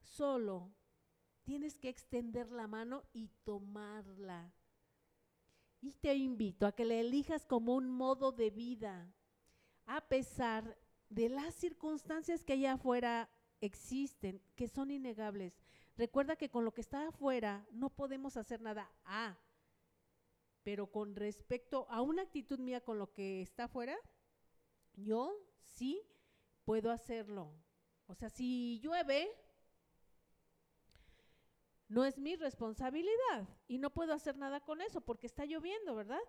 Solo 0.01 0.75
tienes 1.43 1.77
que 1.77 1.89
extender 1.89 2.51
la 2.51 2.66
mano 2.66 3.05
y 3.12 3.29
tomarla. 3.45 4.55
Y 5.81 5.93
te 5.95 6.14
invito 6.14 6.66
a 6.66 6.73
que 6.73 6.85
le 6.85 7.01
elijas 7.01 7.45
como 7.45 7.75
un 7.75 7.91
modo 7.91 8.31
de 8.31 8.51
vida, 8.51 9.12
a 9.85 10.01
pesar 10.09 10.79
de 11.09 11.29
las 11.29 11.55
circunstancias 11.55 12.45
que 12.45 12.53
allá 12.53 12.75
afuera 12.75 13.29
existen, 13.61 14.41
que 14.55 14.68
son 14.68 14.91
innegables. 14.91 15.61
Recuerda 15.97 16.36
que 16.36 16.51
con 16.51 16.64
lo 16.64 16.72
que 16.72 16.80
está 16.80 17.09
afuera 17.09 17.66
no 17.70 17.90
podemos 17.90 18.36
hacer 18.36 18.61
nada. 18.61 18.90
Ah, 19.05 19.38
pero 20.62 20.86
con 20.86 21.16
respecto 21.16 21.86
a 21.90 22.01
una 22.03 22.22
actitud 22.22 22.59
mía 22.59 22.80
con 22.80 22.99
lo 22.99 23.12
que 23.12 23.43
está 23.43 23.64
afuera, 23.64 23.99
yo 24.95 25.36
sí 25.61 26.01
puedo 26.64 26.90
hacerlo. 26.90 27.53
O 28.07 28.14
sea, 28.14 28.30
si 28.30 28.80
llueve, 28.80 29.28
no 31.88 32.05
es 32.05 32.18
mi 32.18 32.36
responsabilidad 32.36 33.49
y 33.68 33.78
no 33.78 33.90
puedo 33.90 34.14
hacer 34.14 34.36
nada 34.36 34.61
con 34.61 34.80
eso 34.80 35.01
porque 35.01 35.26
está 35.26 35.45
lloviendo, 35.45 35.95
¿verdad? 35.95 36.22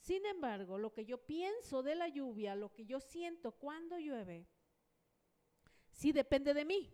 Sin 0.00 0.24
embargo, 0.26 0.78
lo 0.78 0.92
que 0.92 1.04
yo 1.04 1.18
pienso 1.18 1.82
de 1.82 1.94
la 1.94 2.08
lluvia, 2.08 2.54
lo 2.54 2.72
que 2.72 2.84
yo 2.84 3.00
siento 3.00 3.52
cuando 3.52 3.98
llueve, 3.98 4.48
sí 5.90 6.12
depende 6.12 6.54
de 6.54 6.64
mí, 6.64 6.92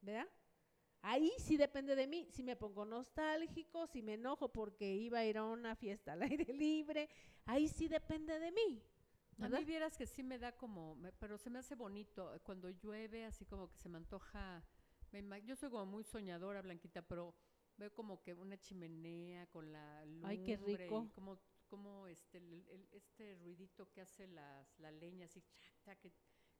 ¿verdad? 0.00 0.28
Ahí 1.08 1.32
sí 1.38 1.56
depende 1.56 1.94
de 1.94 2.06
mí. 2.06 2.28
Si 2.32 2.42
me 2.42 2.56
pongo 2.56 2.84
nostálgico, 2.84 3.86
si 3.86 4.02
me 4.02 4.14
enojo 4.14 4.52
porque 4.52 4.94
iba 4.94 5.20
a 5.20 5.24
ir 5.24 5.38
a 5.38 5.44
una 5.44 5.76
fiesta 5.76 6.12
al 6.12 6.22
aire 6.30 6.52
libre, 6.52 7.08
ahí 7.44 7.68
sí 7.68 7.88
depende 7.88 8.38
de 8.38 8.50
mí. 8.52 8.82
A 9.38 9.48
mí 9.48 9.64
vieras 9.64 9.96
que 9.96 10.06
sí 10.06 10.22
me 10.22 10.38
da 10.38 10.52
como, 10.52 10.96
pero 11.18 11.36
se 11.36 11.50
me 11.50 11.58
hace 11.58 11.74
bonito 11.74 12.32
cuando 12.42 12.70
llueve, 12.70 13.26
así 13.26 13.44
como 13.44 13.68
que 13.68 13.76
se 13.76 13.88
me 13.88 13.98
antoja 13.98 14.64
yo 15.44 15.56
soy 15.56 15.70
como 15.70 15.86
muy 15.86 16.04
soñadora, 16.04 16.62
Blanquita, 16.62 17.02
pero 17.02 17.34
veo 17.76 17.92
como 17.94 18.22
que 18.22 18.34
una 18.34 18.58
chimenea 18.58 19.46
con 19.46 19.72
la. 19.72 20.04
Ay, 20.22 20.42
qué 20.44 20.56
rico. 20.56 21.10
como, 21.14 21.38
como 21.68 22.06
este, 22.06 22.40
este 22.92 23.34
ruidito 23.36 23.90
que 23.92 24.00
hace 24.00 24.26
las, 24.26 24.78
la 24.78 24.90
leña, 24.90 25.26
así, 25.26 25.42
que 26.00 26.12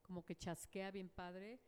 como 0.02 0.24
que 0.24 0.36
chasquea 0.36 0.90
bien 0.90 1.10
padre. 1.10 1.60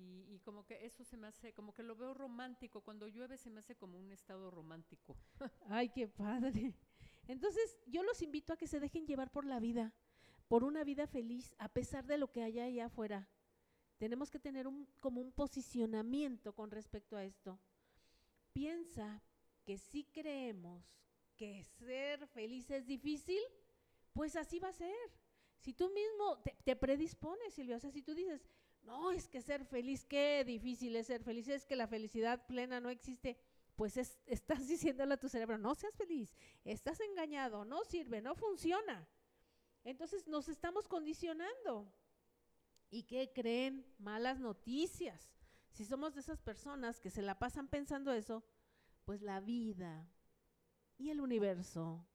Y, 0.00 0.34
y, 0.34 0.40
como 0.40 0.64
que 0.64 0.84
eso 0.86 1.04
se 1.04 1.16
me 1.16 1.26
hace, 1.26 1.52
como 1.52 1.74
que 1.74 1.82
lo 1.82 1.94
veo 1.94 2.14
romántico. 2.14 2.80
Cuando 2.80 3.06
llueve 3.06 3.36
se 3.36 3.50
me 3.50 3.60
hace 3.60 3.76
como 3.76 3.98
un 3.98 4.10
estado 4.12 4.50
romántico. 4.50 5.16
Ay, 5.68 5.90
qué 5.90 6.08
padre. 6.08 6.74
Entonces, 7.28 7.78
yo 7.86 8.02
los 8.02 8.22
invito 8.22 8.52
a 8.52 8.56
que 8.56 8.66
se 8.66 8.80
dejen 8.80 9.06
llevar 9.06 9.30
por 9.30 9.44
la 9.44 9.60
vida, 9.60 9.92
por 10.48 10.64
una 10.64 10.82
vida 10.84 11.06
feliz, 11.06 11.54
a 11.58 11.68
pesar 11.68 12.06
de 12.06 12.18
lo 12.18 12.32
que 12.32 12.42
haya 12.42 12.64
allá 12.64 12.86
afuera. 12.86 13.28
Tenemos 13.98 14.30
que 14.30 14.40
tener 14.40 14.66
un, 14.66 14.88
como 14.98 15.20
un 15.20 15.30
posicionamiento 15.30 16.54
con 16.54 16.70
respecto 16.70 17.16
a 17.16 17.24
esto. 17.24 17.60
Piensa 18.52 19.22
que 19.64 19.76
si 19.76 20.04
creemos 20.04 20.82
que 21.36 21.62
ser 21.64 22.26
feliz 22.28 22.70
es 22.70 22.86
difícil, 22.86 23.40
pues 24.12 24.36
así 24.36 24.58
va 24.58 24.68
a 24.68 24.72
ser. 24.72 24.96
Si 25.60 25.74
tú 25.74 25.90
mismo 25.90 26.42
te, 26.64 26.74
predispones, 26.74 27.52
Silvia, 27.52 27.76
o 27.76 27.80
sea, 27.80 27.90
si 27.90 28.02
tú 28.02 28.14
dices, 28.14 28.42
no, 28.82 29.12
es 29.12 29.28
que 29.28 29.40
ser 29.42 29.64
feliz, 29.64 30.04
qué 30.04 30.44
difícil 30.44 30.96
es 30.96 31.06
ser 31.06 31.22
feliz, 31.22 31.48
es 31.48 31.66
que 31.66 31.76
la 31.76 31.86
felicidad 31.86 32.46
plena 32.46 32.80
no 32.80 32.90
existe, 32.90 33.36
pues 33.76 33.96
estás 34.26 34.66
diciéndole 34.68 35.14
a 35.14 35.20
tu 35.20 35.28
cerebro, 35.28 35.58
no 35.58 35.74
seas 35.74 35.94
feliz, 35.96 36.34
estás 36.64 37.00
engañado, 37.00 37.64
no 37.64 37.84
sirve, 37.84 38.20
no 38.20 38.34
funciona. 38.34 39.08
Entonces 39.84 40.26
nos 40.26 40.48
estamos 40.48 40.88
condicionando. 40.88 41.92
¿Y 42.90 43.04
qué 43.04 43.32
creen? 43.32 43.86
Malas 43.98 44.40
noticias. 44.40 45.32
Si 45.70 45.84
somos 45.84 46.14
de 46.14 46.20
esas 46.20 46.40
personas 46.40 47.00
que 47.00 47.10
se 47.10 47.22
la 47.22 47.38
pasan 47.38 47.68
pensando 47.68 48.12
eso, 48.12 48.44
pues 49.04 49.22
la 49.22 49.40
vida 49.40 50.08
y 50.98 51.10
el 51.10 51.20
universo 51.20 52.06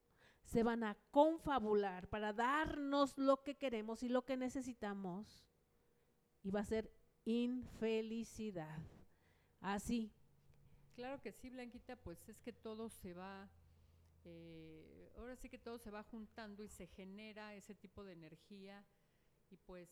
se 0.44 0.64
van 0.64 0.84
a 0.84 0.96
confabular 1.12 2.08
para 2.10 2.34
darnos 2.34 3.18
lo 3.18 3.42
que 3.42 3.56
queremos 3.56 4.04
y 4.04 4.10
lo 4.10 4.26
que 4.26 4.38
necesitamos. 4.38 5.46
Y 6.46 6.52
va 6.52 6.60
a 6.60 6.66
ser 6.66 6.94
infelicidad. 7.26 8.80
Así. 9.62 10.14
Claro 10.94 11.20
que 11.20 11.32
sí, 11.32 11.50
Blanquita, 11.50 11.96
pues 11.96 12.30
es 12.30 12.40
que 12.40 12.54
todo 12.54 12.88
se 12.88 13.14
va, 13.14 13.50
eh, 14.24 15.12
ahora 15.18 15.36
sí 15.36 15.50
que 15.50 15.58
todo 15.58 15.80
se 15.80 15.90
va 15.90 16.04
juntando 16.04 16.64
y 16.64 16.70
se 16.70 16.86
genera 16.86 17.56
ese 17.56 17.74
tipo 17.74 18.04
de 18.04 18.14
energía 18.14 18.86
y 19.50 19.58
pues 19.58 19.90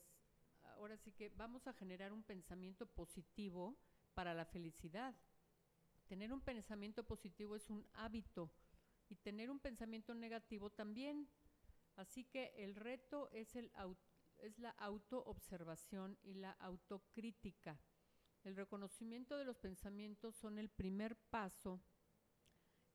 ahora 0.64 0.95
sí 0.95 1.12
que 1.12 1.30
vamos 1.30 1.66
a 1.66 1.74
generar 1.74 2.14
un 2.14 2.22
pensamiento 2.22 2.86
positivo 2.86 3.76
para 4.14 4.36
la 4.36 4.45
felicidad. 4.45 5.16
Tener 6.08 6.32
un 6.32 6.41
pensamiento 6.41 7.04
positivo 7.04 7.56
es 7.56 7.72
un 7.72 7.84
hábito 7.93 8.51
y 9.10 9.16
tener 9.16 9.49
un 9.49 9.60
pensamiento 9.60 10.14
negativo 10.14 10.70
también. 10.70 11.28
Así 11.95 12.26
que 12.26 12.54
el 12.58 12.76
reto 12.76 13.32
es, 13.32 13.56
el, 13.56 13.72
es 14.40 14.58
la 14.60 14.72
autoobservación 14.72 16.18
y 16.24 16.36
la 16.36 16.52
autocrítica. 16.52 17.80
El 18.44 18.56
reconocimiento 18.56 19.38
de 19.38 19.46
los 19.46 19.58
pensamientos 19.58 20.36
son 20.36 20.60
el 20.60 20.70
primer 20.70 21.16
paso. 21.16 21.82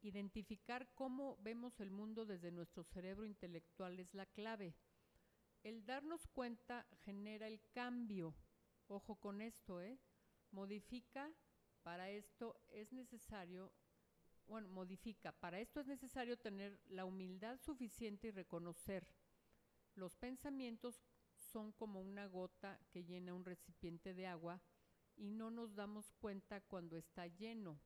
Identificar 0.02 0.88
cómo 0.94 1.36
vemos 1.40 1.80
el 1.80 1.90
mundo 1.90 2.26
desde 2.26 2.52
nuestro 2.52 2.84
cerebro 2.84 3.24
intelectual 3.24 3.98
es 3.98 4.14
la 4.14 4.26
clave. 4.26 4.76
El 5.62 5.84
darnos 5.86 6.26
cuenta 6.28 6.86
genera 7.00 7.46
el 7.46 7.60
cambio. 7.72 8.34
Ojo 8.86 9.16
con 9.16 9.40
esto, 9.40 9.80
¿eh? 9.80 9.98
Modifica, 10.50 11.32
para 11.82 12.10
esto 12.10 12.60
es 12.68 12.92
necesario, 12.92 13.72
bueno, 14.46 14.68
modifica, 14.68 15.32
para 15.32 15.60
esto 15.60 15.80
es 15.80 15.86
necesario 15.86 16.38
tener 16.38 16.78
la 16.86 17.04
humildad 17.04 17.58
suficiente 17.58 18.28
y 18.28 18.30
reconocer. 18.30 19.06
Los 19.94 20.14
pensamientos 20.14 21.02
son 21.52 21.72
como 21.72 22.00
una 22.00 22.26
gota 22.26 22.78
que 22.90 23.04
llena 23.04 23.34
un 23.34 23.44
recipiente 23.44 24.14
de 24.14 24.26
agua 24.26 24.60
y 25.16 25.30
no 25.30 25.50
nos 25.50 25.74
damos 25.74 26.12
cuenta 26.12 26.60
cuando 26.60 26.96
está 26.96 27.26
lleno. 27.26 27.80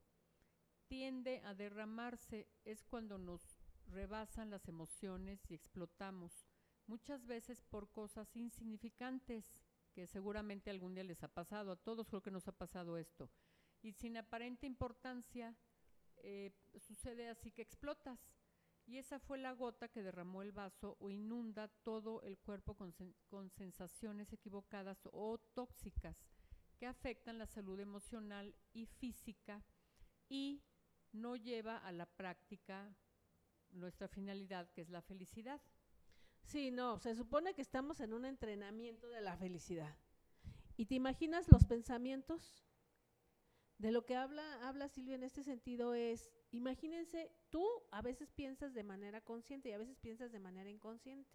Tiende 0.87 1.41
a 1.43 1.53
derramarse, 1.53 2.47
es 2.65 2.83
cuando 2.83 3.17
nos 3.17 3.41
rebasan 3.87 4.49
las 4.49 4.67
emociones 4.67 5.39
y 5.49 5.55
explotamos 5.55 6.45
muchas 6.87 7.25
veces 7.25 7.61
por 7.61 7.91
cosas 7.91 8.35
insignificantes, 8.35 9.45
que 9.93 10.07
seguramente 10.07 10.69
algún 10.69 10.95
día 10.95 11.03
les 11.03 11.23
ha 11.23 11.27
pasado, 11.27 11.71
a 11.71 11.75
todos 11.75 12.07
creo 12.07 12.21
que 12.21 12.31
nos 12.31 12.47
ha 12.47 12.51
pasado 12.51 12.97
esto, 12.97 13.29
y 13.81 13.93
sin 13.93 14.17
aparente 14.17 14.65
importancia 14.65 15.55
eh, 16.17 16.51
sucede 16.79 17.29
así 17.29 17.51
que 17.51 17.61
explotas. 17.61 18.19
Y 18.85 18.97
esa 18.97 19.19
fue 19.19 19.37
la 19.37 19.53
gota 19.53 19.87
que 19.87 20.03
derramó 20.03 20.41
el 20.41 20.51
vaso 20.51 20.97
o 20.99 21.09
inunda 21.09 21.67
todo 21.83 22.21
el 22.23 22.37
cuerpo 22.37 22.75
con, 22.75 22.93
con 23.27 23.49
sensaciones 23.49 24.33
equivocadas 24.33 25.07
o 25.11 25.37
tóxicas 25.53 26.17
que 26.77 26.85
afectan 26.85 27.37
la 27.37 27.47
salud 27.47 27.79
emocional 27.79 28.55
y 28.73 28.85
física 28.85 29.63
y 30.27 30.63
no 31.11 31.35
lleva 31.35 31.77
a 31.77 31.91
la 31.91 32.05
práctica 32.05 32.95
nuestra 33.71 34.07
finalidad, 34.07 34.69
que 34.71 34.81
es 34.81 34.89
la 34.89 35.01
felicidad. 35.01 35.61
Sí, 36.43 36.71
no, 36.71 36.99
se 36.99 37.15
supone 37.15 37.53
que 37.53 37.61
estamos 37.61 37.99
en 37.99 38.13
un 38.13 38.25
entrenamiento 38.25 39.07
de 39.07 39.21
la 39.21 39.37
felicidad. 39.37 39.95
¿Y 40.75 40.85
te 40.85 40.95
imaginas 40.95 41.51
los 41.51 41.65
pensamientos? 41.65 42.65
De 43.77 43.91
lo 43.91 44.05
que 44.05 44.15
habla, 44.15 44.67
habla 44.67 44.89
Silvia 44.89 45.15
en 45.15 45.23
este 45.23 45.43
sentido 45.43 45.93
es, 45.93 46.31
imagínense, 46.51 47.31
tú 47.53 47.83
a 47.91 48.01
veces 48.01 48.31
piensas 48.31 48.73
de 48.73 48.83
manera 48.83 49.21
consciente 49.21 49.69
y 49.69 49.73
a 49.73 49.77
veces 49.77 49.99
piensas 49.99 50.31
de 50.31 50.39
manera 50.39 50.71
inconsciente. 50.71 51.29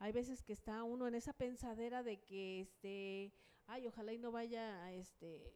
Hay 0.00 0.10
veces 0.10 0.42
que 0.42 0.52
está 0.52 0.82
uno 0.82 1.06
en 1.06 1.14
esa 1.14 1.32
pensadera 1.32 2.02
de 2.02 2.20
que, 2.24 2.62
este, 2.62 3.32
ay, 3.68 3.86
ojalá 3.86 4.12
y 4.12 4.18
no 4.18 4.32
vaya 4.32 4.82
a, 4.82 4.92
este, 4.92 5.54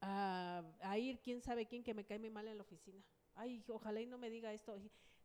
a, 0.00 0.62
a 0.82 0.96
ir 0.96 1.18
quién 1.22 1.42
sabe 1.42 1.66
quién 1.66 1.82
que 1.82 1.92
me 1.92 2.04
cae 2.04 2.20
muy 2.20 2.30
mal 2.30 2.46
en 2.46 2.56
la 2.56 2.62
oficina. 2.62 3.02
Ay, 3.34 3.64
ojalá 3.66 4.00
y 4.00 4.06
no 4.06 4.16
me 4.16 4.30
diga 4.30 4.52
esto 4.52 4.80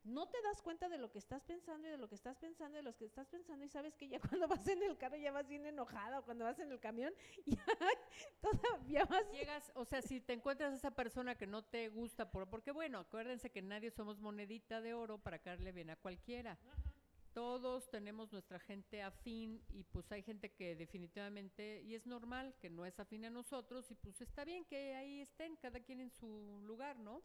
no 0.06 0.28
te 0.28 0.42
das 0.42 0.62
cuenta 0.62 0.88
de 0.88 0.98
lo 0.98 1.12
que 1.12 1.18
estás 1.18 1.44
pensando 1.44 1.88
y 1.88 1.92
de 1.92 1.98
lo 1.98 2.08
que 2.08 2.16
estás 2.16 2.38
pensando 2.38 2.78
y 2.78 2.80
de 2.80 2.84
lo 2.84 2.96
que 2.96 3.06
estás 3.06 3.28
pensando 3.28 3.66
y 3.66 3.70
sabes 3.70 3.96
que 3.96 4.08
ya 4.08 4.20
cuando 4.30 4.48
vas 4.48 4.68
en 4.68 4.82
el 4.84 4.98
carro 4.98 5.18
ya 5.18 5.32
vas 5.32 5.48
bien 5.48 5.66
enojada 5.66 6.20
o 6.20 6.24
cuando 6.24 6.46
vas 6.46 6.60
en 6.60 6.72
el 6.72 6.80
camión 6.80 7.14
ya 7.46 7.66
todavía 8.42 9.06
vas 9.06 9.30
llegas 9.32 9.72
o 9.76 9.84
sea 9.84 10.02
si 10.02 10.22
te 10.22 10.34
encuentras 10.34 10.74
a 10.74 10.76
esa 10.76 10.92
persona 10.92 11.36
que 11.36 11.48
no 11.48 11.64
te 11.64 11.90
gusta 11.90 12.32
por 12.32 12.48
porque 12.48 12.72
bueno 12.72 13.00
acuérdense 13.00 13.50
que 13.50 13.62
nadie 13.62 13.92
somos 13.92 14.20
monedita 14.20 14.82
de 14.82 14.94
oro 14.94 15.18
para 15.18 15.40
caerle 15.40 15.72
bien 15.72 15.90
a 15.90 15.96
cualquiera. 15.96 16.58
Todos 17.34 17.90
tenemos 17.90 18.32
nuestra 18.32 18.60
gente 18.60 19.02
afín 19.02 19.62
y 19.70 19.84
pues 19.84 20.10
hay 20.14 20.24
gente 20.24 20.54
que 20.54 20.74
definitivamente 20.76 21.82
y 21.82 21.94
es 21.94 22.06
normal 22.06 22.56
que 22.62 22.70
no 22.70 22.86
es 22.86 22.98
afín 22.98 23.26
a 23.26 23.30
nosotros 23.30 23.92
y 23.92 23.96
pues 23.96 24.22
está 24.22 24.46
bien 24.46 24.64
que 24.64 24.96
ahí 24.96 25.20
estén 25.20 25.58
cada 25.58 25.82
quien 25.82 26.00
en 26.00 26.12
su 26.12 26.62
lugar 26.66 26.98
no 26.98 27.22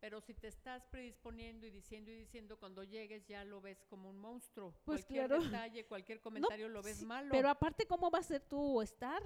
pero 0.00 0.20
si 0.20 0.34
te 0.34 0.48
estás 0.48 0.86
predisponiendo 0.86 1.66
y 1.66 1.70
diciendo 1.70 2.10
y 2.10 2.14
diciendo, 2.14 2.58
cuando 2.58 2.84
llegues 2.84 3.26
ya 3.26 3.44
lo 3.44 3.60
ves 3.60 3.84
como 3.84 4.10
un 4.10 4.18
monstruo. 4.18 4.74
Pues 4.84 5.04
cualquier 5.04 5.28
detalle, 5.28 5.86
cualquier 5.86 6.20
comentario 6.22 6.68
lo 6.68 6.82
ves 6.82 7.02
malo. 7.02 7.28
Pero 7.30 7.48
aparte, 7.48 7.86
¿cómo 7.86 8.10
va 8.10 8.18
a 8.18 8.22
ser 8.22 8.42
tu 8.42 8.80
estar? 8.82 9.22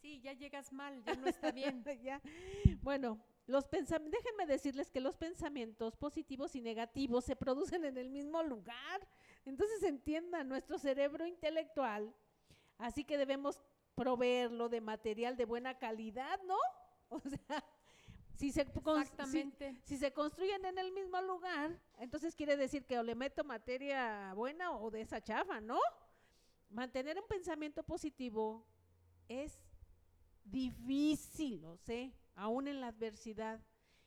Sí, 0.00 0.20
ya 0.20 0.32
llegas 0.32 0.72
mal, 0.72 1.02
ya 1.04 1.14
no 1.14 1.26
está 1.26 1.50
bien. 1.50 1.84
ya. 2.02 2.20
Bueno, 2.82 3.20
los 3.46 3.68
déjenme 3.70 4.46
decirles 4.46 4.90
que 4.90 5.00
los 5.00 5.16
pensamientos 5.16 5.96
positivos 5.96 6.54
y 6.54 6.60
negativos 6.60 7.24
se 7.24 7.34
producen 7.34 7.84
en 7.84 7.96
el 7.96 8.10
mismo 8.10 8.42
lugar. 8.42 9.08
Entonces 9.44 9.82
entiendan, 9.82 10.48
nuestro 10.48 10.78
cerebro 10.78 11.26
intelectual, 11.26 12.14
así 12.76 13.04
que 13.04 13.16
debemos 13.16 13.60
proveerlo 13.94 14.68
de 14.68 14.80
material 14.80 15.36
de 15.36 15.44
buena 15.44 15.78
calidad, 15.78 16.40
¿no? 16.44 16.56
O 17.10 17.20
sea, 17.20 17.64
si 18.38 18.52
se, 18.52 18.64
si, 19.82 19.96
se 19.96 20.12
construyen 20.12 20.64
en 20.64 20.78
el 20.78 20.92
mismo 20.92 21.20
lugar, 21.22 21.76
entonces 21.98 22.36
quiere 22.36 22.56
decir 22.56 22.86
que 22.86 22.96
o 22.96 23.02
le 23.02 23.16
meto 23.16 23.42
materia 23.42 24.32
buena 24.32 24.70
o 24.70 24.92
de 24.92 25.00
esa 25.00 25.20
chafa, 25.20 25.60
¿no? 25.60 25.80
Mantener 26.70 27.18
un 27.18 27.26
pensamiento 27.26 27.82
positivo 27.82 28.64
es 29.26 29.58
difícil, 30.44 31.62
lo 31.62 31.76
sé, 31.78 32.14
aún 32.36 32.68
en 32.68 32.80
la 32.80 32.88
adversidad, 32.88 33.60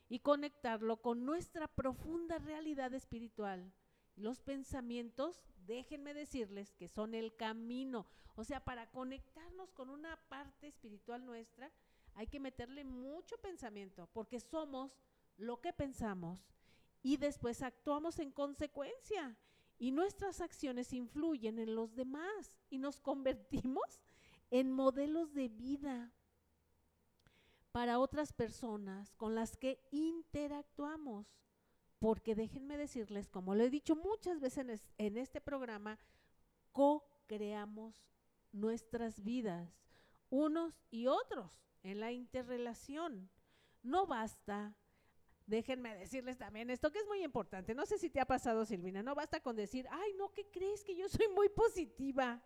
y 0.08 0.20
conectarlo 0.20 1.02
con 1.02 1.26
nuestra 1.26 1.68
profunda 1.68 2.38
realidad 2.38 2.94
espiritual. 2.94 3.74
Los 4.16 4.40
pensamientos, 4.40 5.44
déjenme 5.68 6.14
decirles 6.14 6.74
que 6.76 6.88
son 6.88 7.16
el 7.16 7.36
camino, 7.36 8.08
o 8.36 8.46
sea, 8.46 8.64
para 8.64 8.90
conectarnos 8.92 9.74
con 9.74 9.90
una 9.90 10.16
parte 10.30 10.68
espiritual 10.68 11.26
nuestra, 11.26 11.70
hay 12.16 12.28
que 12.28 12.40
meterle 12.40 12.84
mucho 12.84 13.38
pensamiento, 13.38 14.08
porque 14.14 14.40
somos 14.40 14.92
lo 15.38 15.62
que 15.62 15.74
pensamos 15.74 16.40
y 17.04 17.18
después 17.18 17.62
actuamos 17.62 18.20
en 18.20 18.32
consecuencia. 18.32 19.38
Y 19.78 19.92
nuestras 19.92 20.42
acciones 20.42 20.94
influyen 20.94 21.58
en 21.58 21.74
los 21.74 21.96
demás 21.96 22.52
y 22.70 22.78
nos 22.78 23.00
convertimos 23.00 24.02
en 24.52 24.72
modelos 24.72 25.34
de 25.34 25.48
vida 25.48 26.14
para 27.72 28.00
otras 28.00 28.34
personas 28.34 29.16
con 29.16 29.34
las 29.34 29.58
que 29.58 29.82
interactuamos. 29.92 31.26
Porque 31.98 32.36
déjenme 32.36 32.78
decirles, 32.78 33.30
como 33.30 33.56
lo 33.56 33.64
he 33.64 33.70
dicho 33.70 33.96
muchas 33.96 34.40
veces 34.40 34.92
en, 34.98 35.18
este 35.18 35.42
programa, 35.42 36.00
co-creamos 36.72 37.96
nuestras 38.52 39.24
vidas, 39.24 39.70
unos 40.30 40.74
y 40.90 41.08
otros 41.08 41.62
en 41.84 42.00
la 42.00 42.12
interrelación. 42.12 43.30
No 43.84 44.06
basta, 44.06 44.76
déjenme 45.46 45.96
decirles 45.96 46.38
también 46.38 46.70
esto 46.70 46.92
que 46.92 47.00
es 47.00 47.08
muy 47.08 47.24
importante, 47.24 47.74
no 47.74 47.86
sé 47.86 47.98
si 47.98 48.10
te 48.10 48.20
ha 48.20 48.26
pasado 48.26 48.66
Silvina, 48.66 49.02
no 49.02 49.16
basta 49.16 49.40
con 49.40 49.56
decir, 49.56 49.88
ay, 49.90 50.14
no, 50.18 50.32
¿qué 50.32 50.48
crees? 50.50 50.84
Que 50.84 50.96
yo 50.96 51.10
soy 51.10 51.28
muy 51.30 51.50
positiva. 51.50 52.42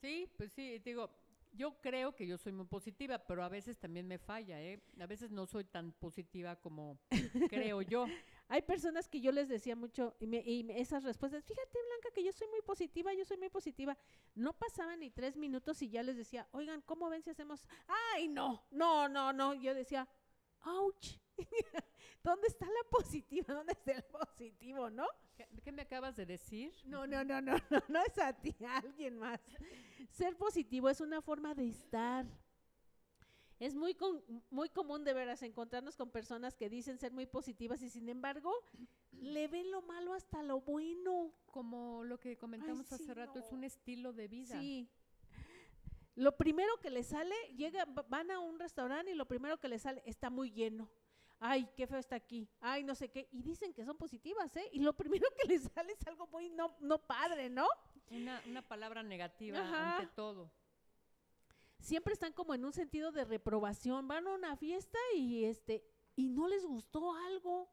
Sí, 0.00 0.30
pues 0.36 0.52
sí, 0.52 0.78
digo, 0.80 1.10
yo 1.56 1.80
creo 1.80 2.14
que 2.14 2.26
yo 2.26 2.38
soy 2.38 2.52
muy 2.52 2.66
positiva, 2.66 3.18
pero 3.18 3.42
a 3.42 3.48
veces 3.48 3.78
también 3.78 4.06
me 4.06 4.18
falla, 4.18 4.60
¿eh? 4.60 4.80
A 5.00 5.06
veces 5.06 5.30
no 5.30 5.46
soy 5.46 5.64
tan 5.64 5.92
positiva 5.92 6.56
como 6.56 6.98
creo 7.50 7.82
yo. 7.82 8.06
Hay 8.48 8.62
personas 8.62 9.08
que 9.08 9.20
yo 9.20 9.32
les 9.32 9.48
decía 9.48 9.74
mucho, 9.74 10.14
y, 10.20 10.70
esas 10.70 11.02
respuestas, 11.02 11.44
fíjate 11.44 11.78
Blanca 11.88 12.14
que 12.14 12.24
yo 12.24 12.32
soy 12.32 12.48
muy 12.48 12.62
positiva, 12.62 13.12
yo 13.14 13.24
soy 13.24 13.38
muy 13.38 13.48
positiva. 13.48 13.96
No 14.34 14.52
pasaban 14.52 15.00
ni 15.00 15.10
tres 15.10 15.36
minutos 15.36 15.82
y 15.82 15.88
ya 15.88 16.02
les 16.02 16.16
decía, 16.16 16.46
oigan, 16.52 16.80
¿cómo 16.82 17.08
ven 17.08 17.22
si 17.22 17.30
hacemos? 17.30 17.66
Ay, 18.14 18.28
no, 18.28 18.66
no, 18.70 19.08
no, 19.08 19.32
no. 19.32 19.54
Yo 19.54 19.74
decía, 19.74 20.06
ouch, 20.64 21.18
¿dónde 22.26 22.48
está 22.48 22.66
la 22.66 22.90
positiva? 22.90 23.54
¿Dónde 23.54 23.72
está 23.72 23.92
el 23.92 24.02
positivo, 24.02 24.90
no? 24.90 25.06
¿Qué, 25.62 25.72
me 25.72 25.82
acabas 25.82 26.16
de 26.16 26.26
decir? 26.26 26.72
No, 26.84 27.06
no, 27.06 27.24
no, 27.24 27.40
no, 27.40 27.56
no, 27.70 27.82
no 27.88 28.00
es 28.04 28.18
a 28.18 28.32
ti, 28.32 28.54
a 28.64 28.78
alguien 28.78 29.16
más. 29.16 29.40
Ser 30.10 30.36
positivo 30.36 30.88
es 30.88 31.00
una 31.00 31.22
forma 31.22 31.54
de 31.54 31.68
estar 31.68 32.26
es 33.58 33.74
muy, 33.74 33.96
muy 34.50 34.68
común 34.68 35.02
de 35.04 35.14
veras 35.14 35.42
encontrarnos 35.42 35.96
con 35.96 36.10
personas 36.10 36.56
que 36.56 36.68
dicen 36.68 36.98
ser 36.98 37.12
muy 37.12 37.24
positivas 37.24 37.80
y 37.80 37.88
sin 37.88 38.10
embargo 38.10 38.52
le 39.12 39.48
ven 39.48 39.70
lo 39.70 39.80
malo 39.80 40.12
hasta 40.12 40.42
lo 40.42 40.60
bueno. 40.60 41.32
Como 41.46 42.04
lo 42.04 42.18
que 42.18 42.36
comentamos 42.36 42.92
hace 42.92 43.14
rato, 43.14 43.38
es 43.38 43.50
un 43.52 43.64
estilo 43.64 44.12
de 44.12 44.28
vida. 44.28 44.60
Sí. 44.60 44.90
Lo 46.16 46.36
primero 46.36 46.78
que 46.82 46.90
les 46.90 47.06
sale, 47.06 47.34
llega, 47.56 47.86
van 48.08 48.30
a 48.30 48.40
un 48.40 48.58
restaurante 48.58 49.12
y 49.12 49.14
lo 49.14 49.26
primero 49.26 49.58
que 49.58 49.68
les 49.68 49.82
sale 49.82 50.02
está 50.04 50.28
muy 50.28 50.50
lleno. 50.50 50.90
Ay, 51.38 51.68
qué 51.76 51.86
feo 51.86 51.98
está 51.98 52.16
aquí. 52.16 52.48
Ay, 52.60 52.82
no 52.82 52.94
sé 52.94 53.10
qué. 53.10 53.28
Y 53.30 53.42
dicen 53.42 53.72
que 53.74 53.84
son 53.84 53.96
positivas, 53.96 54.54
¿eh? 54.56 54.68
Y 54.72 54.80
lo 54.80 54.94
primero 54.94 55.26
que 55.36 55.48
les 55.48 55.62
sale 55.62 55.92
es 55.92 56.06
algo 56.06 56.26
muy 56.28 56.48
no, 56.50 56.76
no 56.80 56.98
padre, 56.98 57.50
¿no? 57.50 57.66
Una, 58.10 58.42
una 58.46 58.62
palabra 58.62 59.02
negativa 59.02 59.96
ante 59.96 60.06
todo 60.14 60.50
siempre 61.86 62.12
están 62.12 62.32
como 62.32 62.54
en 62.54 62.64
un 62.64 62.72
sentido 62.72 63.12
de 63.12 63.24
reprobación. 63.24 64.08
Van 64.08 64.26
a 64.26 64.34
una 64.34 64.56
fiesta 64.56 64.98
y 65.14 65.44
este 65.44 65.84
y 66.16 66.28
no 66.28 66.48
les 66.48 66.64
gustó 66.64 67.14
algo. 67.14 67.70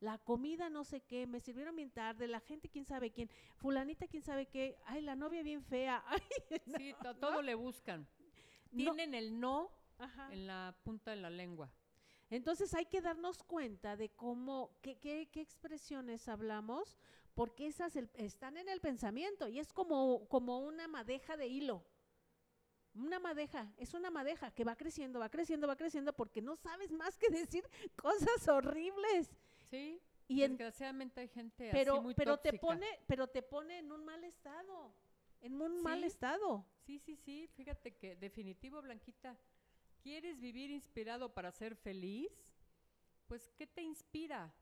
La 0.00 0.18
comida 0.18 0.68
no 0.68 0.82
sé 0.82 1.00
qué, 1.02 1.28
me 1.28 1.38
sirvieron 1.38 1.76
bien 1.76 1.92
tarde, 1.92 2.26
la 2.26 2.40
gente 2.40 2.68
quién 2.68 2.84
sabe 2.84 3.12
quién, 3.12 3.30
fulanita 3.54 4.08
quién 4.08 4.24
sabe 4.24 4.46
qué, 4.46 4.76
ay, 4.86 5.00
la 5.00 5.14
novia 5.14 5.44
bien 5.44 5.62
fea. 5.62 6.02
sí, 6.76 6.92
todo 7.20 7.40
le 7.40 7.54
buscan. 7.54 8.08
Tienen 8.74 9.14
el 9.14 9.38
no 9.38 9.70
en 10.32 10.48
la 10.48 10.74
punta 10.82 11.12
de 11.12 11.18
la 11.18 11.30
lengua. 11.30 11.72
Entonces 12.32 12.72
hay 12.72 12.86
que 12.86 13.02
darnos 13.02 13.42
cuenta 13.42 13.94
de 13.94 14.08
cómo, 14.08 14.70
qué, 14.80 14.96
qué, 14.96 15.28
qué 15.30 15.42
expresiones 15.42 16.28
hablamos, 16.28 16.96
porque 17.34 17.66
esas 17.66 17.94
están 18.14 18.56
en 18.56 18.70
el 18.70 18.80
pensamiento 18.80 19.48
y 19.48 19.58
es 19.58 19.70
como, 19.70 20.26
como 20.28 20.60
una 20.60 20.88
madeja 20.88 21.36
de 21.36 21.48
hilo. 21.48 21.84
Una 22.94 23.18
madeja, 23.18 23.70
es 23.76 23.92
una 23.92 24.10
madeja 24.10 24.50
que 24.50 24.64
va 24.64 24.76
creciendo, 24.76 25.18
va 25.18 25.28
creciendo, 25.28 25.66
va 25.66 25.76
creciendo 25.76 26.14
porque 26.14 26.40
no 26.40 26.56
sabes 26.56 26.90
más 26.90 27.18
que 27.18 27.28
decir 27.28 27.64
cosas 27.96 28.48
horribles. 28.48 29.28
Sí. 29.70 30.00
Y 30.26 30.40
desgraciadamente 30.40 31.20
hay 31.20 31.28
gente 31.28 31.68
pero, 31.70 31.94
así 31.96 32.02
muy 32.02 32.14
pero 32.14 32.38
te 32.38 32.54
pone, 32.54 32.86
pero 33.06 33.26
te 33.26 33.42
pone 33.42 33.80
en 33.80 33.92
un 33.92 34.06
mal 34.06 34.24
estado, 34.24 34.94
en 35.42 35.60
un 35.60 35.82
mal 35.82 36.02
estado. 36.02 36.64
Sí, 36.86 36.98
sí, 36.98 37.14
sí. 37.14 37.46
Fíjate 37.48 37.94
que 37.94 38.16
definitivo, 38.16 38.80
Blanquita. 38.80 39.36
¿Quieres 40.02 40.40
vivir 40.40 40.70
inspirado 40.70 41.32
para 41.32 41.52
ser 41.52 41.76
feliz? 41.76 42.30
Pues, 43.26 43.50
¿qué 43.56 43.66
te 43.66 43.82
inspira? 43.82 44.54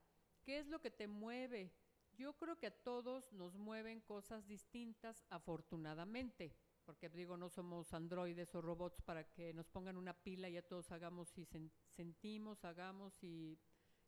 ¿Qué 0.44 0.58
es 0.58 0.66
lo 0.66 0.80
que 0.80 0.90
te 0.90 1.08
mueve? 1.08 1.72
Yo 2.16 2.36
creo 2.36 2.58
que 2.58 2.66
a 2.66 2.82
todos 2.82 3.32
nos 3.32 3.56
mueven 3.56 4.00
cosas 4.00 4.46
distintas, 4.46 5.24
afortunadamente 5.30 6.54
porque 6.90 7.08
digo, 7.08 7.36
no 7.36 7.48
somos 7.48 7.94
androides 7.94 8.52
o 8.56 8.60
robots 8.60 9.00
para 9.02 9.22
que 9.22 9.54
nos 9.54 9.68
pongan 9.68 9.96
una 9.96 10.12
pila 10.12 10.48
y 10.48 10.54
ya 10.54 10.62
todos 10.62 10.90
hagamos 10.90 11.38
y 11.38 11.46
sentimos, 11.88 12.64
hagamos 12.64 13.22
y, 13.22 13.60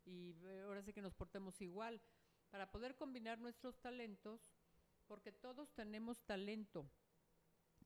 y 0.05 0.35
ahora 0.65 0.83
sí 0.83 0.93
que 0.93 1.01
nos 1.01 1.15
portemos 1.15 1.61
igual. 1.61 2.01
para 2.51 2.73
poder 2.73 2.97
combinar 2.97 3.39
nuestros 3.39 3.79
talentos, 3.79 4.53
porque 5.07 5.31
todos 5.31 5.73
tenemos 5.75 6.25
talento, 6.25 6.91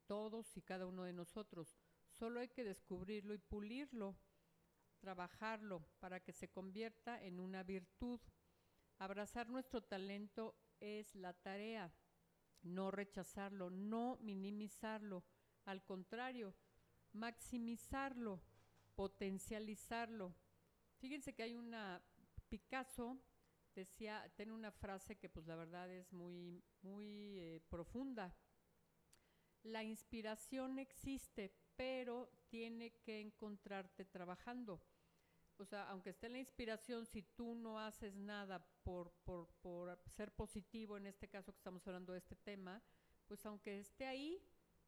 todos 0.06 0.56
y 0.56 0.62
cada 0.62 0.86
uno 0.86 1.04
de 1.04 1.12
nosotros. 1.12 1.76
Solo 2.18 2.40
hay 2.40 2.48
que 2.48 2.64
descubrirlo 2.64 3.34
y 3.34 3.38
pulirlo, 3.38 4.16
trabajarlo 4.98 5.86
para 6.00 6.20
que 6.20 6.32
se 6.32 6.48
convierta 6.48 7.22
en 7.22 7.38
una 7.38 7.62
virtud. 7.62 8.20
Abrazar 8.98 9.48
nuestro 9.48 9.82
talento 9.82 10.56
es 10.80 11.14
la 11.14 11.34
tarea, 11.34 11.92
no 12.62 12.90
rechazarlo, 12.90 13.70
no 13.70 14.18
minimizarlo, 14.22 15.24
al 15.64 15.84
contrario, 15.84 16.54
maximizarlo, 17.12 18.40
potencializarlo. 18.94 20.34
Fíjense 20.98 21.34
que 21.34 21.42
hay 21.42 21.54
una 21.54 22.02
Picasso 22.48 23.18
decía, 23.74 24.32
tiene 24.34 24.52
una 24.52 24.72
frase 24.72 25.16
que 25.16 25.28
pues 25.28 25.46
la 25.46 25.54
verdad 25.54 25.90
es 25.90 26.12
muy, 26.12 26.64
muy 26.82 27.38
eh, 27.38 27.60
profunda. 27.68 28.34
La 29.62 29.82
inspiración 29.84 30.78
existe, 30.78 31.52
pero 31.76 32.30
tiene 32.48 32.92
que 33.02 33.20
encontrarte 33.20 34.04
trabajando. 34.04 34.80
O 35.58 35.64
sea, 35.64 35.88
aunque 35.88 36.10
esté 36.10 36.28
la 36.28 36.38
inspiración, 36.38 37.06
si 37.06 37.22
tú 37.22 37.54
no 37.54 37.80
haces 37.80 38.14
nada 38.14 38.66
por, 38.82 39.12
por, 39.24 39.48
por 39.62 39.98
ser 40.10 40.32
positivo, 40.32 40.96
en 40.96 41.06
este 41.06 41.28
caso 41.28 41.52
que 41.52 41.58
estamos 41.58 41.86
hablando 41.86 42.12
de 42.12 42.18
este 42.18 42.36
tema, 42.36 42.82
pues 43.26 43.44
aunque 43.46 43.78
esté 43.78 44.06
ahí 44.06 44.42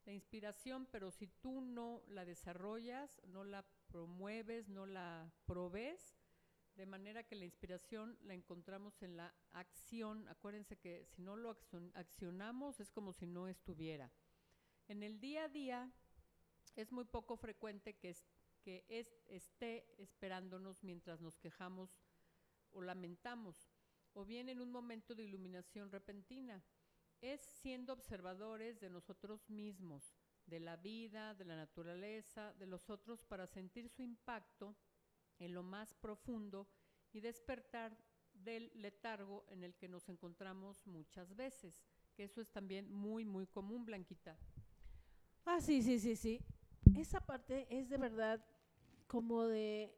la 0.04 0.12
inspiración, 0.12 0.86
pero 0.90 1.10
si 1.10 1.26
tú 1.26 1.60
no 1.60 2.02
la 2.08 2.24
desarrollas, 2.24 3.20
no 3.26 3.44
la 3.44 3.66
promueves, 3.88 4.68
no 4.68 4.86
la 4.86 5.32
provees, 5.46 6.18
de 6.74 6.86
manera 6.86 7.24
que 7.24 7.34
la 7.34 7.44
inspiración 7.44 8.16
la 8.22 8.34
encontramos 8.34 9.02
en 9.02 9.16
la 9.16 9.34
acción. 9.52 10.28
Acuérdense 10.28 10.78
que 10.78 11.06
si 11.06 11.22
no 11.22 11.36
lo 11.36 11.58
accionamos 11.94 12.78
es 12.78 12.90
como 12.90 13.12
si 13.12 13.26
no 13.26 13.48
estuviera. 13.48 14.12
En 14.86 15.02
el 15.02 15.18
día 15.18 15.44
a 15.44 15.48
día 15.48 15.92
es 16.78 16.92
muy 16.92 17.04
poco 17.04 17.36
frecuente 17.36 17.96
que, 17.96 18.14
esté 19.28 19.94
esperándonos 20.00 20.84
mientras 20.84 21.20
nos 21.20 21.36
quejamos 21.36 22.00
o 22.70 22.82
lamentamos, 22.82 23.72
o 24.12 24.24
bien 24.24 24.48
en 24.48 24.60
un 24.60 24.70
momento 24.70 25.14
de 25.14 25.24
iluminación 25.24 25.90
repentina. 25.90 26.62
Es 27.20 27.40
siendo 27.40 27.92
observadores 27.92 28.78
de 28.78 28.90
nosotros 28.90 29.50
mismos, 29.50 30.14
de 30.46 30.60
la 30.60 30.76
vida, 30.76 31.34
de 31.34 31.46
la 31.46 31.56
naturaleza, 31.56 32.52
de 32.54 32.66
los 32.66 32.88
otros, 32.90 33.24
para 33.24 33.48
sentir 33.48 33.88
su 33.88 34.02
impacto 34.02 34.76
en 35.40 35.54
lo 35.54 35.64
más 35.64 35.94
profundo 35.94 36.68
y 37.12 37.18
despertar 37.18 37.98
del 38.32 38.70
letargo 38.74 39.44
en 39.48 39.64
el 39.64 39.74
que 39.74 39.88
nos 39.88 40.08
encontramos 40.08 40.86
muchas 40.86 41.34
veces, 41.34 41.82
que 42.14 42.22
eso 42.22 42.40
es 42.40 42.52
también 42.52 42.88
muy, 42.88 43.24
muy 43.24 43.48
común, 43.48 43.84
Blanquita. 43.84 44.38
Ah, 45.44 45.60
sí, 45.60 45.82
sí, 45.82 45.98
sí, 45.98 46.14
sí. 46.14 46.40
Esa 46.96 47.20
parte 47.20 47.66
es 47.70 47.88
de 47.88 47.98
verdad 47.98 48.44
como 49.06 49.46
de, 49.46 49.94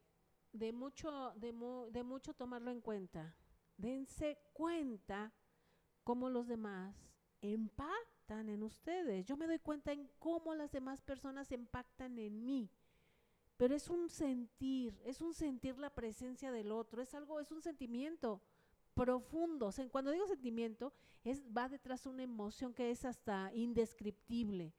de, 0.52 0.72
mucho, 0.72 1.32
de, 1.36 1.52
de 1.92 2.02
mucho 2.02 2.34
tomarlo 2.34 2.70
en 2.70 2.80
cuenta. 2.80 3.34
Dense 3.76 4.38
cuenta 4.52 5.32
cómo 6.04 6.28
los 6.28 6.46
demás 6.46 6.96
impactan 7.40 8.48
en 8.48 8.62
ustedes. 8.62 9.24
Yo 9.26 9.36
me 9.36 9.46
doy 9.46 9.58
cuenta 9.58 9.92
en 9.92 10.10
cómo 10.18 10.54
las 10.54 10.72
demás 10.72 11.00
personas 11.00 11.50
impactan 11.52 12.18
en 12.18 12.44
mí 12.44 12.70
pero 13.60 13.74
es 13.74 13.90
un 13.90 14.08
sentir, 14.08 14.98
es 15.04 15.20
un 15.20 15.34
sentir 15.34 15.76
la 15.76 15.90
presencia 15.90 16.50
del 16.50 16.72
otro, 16.72 17.02
es 17.02 17.14
algo, 17.14 17.40
es 17.40 17.52
un 17.52 17.60
sentimiento 17.60 18.40
profundo. 18.94 19.66
O 19.66 19.70
sea, 19.70 19.86
cuando 19.90 20.12
digo 20.12 20.26
sentimiento, 20.26 20.94
es, 21.24 21.42
va 21.54 21.68
detrás 21.68 22.06
una 22.06 22.22
emoción 22.22 22.72
que 22.72 22.90
es 22.90 23.04
hasta 23.04 23.52
indescriptible. 23.52 24.72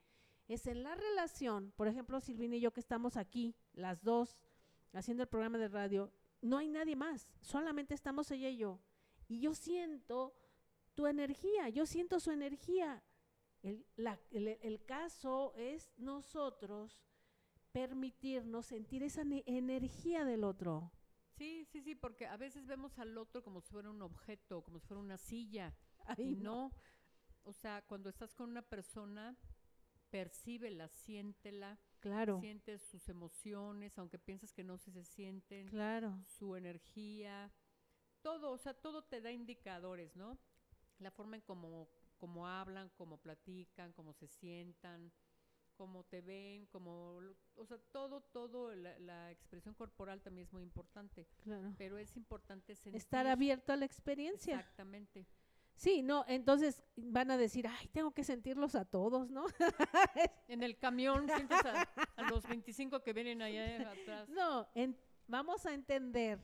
Es 0.51 0.67
en 0.67 0.83
la 0.83 0.95
relación, 0.95 1.71
por 1.77 1.87
ejemplo, 1.87 2.19
Silvina 2.19 2.57
y 2.57 2.59
yo 2.59 2.73
que 2.73 2.81
estamos 2.81 3.15
aquí, 3.15 3.55
las 3.71 4.03
dos, 4.03 4.37
haciendo 4.91 5.23
el 5.23 5.29
programa 5.29 5.57
de 5.57 5.69
radio, 5.69 6.11
no 6.41 6.57
hay 6.57 6.67
nadie 6.67 6.97
más, 6.97 7.31
solamente 7.39 7.93
estamos 7.93 8.29
ella 8.31 8.49
y 8.49 8.57
yo. 8.57 8.77
Y 9.29 9.39
yo 9.39 9.53
siento 9.53 10.35
tu 10.93 11.07
energía, 11.07 11.69
yo 11.69 11.85
siento 11.85 12.19
su 12.19 12.31
energía. 12.31 13.01
el, 13.61 13.85
el 14.33 14.83
caso 14.83 15.53
es 15.55 15.93
nosotros 15.95 17.01
permitirnos 17.71 18.65
sentir 18.65 19.03
esa 19.03 19.21
energía 19.21 20.25
del 20.25 20.43
otro. 20.43 20.91
Sí, 21.29 21.63
sí, 21.63 21.81
sí, 21.81 21.95
porque 21.95 22.27
a 22.27 22.35
veces 22.35 22.67
vemos 22.67 22.99
al 22.99 23.17
otro 23.17 23.41
como 23.41 23.61
si 23.61 23.71
fuera 23.71 23.89
un 23.89 24.01
objeto, 24.01 24.61
como 24.63 24.79
si 24.79 24.85
fuera 24.85 24.99
una 24.99 25.17
silla. 25.17 25.73
y 26.17 26.35
no. 26.35 26.73
O 27.43 27.53
sea, 27.53 27.81
cuando 27.83 28.09
estás 28.09 28.35
con 28.35 28.49
una 28.49 28.61
persona, 28.61 29.37
percíbela, 30.11 30.87
siéntela. 30.89 31.79
Claro. 31.99 32.39
Sientes 32.39 32.83
sus 32.83 33.09
emociones, 33.09 33.97
aunque 33.97 34.19
piensas 34.19 34.53
que 34.53 34.63
no 34.63 34.77
se, 34.77 34.91
se 34.91 35.03
sienten. 35.03 35.67
Claro. 35.67 36.19
Su 36.25 36.55
energía. 36.55 37.51
Todo, 38.21 38.51
o 38.51 38.57
sea, 38.57 38.73
todo 38.73 39.03
te 39.05 39.21
da 39.21 39.31
indicadores, 39.31 40.15
¿no? 40.15 40.37
La 40.99 41.09
forma 41.09 41.37
en 41.37 41.41
cómo, 41.41 41.89
cómo 42.17 42.47
hablan, 42.47 42.89
cómo 42.95 43.17
platican, 43.17 43.93
cómo 43.93 44.13
se 44.13 44.27
sientan 44.27 45.11
cómo 45.81 46.03
te 46.03 46.21
ven, 46.21 46.67
como, 46.67 47.19
o 47.55 47.65
sea, 47.65 47.79
todo, 47.91 48.21
todo, 48.21 48.75
la, 48.75 49.31
expresión 49.31 49.73
corporal 49.73 50.21
también 50.21 50.45
es 50.45 50.53
muy 50.53 50.61
importante. 50.61 51.27
Claro. 51.43 51.73
Pero 51.75 51.97
es 51.97 52.15
importante 52.15 52.75
sentir. 52.75 53.01
Estar 53.01 53.25
abierto 53.25 53.73
a 53.73 53.77
la 53.77 53.85
experiencia. 53.85 54.59
Exactamente. 54.59 55.25
Sí, 55.81 56.03
no, 56.03 56.23
entonces 56.27 56.83
van 56.95 57.31
a 57.31 57.37
decir, 57.37 57.65
ay, 57.67 57.87
tengo 57.87 58.11
que 58.11 58.23
sentirlos 58.23 58.75
a 58.75 58.85
todos, 58.85 59.31
¿no? 59.31 59.47
en 60.47 60.61
el 60.61 60.77
camión 60.77 61.27
sientes 61.27 61.57
a, 61.65 62.29
los 62.29 62.47
25 62.47 63.01
que 63.01 63.13
vienen 63.13 63.41
allá 63.41 63.89
atrás. 63.91 64.29
No, 64.29 64.67
vamos 65.25 65.65
a 65.65 65.73
entender. 65.73 66.37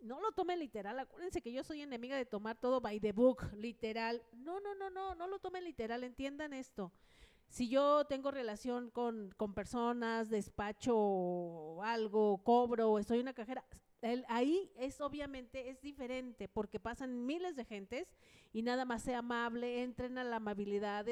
No 0.00 0.18
lo 0.22 0.32
tomen 0.32 0.60
literal, 0.60 0.98
acuérdense 0.98 1.42
que 1.42 1.52
yo 1.52 1.62
soy 1.62 1.82
enemiga 1.82 2.16
de 2.16 2.24
tomar 2.24 2.56
todo 2.56 2.80
by 2.80 2.98
the 3.00 3.12
book, 3.12 3.52
literal. 3.54 4.22
No, 4.32 4.60
no, 4.60 4.74
no, 4.74 4.88
no, 4.88 5.14
no 5.14 5.26
lo 5.26 5.38
tomen 5.40 5.62
literal, 5.62 6.02
entiendan 6.02 6.54
esto 6.54 6.90
si 7.50 7.68
yo 7.68 8.06
tengo 8.06 8.30
relación 8.30 8.90
con, 8.90 9.30
con 9.36 9.54
personas, 9.54 10.30
despacho 10.30 11.82
algo, 11.82 12.38
cobro, 12.42 12.98
estoy 12.98 13.18
en 13.18 13.24
una 13.24 13.34
cajera, 13.34 13.64
ahí 14.28 14.70
es 14.76 15.00
obviamente 15.00 15.70
es 15.70 15.80
diferente 15.80 16.48
porque 16.48 16.78
pasan 16.78 17.24
miles 17.24 17.56
de 17.56 17.64
gentes 17.64 18.08
y 18.52 18.62
nada 18.62 18.84
más 18.84 19.02
sea 19.02 19.18
amable, 19.18 19.82
entrena 19.82 20.22
la 20.24 20.36
amabilidad, 20.36 21.06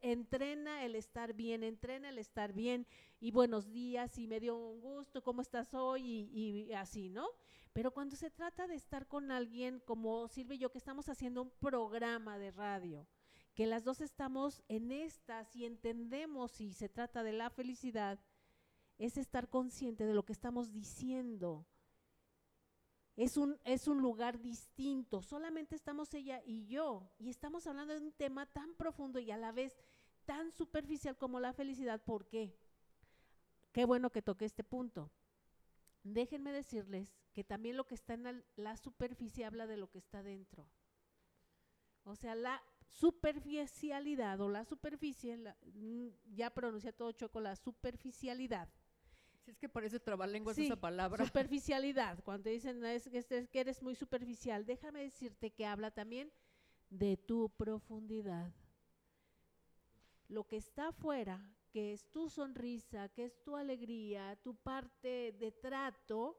entrena 0.00 0.84
el 0.84 0.94
estar 0.94 1.34
bien, 1.34 1.62
entrena 1.62 2.08
el 2.08 2.18
estar 2.18 2.52
bien 2.52 2.86
y 3.20 3.32
buenos 3.32 3.70
días 3.72 4.16
y 4.18 4.26
me 4.26 4.40
dio 4.40 4.56
un 4.56 4.80
gusto, 4.80 5.22
¿cómo 5.22 5.42
estás 5.42 5.74
hoy? 5.74 6.28
Y, 6.32 6.72
así, 6.72 7.10
¿no? 7.10 7.26
Pero 7.72 7.90
cuando 7.90 8.16
se 8.16 8.30
trata 8.30 8.66
de 8.66 8.76
estar 8.76 9.08
con 9.08 9.30
alguien 9.30 9.80
como 9.80 10.28
Silvia 10.28 10.54
y 10.54 10.58
yo 10.58 10.70
que 10.70 10.78
estamos 10.78 11.08
haciendo 11.08 11.42
un 11.42 11.50
programa 11.50 12.38
de 12.38 12.52
radio, 12.52 13.06
que 13.54 13.66
las 13.66 13.84
dos 13.84 14.00
estamos 14.00 14.62
en 14.68 14.92
estas 14.92 15.54
y 15.56 15.64
entendemos 15.64 16.52
si 16.52 16.72
se 16.72 16.88
trata 16.88 17.22
de 17.22 17.32
la 17.32 17.50
felicidad, 17.50 18.20
es 18.98 19.16
estar 19.16 19.48
consciente 19.48 20.06
de 20.06 20.14
lo 20.14 20.24
que 20.24 20.32
estamos 20.32 20.72
diciendo. 20.72 21.66
Es 23.16 23.36
un, 23.36 23.58
es 23.64 23.86
un 23.86 24.02
lugar 24.02 24.40
distinto, 24.40 25.22
solamente 25.22 25.76
estamos 25.76 26.12
ella 26.14 26.42
y 26.44 26.66
yo, 26.66 27.12
y 27.18 27.30
estamos 27.30 27.66
hablando 27.66 27.94
de 27.94 28.00
un 28.00 28.12
tema 28.12 28.46
tan 28.46 28.74
profundo 28.74 29.20
y 29.20 29.30
a 29.30 29.36
la 29.36 29.52
vez 29.52 29.78
tan 30.24 30.50
superficial 30.50 31.16
como 31.16 31.38
la 31.38 31.52
felicidad. 31.52 32.02
¿Por 32.02 32.26
qué? 32.26 32.56
Qué 33.72 33.84
bueno 33.84 34.10
que 34.10 34.22
toque 34.22 34.44
este 34.44 34.64
punto. 34.64 35.12
Déjenme 36.02 36.52
decirles 36.52 37.16
que 37.32 37.44
también 37.44 37.76
lo 37.76 37.86
que 37.86 37.94
está 37.94 38.14
en 38.14 38.44
la, 38.56 38.76
superficie 38.76 39.44
habla 39.44 39.66
de 39.66 39.76
lo 39.76 39.90
que 39.90 39.98
está 39.98 40.22
dentro. 40.22 40.68
O 42.04 42.14
sea, 42.14 42.34
la 42.34 42.62
superficialidad 42.86 44.40
o 44.40 44.48
la 44.48 44.64
superficie, 44.64 45.36
mm, 45.36 46.08
ya 46.34 46.50
pronuncia 46.50 46.92
todo 46.92 47.12
choco, 47.12 47.40
la 47.40 47.56
superficialidad. 47.56 48.68
Si 49.44 49.50
es 49.50 49.58
que 49.58 49.68
parece 49.68 50.00
trabalenguas 50.00 50.56
esa 50.56 50.76
palabra. 50.76 51.24
Superficialidad, 51.26 52.22
cuando 52.24 52.48
dicen 52.48 52.84
es, 52.84 53.06
es, 53.08 53.26
que 53.48 53.60
eres 53.60 53.82
muy 53.82 53.94
superficial, 53.94 54.64
déjame 54.64 55.02
decirte 55.02 55.50
que 55.50 55.66
habla 55.66 55.90
también 55.90 56.32
de 56.88 57.16
tu 57.18 57.50
profundidad. 57.50 58.50
Lo 60.28 60.44
que 60.44 60.56
está 60.56 60.88
afuera, 60.88 61.54
que 61.70 61.92
es 61.92 62.10
tu 62.10 62.30
sonrisa, 62.30 63.10
que 63.10 63.26
es 63.26 63.42
tu 63.42 63.54
alegría, 63.54 64.36
tu 64.42 64.54
parte 64.54 65.32
de 65.38 65.52
trato, 65.52 66.38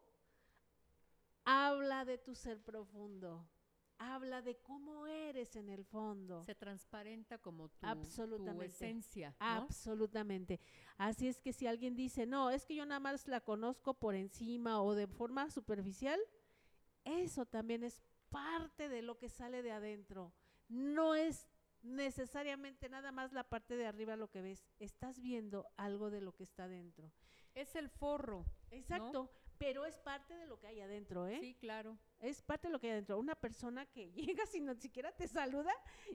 habla 1.44 2.06
de 2.06 2.18
tu 2.18 2.34
ser 2.34 2.60
profundo 2.60 3.48
habla 3.98 4.42
de 4.42 4.58
cómo 4.58 5.08
eres 5.08 5.56
en 5.56 5.70
el 5.70 5.86
fondo. 5.86 6.44
Se 6.44 6.56
transparenta 6.56 7.38
como 7.38 7.70
tu, 7.70 7.86
Absolutamente. 7.86 8.66
esencia. 8.66 9.36
Absolutamente. 9.40 10.60
Así 10.98 11.28
es 11.28 11.40
que 11.40 11.54
si 11.54 11.68
alguien 11.68 11.96
dice, 11.96 12.26
no, 12.26 12.50
es 12.50 12.66
que 12.66 12.76
yo 12.76 12.86
nada 12.86 13.00
más 13.00 13.28
la 13.28 13.42
conozco 13.42 13.94
por 13.94 14.16
encima 14.16 14.82
o 14.82 14.96
de 14.96 15.08
forma 15.08 15.50
superficial, 15.50 16.20
eso 17.04 17.46
también 17.46 17.84
es 17.84 18.02
parte 18.30 18.90
de 18.90 19.02
lo 19.02 19.18
que 19.18 19.30
sale 19.30 19.62
de 19.62 19.72
adentro. 19.72 20.34
No 20.68 21.16
es 21.16 21.48
necesariamente 21.82 22.90
nada 22.90 23.12
más 23.12 23.32
la 23.32 23.48
parte 23.48 23.78
de 23.78 23.86
arriba 23.86 24.16
lo 24.16 24.30
que 24.30 24.42
ves. 24.42 24.68
Estás 24.80 25.22
viendo 25.22 25.68
algo 25.78 26.10
de 26.10 26.22
lo 26.22 26.36
que 26.36 26.44
está 26.44 26.68
dentro. 26.68 27.12
Es 27.54 27.76
el 27.76 27.90
forro. 27.90 28.46
Exacto, 28.72 29.32
pero 29.58 29.86
es 29.86 29.98
parte 29.98 30.36
de 30.36 30.46
lo 30.46 30.60
que 30.60 30.68
hay 30.68 30.82
adentro, 30.82 31.28
¿eh? 31.28 31.40
Sí, 31.40 31.56
claro. 31.56 31.98
Es 32.20 32.42
parte 32.42 32.68
de 32.68 32.72
lo 32.72 32.80
que 32.80 32.88
hay 32.88 32.94
adentro. 32.94 33.18
Una 33.18 33.36
persona 33.36 33.86
que 33.86 34.12
llega 34.12 34.46
sin 34.46 34.66
ni 34.66 34.76
siquiera 34.76 35.12
te 35.12 35.28
saluda, 35.28 35.74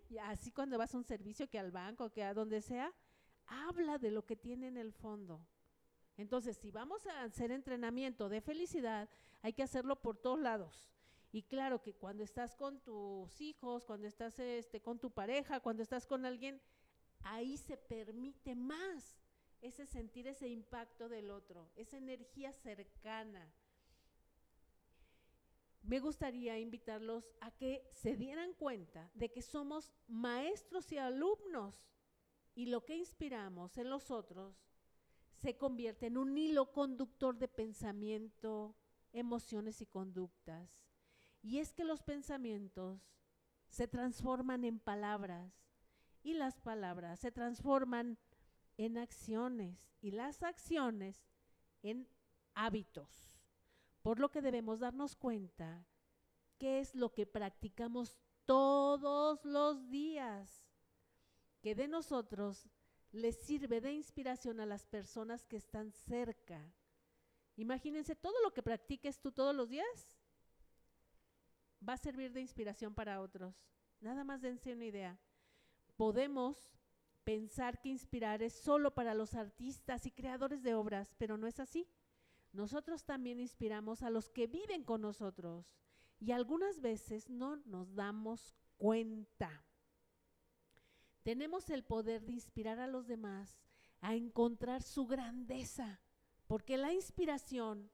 y 0.09 0.19
así 0.19 0.51
cuando 0.53 0.79
vas 0.79 0.95
a 0.95 0.99
un 0.99 1.05
servicio, 1.05 1.49
que 1.49 1.59
al 1.59 1.71
banco, 1.71 2.11
que 2.11 2.23
a 2.23 2.35
donde 2.35 2.61
sea, 2.61 2.93
habla 3.47 3.99
de 3.99 4.11
lo 4.11 4.25
que 4.25 4.37
tiene 4.37 4.69
en 4.69 4.77
el 4.77 4.93
fondo. 4.93 5.47
Entonces, 6.17 6.57
si 6.59 6.71
vamos 6.71 7.07
a 7.07 7.23
hacer 7.23 7.51
entrenamiento 7.51 8.29
de 8.29 8.41
felicidad, 8.41 9.09
hay 9.43 9.53
que 9.53 9.63
hacerlo 9.63 9.97
por 9.97 10.19
todos 10.19 10.39
lados. 10.39 10.91
Y 11.33 11.45
claro 11.45 11.81
que 11.81 11.95
cuando 11.95 12.23
estás 12.25 12.57
con 12.57 12.81
tus 12.81 13.41
hijos, 13.41 13.85
cuando 13.85 14.07
estás 14.07 14.39
este, 14.39 14.83
con 14.83 14.99
tu 14.99 15.11
pareja, 15.11 15.61
cuando 15.61 15.83
estás 15.83 16.07
con 16.07 16.27
alguien, 16.27 16.61
ahí 17.23 17.57
se 17.57 17.77
permite 17.77 18.55
más 18.55 19.17
ese 19.61 19.87
sentir 19.87 20.27
ese 20.27 20.49
impacto 20.49 21.09
del 21.09 21.31
otro, 21.31 21.71
esa 21.77 21.97
energía 21.97 22.53
cercana. 22.53 23.53
Me 25.83 25.99
gustaría 25.99 26.59
invitarlos 26.59 27.33
a 27.41 27.51
que 27.51 27.89
se 27.93 28.17
dieran 28.17 28.53
cuenta 28.55 29.11
de 29.15 29.31
que 29.31 29.43
somos 29.43 29.93
maestros 30.07 30.93
y 30.93 30.99
alumnos 30.99 31.91
y 32.55 32.67
lo 32.67 32.85
que 32.85 32.97
inspiramos 32.97 33.79
en 33.79 33.89
los 33.89 34.11
otros 34.11 34.57
se 35.41 35.57
convierte 35.57 36.07
en 36.07 36.19
un 36.19 36.37
hilo 36.37 36.73
conductor 36.73 37.39
de 37.39 37.49
pensamiento, 37.49 38.77
emociones 39.13 39.81
y 39.81 39.87
conductas. 39.87 40.87
Y 41.43 41.59
es 41.59 41.73
que 41.73 41.85
los 41.85 42.03
pensamientos 42.03 43.01
se 43.71 43.89
transforman 43.89 44.65
en 44.65 44.79
palabras 44.79 45.55
y 46.23 46.35
las 46.35 46.61
palabras 46.61 47.21
se 47.21 47.33
transforman 47.33 48.09
en 48.09 48.30
acciones 48.97 49.93
y 50.01 50.13
las 50.13 50.43
acciones 50.43 51.29
en 51.83 52.09
hábitos. 52.55 53.31
Por 54.03 54.19
lo 54.19 54.31
que 54.31 54.41
debemos 54.41 54.81
darnos 54.81 55.17
cuenta 55.17 55.87
qué 56.59 56.81
es 56.81 56.95
lo 56.95 57.13
que 57.13 57.27
practicamos 57.27 58.17
todos 58.47 59.45
los 59.45 59.91
días, 59.91 60.67
que 61.61 61.75
de 61.75 61.89
nosotros 61.89 62.69
les 63.13 63.37
sirve 63.37 63.81
de 63.81 63.93
inspiración 63.93 64.61
a 64.61 64.67
las 64.67 64.87
personas 64.87 65.45
que 65.45 65.57
están 65.57 65.93
cerca. 65.93 66.73
Imagínense 67.57 68.15
todo 68.15 68.41
lo 68.43 68.53
que 68.53 68.63
practiques 68.63 69.21
tú 69.21 69.33
todos 69.33 69.55
los 69.55 69.69
días 69.69 70.17
va 71.87 71.95
a 71.95 71.99
servir 71.99 72.33
de 72.33 72.41
inspiración 72.41 72.95
para 72.95 73.21
otros. 73.21 73.69
Nada 74.01 74.25
más 74.25 74.41
dense 74.41 74.73
una 74.73 74.87
idea. 74.87 75.19
Podemos 75.97 76.71
pensar 77.25 77.81
que 77.81 77.89
inspirar 77.89 78.43
es 78.43 78.53
solo 78.53 78.95
para 78.95 79.15
los 79.15 79.35
artistas 79.35 80.07
y 80.07 80.11
creadores 80.11 80.63
de 80.63 80.75
obras, 80.75 81.15
pero 81.19 81.37
no 81.37 81.47
es 81.47 81.61
así. 81.61 81.89
Nosotros 82.53 83.05
también 83.05 83.41
inspiramos 83.41 84.03
a 84.03 84.11
los 84.11 84.29
que 84.29 84.47
viven 84.47 84.85
con 84.85 85.03
nosotros 85.03 85.77
y 86.19 86.33
algunas 86.33 86.81
veces 86.81 87.31
no 87.31 87.57
nos 87.57 87.95
damos 87.95 88.55
cuenta. 88.77 89.65
Tenemos 91.23 91.71
el 91.71 91.85
poder 91.85 92.25
de 92.25 92.33
inspirar 92.33 92.81
a 92.81 92.87
los 92.87 93.07
demás 93.07 93.61
a 94.01 94.15
encontrar 94.15 94.83
su 94.83 95.07
grandeza, 95.07 96.01
porque 96.47 96.77
la 96.77 96.93
inspiración 96.93 97.91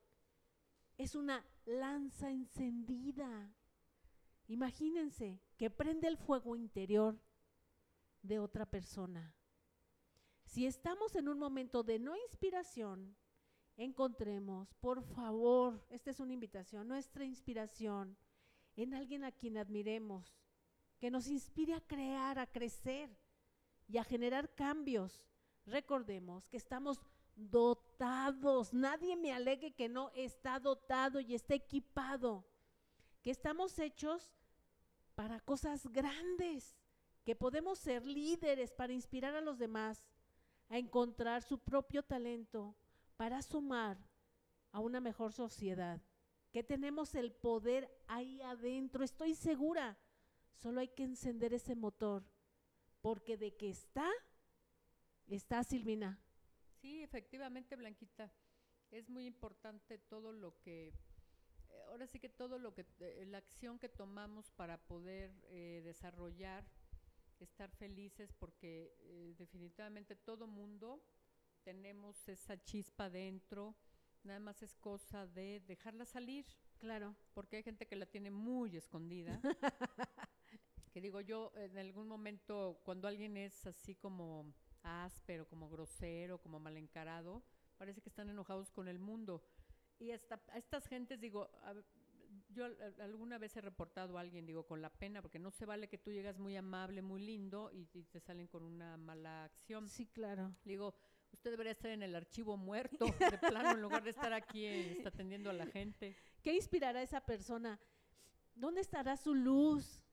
es 0.97 1.15
una 1.15 1.45
lanza 1.65 2.31
encendida 2.31 3.53
Imagínense 4.47 5.41
que 5.57 5.69
prende 5.69 6.07
el 6.07 6.17
fuego 6.17 6.55
interior 6.55 7.19
de 8.27 8.39
otra 8.39 8.65
persona. 8.65 9.33
Si 10.43 10.65
estamos 10.65 11.15
en 11.15 11.27
un 11.27 11.39
momento 11.39 11.83
de 11.83 11.99
no 11.99 12.15
inspiración, 12.15 13.15
encontremos, 13.75 14.73
por 14.75 15.01
favor, 15.01 15.85
esta 15.89 16.11
es 16.11 16.19
una 16.19 16.33
invitación, 16.33 16.87
nuestra 16.87 17.25
inspiración 17.25 18.17
en 18.75 18.93
alguien 18.93 19.23
a 19.23 19.31
quien 19.31 19.57
admiremos, 19.57 20.39
que 20.99 21.11
nos 21.11 21.27
inspire 21.27 21.73
a 21.73 21.81
crear, 21.81 22.39
a 22.39 22.47
crecer 22.47 23.09
y 23.87 23.97
a 23.97 24.03
generar 24.03 24.53
cambios. 24.55 25.27
Recordemos 25.65 26.47
que 26.47 26.57
estamos 26.57 26.99
dotados, 27.35 28.73
nadie 28.73 29.15
me 29.15 29.31
alegue 29.31 29.73
que 29.73 29.89
no 29.89 30.11
está 30.15 30.59
dotado 30.59 31.19
y 31.19 31.35
está 31.35 31.53
equipado, 31.53 32.45
que 33.21 33.31
estamos 33.31 33.77
hechos 33.77 34.31
para 35.13 35.39
cosas 35.39 35.87
grandes, 35.87 36.75
que 37.27 37.35
podemos 37.35 37.77
ser 37.77 38.05
líderes 38.05 38.71
para 38.71 38.93
inspirar 38.93 39.35
a 39.35 39.41
los 39.41 39.59
demás 39.59 40.01
a 40.69 40.77
encontrar 40.77 41.43
su 41.43 41.59
propio 41.59 42.01
talento 42.01 42.73
para 43.17 43.41
sumar 43.41 43.97
a 44.71 44.79
una 44.79 45.01
mejor 45.01 45.33
sociedad, 45.33 46.01
que 46.53 46.63
tenemos 46.63 47.15
el 47.15 47.33
poder 47.33 47.93
ahí 48.07 48.41
adentro, 48.43 49.03
estoy 49.03 49.35
segura, 49.35 49.97
solo 50.55 50.79
hay 50.79 50.87
que 50.87 51.03
encender 51.03 51.53
ese 51.53 51.75
motor, 51.75 52.23
porque 53.01 53.35
de 53.35 53.57
que 53.57 53.71
está, 53.71 54.09
está 55.27 55.65
Silvina. 55.65 56.21
Sí, 56.79 57.03
efectivamente, 57.03 57.75
Blanquita, 57.75 58.31
es 58.89 59.09
muy 59.09 59.25
importante 59.25 59.97
todo 59.97 60.31
lo 60.31 60.57
que 60.61 60.93
ahora 61.89 62.07
sí 62.07 62.19
que 62.19 62.29
todo 62.29 62.57
lo 62.57 62.73
que, 62.73 62.85
eh, 62.99 63.25
la 63.27 63.39
acción 63.39 63.79
que 63.79 63.89
tomamos 63.89 64.49
para 64.51 64.77
poder 64.77 65.31
eh, 65.49 65.81
desarrollar, 65.83 66.65
estar 67.43 67.69
felices, 67.71 68.33
porque 68.33 68.95
eh, 68.99 69.35
definitivamente 69.37 70.15
todo 70.15 70.47
mundo 70.47 71.03
tenemos 71.63 72.27
esa 72.27 72.61
chispa 72.63 73.09
dentro, 73.09 73.75
nada 74.23 74.39
más 74.39 74.61
es 74.63 74.75
cosa 74.75 75.27
de 75.27 75.61
dejarla 75.61 76.05
salir. 76.05 76.45
Claro. 76.79 77.15
Porque 77.33 77.57
hay 77.57 77.63
gente 77.63 77.87
que 77.87 77.95
la 77.95 78.05
tiene 78.05 78.31
muy 78.31 78.77
escondida. 78.77 79.41
que 80.93 81.01
digo 81.01 81.21
yo, 81.21 81.51
en 81.55 81.77
algún 81.77 82.07
momento, 82.07 82.79
cuando 82.83 83.07
alguien 83.07 83.37
es 83.37 83.65
así 83.65 83.95
como 83.95 84.53
áspero, 84.83 85.47
como 85.47 85.69
grosero, 85.69 86.39
como 86.39 86.59
mal 86.59 86.77
encarado, 86.77 87.43
parece 87.77 88.01
que 88.01 88.09
están 88.09 88.29
enojados 88.29 88.71
con 88.71 88.87
el 88.87 88.99
mundo 88.99 89.43
y 89.99 90.11
esta, 90.11 90.39
a 90.49 90.57
estas 90.57 90.85
gentes, 90.87 91.19
digo, 91.19 91.49
yo 92.57 92.65
alguna 92.99 93.37
vez 93.37 93.55
he 93.55 93.61
reportado 93.61 94.17
a 94.17 94.21
alguien, 94.21 94.45
digo, 94.45 94.65
con 94.65 94.81
la 94.81 94.89
pena, 94.89 95.21
porque 95.21 95.37
no 95.37 95.51
se 95.51 95.65
vale 95.65 95.87
que 95.87 95.97
tú 95.97 96.11
llegas 96.11 96.39
muy 96.39 96.55
amable, 96.55 97.01
muy 97.01 97.21
lindo 97.21 97.69
y, 97.71 97.85
te 97.85 98.19
salen 98.19 98.47
con 98.47 98.63
una 98.63 98.97
mala 98.97 99.43
acción. 99.43 99.87
Sí, 99.87 100.07
claro. 100.07 100.51
digo, 100.65 100.95
usted 101.31 101.51
debería 101.51 101.73
estar 101.73 101.91
en 101.91 102.01
el 102.01 102.15
archivo 102.15 102.57
muerto, 102.57 103.05
de 103.05 103.37
plano, 103.37 103.71
en 103.71 103.81
lugar 103.81 104.03
de 104.03 104.09
estar 104.09 104.33
aquí 104.33 104.65
está 104.65 105.09
atendiendo 105.09 105.49
a 105.49 105.53
la 105.53 105.67
gente. 105.67 106.15
¿Qué 106.41 106.53
inspirará 106.53 106.99
a 106.99 107.03
esa 107.03 107.21
persona? 107.21 107.79
¿Dónde 108.55 108.81
estará 108.81 109.15
su 109.17 109.35
luz? 109.35 110.03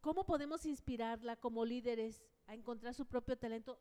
¿Cómo 0.00 0.26
podemos 0.26 0.66
inspirarla 0.66 1.36
como 1.36 1.64
líderes 1.64 2.20
a 2.46 2.54
encontrar 2.54 2.94
su 2.94 3.06
propio 3.06 3.38
talento? 3.38 3.78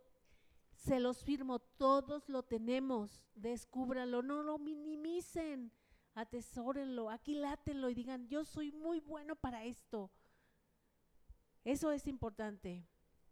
Se 0.76 1.00
los 1.00 1.24
firmo, 1.24 1.60
todos 1.60 2.30
lo 2.30 2.44
tenemos, 2.44 3.24
descúbranlo, 3.34 4.22
no 4.22 4.44
lo 4.44 4.60
minimicen, 4.60 5.72
atesórenlo, 6.14 7.10
aquilátenlo 7.10 7.90
y 7.90 7.94
digan, 7.94 8.28
yo 8.28 8.44
soy 8.44 8.72
muy 8.72 9.00
bueno 9.00 9.36
para 9.36 9.64
esto. 9.64 10.12
Eso 11.64 11.92
es 11.92 12.08
importante. 12.08 12.86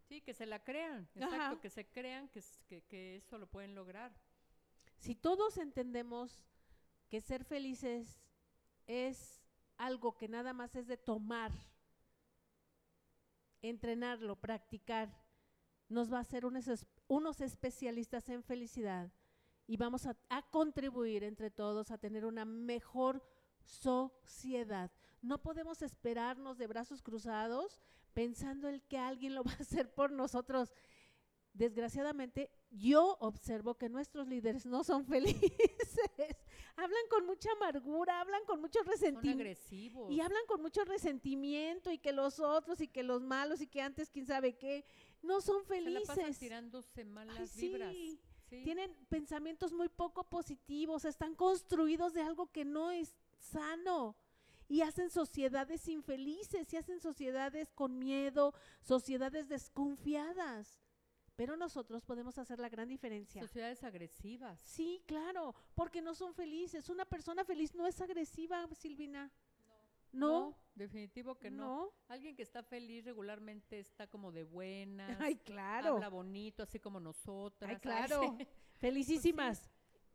Sí, 0.08 0.22
que 0.22 0.34
se 0.34 0.46
la 0.46 0.64
crean, 0.64 1.08
exacto, 1.16 1.60
que 1.60 1.70
se 1.70 1.88
crean 1.88 2.30
que, 2.30 2.44
que, 2.68 2.82
que 2.84 3.18
eso 3.18 3.38
lo 3.38 3.48
pueden 3.48 3.76
lograr. 3.76 4.12
Si 4.98 5.16
todos 5.16 5.58
entendemos 5.58 6.48
que 7.10 7.22
ser 7.22 7.44
felices 7.46 8.20
es 8.88 9.42
algo 9.78 10.18
que 10.18 10.28
nada 10.28 10.52
más 10.54 10.76
es 10.76 10.88
de 10.88 10.98
tomar, 10.98 11.52
entrenarlo, 13.62 14.36
practicar, 14.36 15.10
nos 15.90 16.12
va 16.12 16.18
a 16.18 16.22
hacer 16.22 16.46
un 16.46 16.60
unos 17.08 17.42
especialistas 17.42 18.30
en 18.30 18.44
felicidad 18.44 19.12
y 19.70 19.78
vamos 19.78 20.08
a, 20.08 20.16
contribuir 20.50 21.24
entre 21.24 21.52
todos 21.52 21.92
a 21.92 22.00
tener 22.00 22.26
una 22.26 22.44
mejor 22.44 23.24
sociedad. 23.64 24.90
No 25.22 25.44
podemos 25.44 25.84
esperarnos 25.84 26.58
de 26.58 26.66
brazos 26.66 27.04
cruzados 27.04 27.80
pensando 28.16 28.68
el 28.68 28.82
que 28.82 28.98
alguien 28.98 29.36
lo 29.36 29.44
va 29.44 29.52
a 29.52 29.62
hacer 29.62 29.94
por 29.94 30.12
nosotros. 30.12 30.74
Desgraciadamente, 31.54 32.50
yo 32.72 33.16
observo 33.20 33.76
que 33.76 33.90
nuestros 33.90 34.28
líderes 34.28 34.66
no 34.66 34.84
son 34.84 35.06
felices. 35.06 35.54
hablan 36.76 37.08
con 37.08 37.28
mucha 37.28 37.52
amargura, 37.52 38.22
hablan 38.22 38.44
con 38.46 38.62
mucho 38.62 38.80
resentimiento. 38.82 40.10
Y 40.10 40.20
hablan 40.20 40.48
con 40.48 40.64
mucho 40.64 40.84
resentimiento 40.84 41.92
y 41.92 42.00
que 42.00 42.12
los 42.12 42.40
otros 42.40 42.82
y 42.82 42.88
que 42.88 43.04
los 43.04 43.22
malos 43.22 43.62
y 43.62 43.68
que 43.68 43.84
antes 43.84 44.10
quién 44.10 44.26
sabe 44.26 44.58
qué 44.58 44.84
no 45.22 45.42
son 45.42 45.64
felices. 45.64 46.10
Se 46.16 46.28
la 46.28 46.34
tirándose 46.34 47.06
malas 47.06 47.56
vibras. 47.56 47.96
Tienen 48.50 48.94
pensamientos 49.10 49.72
muy 49.74 49.90
poco 49.90 50.24
positivos, 50.24 51.06
están 51.06 51.36
construidos 51.36 52.14
de 52.14 52.22
algo 52.22 52.48
que 52.52 52.66
no 52.66 52.92
es 52.92 53.16
sano. 53.38 54.16
y 54.72 54.82
hacen 54.82 55.10
sociedades 55.10 55.88
infelices 55.88 56.72
y 56.72 56.78
hacen 56.78 57.00
sociedades 57.00 57.72
con 57.74 57.98
miedo, 57.98 58.54
sociedades 58.82 59.50
desconfiadas. 59.50 60.80
Pero 61.36 61.58
nosotros 61.58 62.04
podemos 62.04 62.38
hacer 62.38 62.60
la 62.60 62.70
gran 62.70 62.88
diferencia. 62.88 63.42
Sociedades 63.42 63.84
agresivas. 63.84 64.60
Sí, 64.60 65.02
claro, 65.08 65.56
porque 65.74 66.02
no 66.02 66.14
son 66.14 66.36
felices. 66.36 66.90
Una 66.90 67.06
persona 67.06 67.44
feliz 67.46 67.74
no 67.74 67.88
es 67.88 68.00
agresiva, 68.00 68.68
Silvina. 68.76 69.32
No. 70.12 70.56
definitivo 70.76 71.38
que 71.38 71.52
no. 71.52 71.92
Alguien 72.08 72.36
que 72.36 72.44
está 72.44 72.64
feliz 72.64 73.06
regularmente 73.06 73.80
está 73.80 74.08
como 74.08 74.32
de 74.32 74.44
buena. 74.44 75.18
Ay, 75.20 75.36
claro. 75.38 75.96
Habla 75.96 76.10
bonito, 76.10 76.64
así 76.64 76.80
como 76.80 77.00
nosotras. 77.00 77.70
Ay, 77.70 77.78
claro. 77.78 78.22
Felicísimas. 78.80 79.70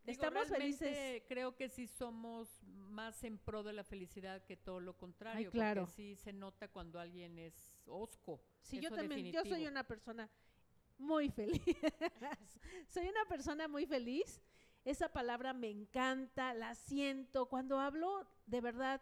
Pues 0.04 0.18
Estamos 0.18 0.48
felices. 0.48 1.22
Creo 1.28 1.56
que 1.56 1.68
sí 1.68 1.86
somos 1.86 2.62
más 2.62 3.24
en 3.24 3.38
pro 3.38 3.62
de 3.62 3.72
la 3.72 3.84
felicidad 3.84 4.44
que 4.44 4.56
todo 4.56 4.80
lo 4.80 4.96
contrario. 4.98 5.48
Ay, 5.48 5.52
claro. 5.52 5.82
Porque 5.86 5.94
sí 5.94 6.16
se 6.16 6.32
nota 6.32 6.68
cuando 6.68 7.00
alguien 7.00 7.38
es 7.38 7.54
osco. 7.86 8.42
Sí, 8.60 8.80
yo 8.80 8.90
también. 8.90 9.32
Yo 9.32 9.44
soy 9.44 9.66
una 9.66 9.84
persona 9.84 10.30
muy 10.98 11.30
feliz. 11.30 11.62
Soy 12.88 13.08
una 13.08 13.24
persona 13.26 13.68
muy 13.68 13.86
feliz. 13.86 14.40
Esa 14.84 15.08
palabra 15.08 15.54
me 15.54 15.70
encanta, 15.70 16.54
la 16.54 16.74
siento. 16.74 17.48
Cuando 17.48 17.80
hablo, 17.80 18.26
de 18.46 18.60
verdad, 18.60 19.00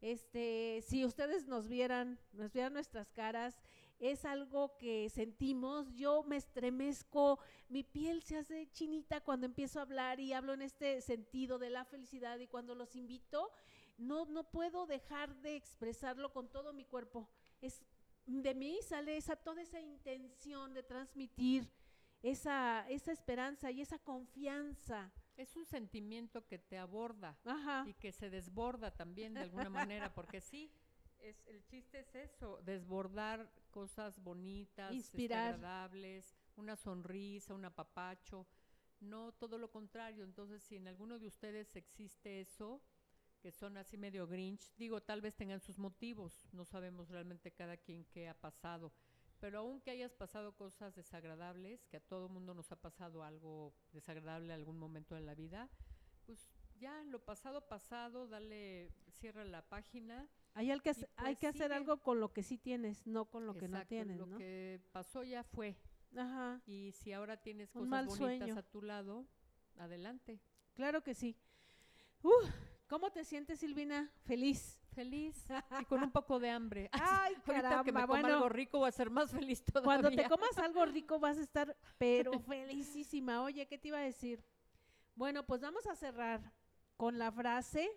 este, 0.00 0.82
si 0.86 1.04
ustedes 1.04 1.46
nos 1.46 1.68
vieran, 1.68 2.18
nos 2.32 2.52
vieran 2.52 2.72
nuestras 2.72 3.10
caras, 3.10 3.56
es 3.98 4.24
algo 4.24 4.76
que 4.76 5.08
sentimos. 5.10 5.92
Yo 5.94 6.22
me 6.22 6.36
estremezco, 6.36 7.38
mi 7.68 7.82
piel 7.82 8.22
se 8.22 8.36
hace 8.36 8.68
chinita 8.70 9.20
cuando 9.20 9.46
empiezo 9.46 9.78
a 9.78 9.82
hablar 9.82 10.20
y 10.20 10.32
hablo 10.32 10.52
en 10.52 10.62
este 10.62 11.00
sentido 11.00 11.58
de 11.58 11.70
la 11.70 11.84
felicidad 11.84 12.38
y 12.38 12.46
cuando 12.46 12.74
los 12.74 12.94
invito, 12.94 13.50
no, 13.98 14.26
no 14.26 14.50
puedo 14.50 14.86
dejar 14.86 15.34
de 15.36 15.56
expresarlo 15.56 16.32
con 16.32 16.48
todo 16.48 16.72
mi 16.72 16.84
cuerpo. 16.84 17.28
Es 17.60 17.82
de 18.26 18.54
mí 18.54 18.78
sale 18.82 19.16
esa, 19.16 19.36
toda 19.36 19.62
esa 19.62 19.80
intención 19.80 20.74
de 20.74 20.82
transmitir 20.82 21.70
esa, 22.22 22.84
esa 22.88 23.12
esperanza 23.12 23.70
y 23.70 23.80
esa 23.80 23.98
confianza. 24.00 25.12
Es 25.36 25.54
un 25.56 25.66
sentimiento 25.66 26.46
que 26.46 26.58
te 26.58 26.78
aborda 26.78 27.38
y 27.86 27.94
que 27.94 28.12
se 28.12 28.30
desborda 28.30 28.90
también 28.90 29.34
de 29.34 29.40
alguna 29.40 29.68
manera, 29.68 30.14
porque 30.14 30.40
sí, 30.40 30.70
es, 31.18 31.46
el 31.46 31.64
chiste 31.64 32.00
es 32.00 32.14
eso, 32.14 32.60
desbordar 32.64 33.50
cosas 33.70 34.18
bonitas, 34.22 34.92
Inspirar. 34.92 35.54
agradables, 35.54 36.34
una 36.56 36.76
sonrisa, 36.76 37.54
un 37.54 37.64
apapacho, 37.64 38.46
no 39.00 39.32
todo 39.32 39.58
lo 39.58 39.70
contrario. 39.70 40.24
Entonces, 40.24 40.62
si 40.62 40.76
en 40.76 40.88
alguno 40.88 41.18
de 41.18 41.26
ustedes 41.26 41.76
existe 41.76 42.40
eso, 42.40 42.82
que 43.40 43.52
son 43.52 43.76
así 43.76 43.96
medio 43.96 44.26
grinch. 44.26 44.72
Digo, 44.76 45.02
tal 45.02 45.20
vez 45.20 45.36
tengan 45.36 45.60
sus 45.60 45.78
motivos, 45.78 46.48
no 46.52 46.64
sabemos 46.64 47.10
realmente 47.10 47.52
cada 47.52 47.76
quien 47.76 48.04
qué 48.06 48.28
ha 48.28 48.34
pasado. 48.34 48.92
Pero 49.40 49.58
aunque 49.58 49.90
hayas 49.90 50.14
pasado 50.14 50.56
cosas 50.56 50.94
desagradables, 50.94 51.86
que 51.86 51.98
a 51.98 52.00
todo 52.00 52.28
mundo 52.28 52.54
nos 52.54 52.72
ha 52.72 52.76
pasado 52.76 53.22
algo 53.22 53.74
desagradable 53.92 54.46
en 54.46 54.60
algún 54.60 54.78
momento 54.78 55.14
de 55.14 55.20
la 55.20 55.34
vida, 55.34 55.68
pues 56.24 56.50
ya 56.78 57.02
lo 57.04 57.24
pasado 57.24 57.68
pasado, 57.68 58.26
dale, 58.28 58.90
cierra 59.10 59.44
la 59.44 59.62
página. 59.62 60.28
Hay, 60.54 60.68
que, 60.80 60.92
hay 61.16 61.36
que 61.36 61.46
pues 61.48 61.54
hacer 61.54 61.72
algo 61.72 62.02
con 62.02 62.20
lo 62.20 62.32
que 62.32 62.42
sí 62.42 62.58
tienes, 62.58 63.06
no 63.06 63.26
con 63.26 63.46
lo 63.46 63.54
que 63.54 63.68
no 63.68 63.84
tienes, 63.86 64.18
lo 64.18 64.38
que 64.38 64.80
pasó 64.92 65.22
ya 65.22 65.44
fue. 65.44 65.76
Ajá. 66.16 66.62
Y 66.66 66.92
si 66.92 67.12
ahora 67.12 67.36
tienes 67.36 67.70
cosas 67.70 68.06
bonitas 68.06 68.56
a 68.56 68.62
tu 68.62 68.82
lado, 68.82 69.26
adelante. 69.78 70.40
Claro 70.74 71.02
que 71.02 71.14
sí. 71.14 71.36
Uh, 72.22 72.30
¿Cómo 72.88 73.10
te 73.10 73.24
sientes, 73.24 73.60
Silvina? 73.60 74.10
Feliz. 74.24 74.80
Feliz 74.96 75.36
y 75.78 75.84
con 75.84 76.02
un 76.02 76.10
poco 76.10 76.40
de 76.40 76.48
hambre. 76.48 76.88
Ay, 76.92 77.34
caramba, 77.44 77.84
que 77.84 77.92
me 77.92 78.06
coma 78.06 78.18
algo 78.20 78.48
rico 78.48 78.78
voy 78.78 78.88
a 78.88 78.92
ser 78.92 79.10
más 79.10 79.30
feliz 79.30 79.62
todavía. 79.62 79.84
Cuando 79.84 80.10
te 80.10 80.26
comas 80.28 80.56
algo 80.56 80.86
rico 80.86 81.20
vas 81.20 81.36
a 81.36 81.42
estar, 81.42 81.76
pero 81.98 82.40
felicísima. 82.40 83.42
Oye, 83.42 83.66
¿qué 83.66 83.76
te 83.76 83.88
iba 83.88 83.98
a 83.98 84.00
decir? 84.00 84.42
Bueno, 85.14 85.44
pues 85.44 85.60
vamos 85.60 85.86
a 85.86 85.94
cerrar 85.94 86.50
con 86.96 87.18
la 87.18 87.30
frase 87.30 87.90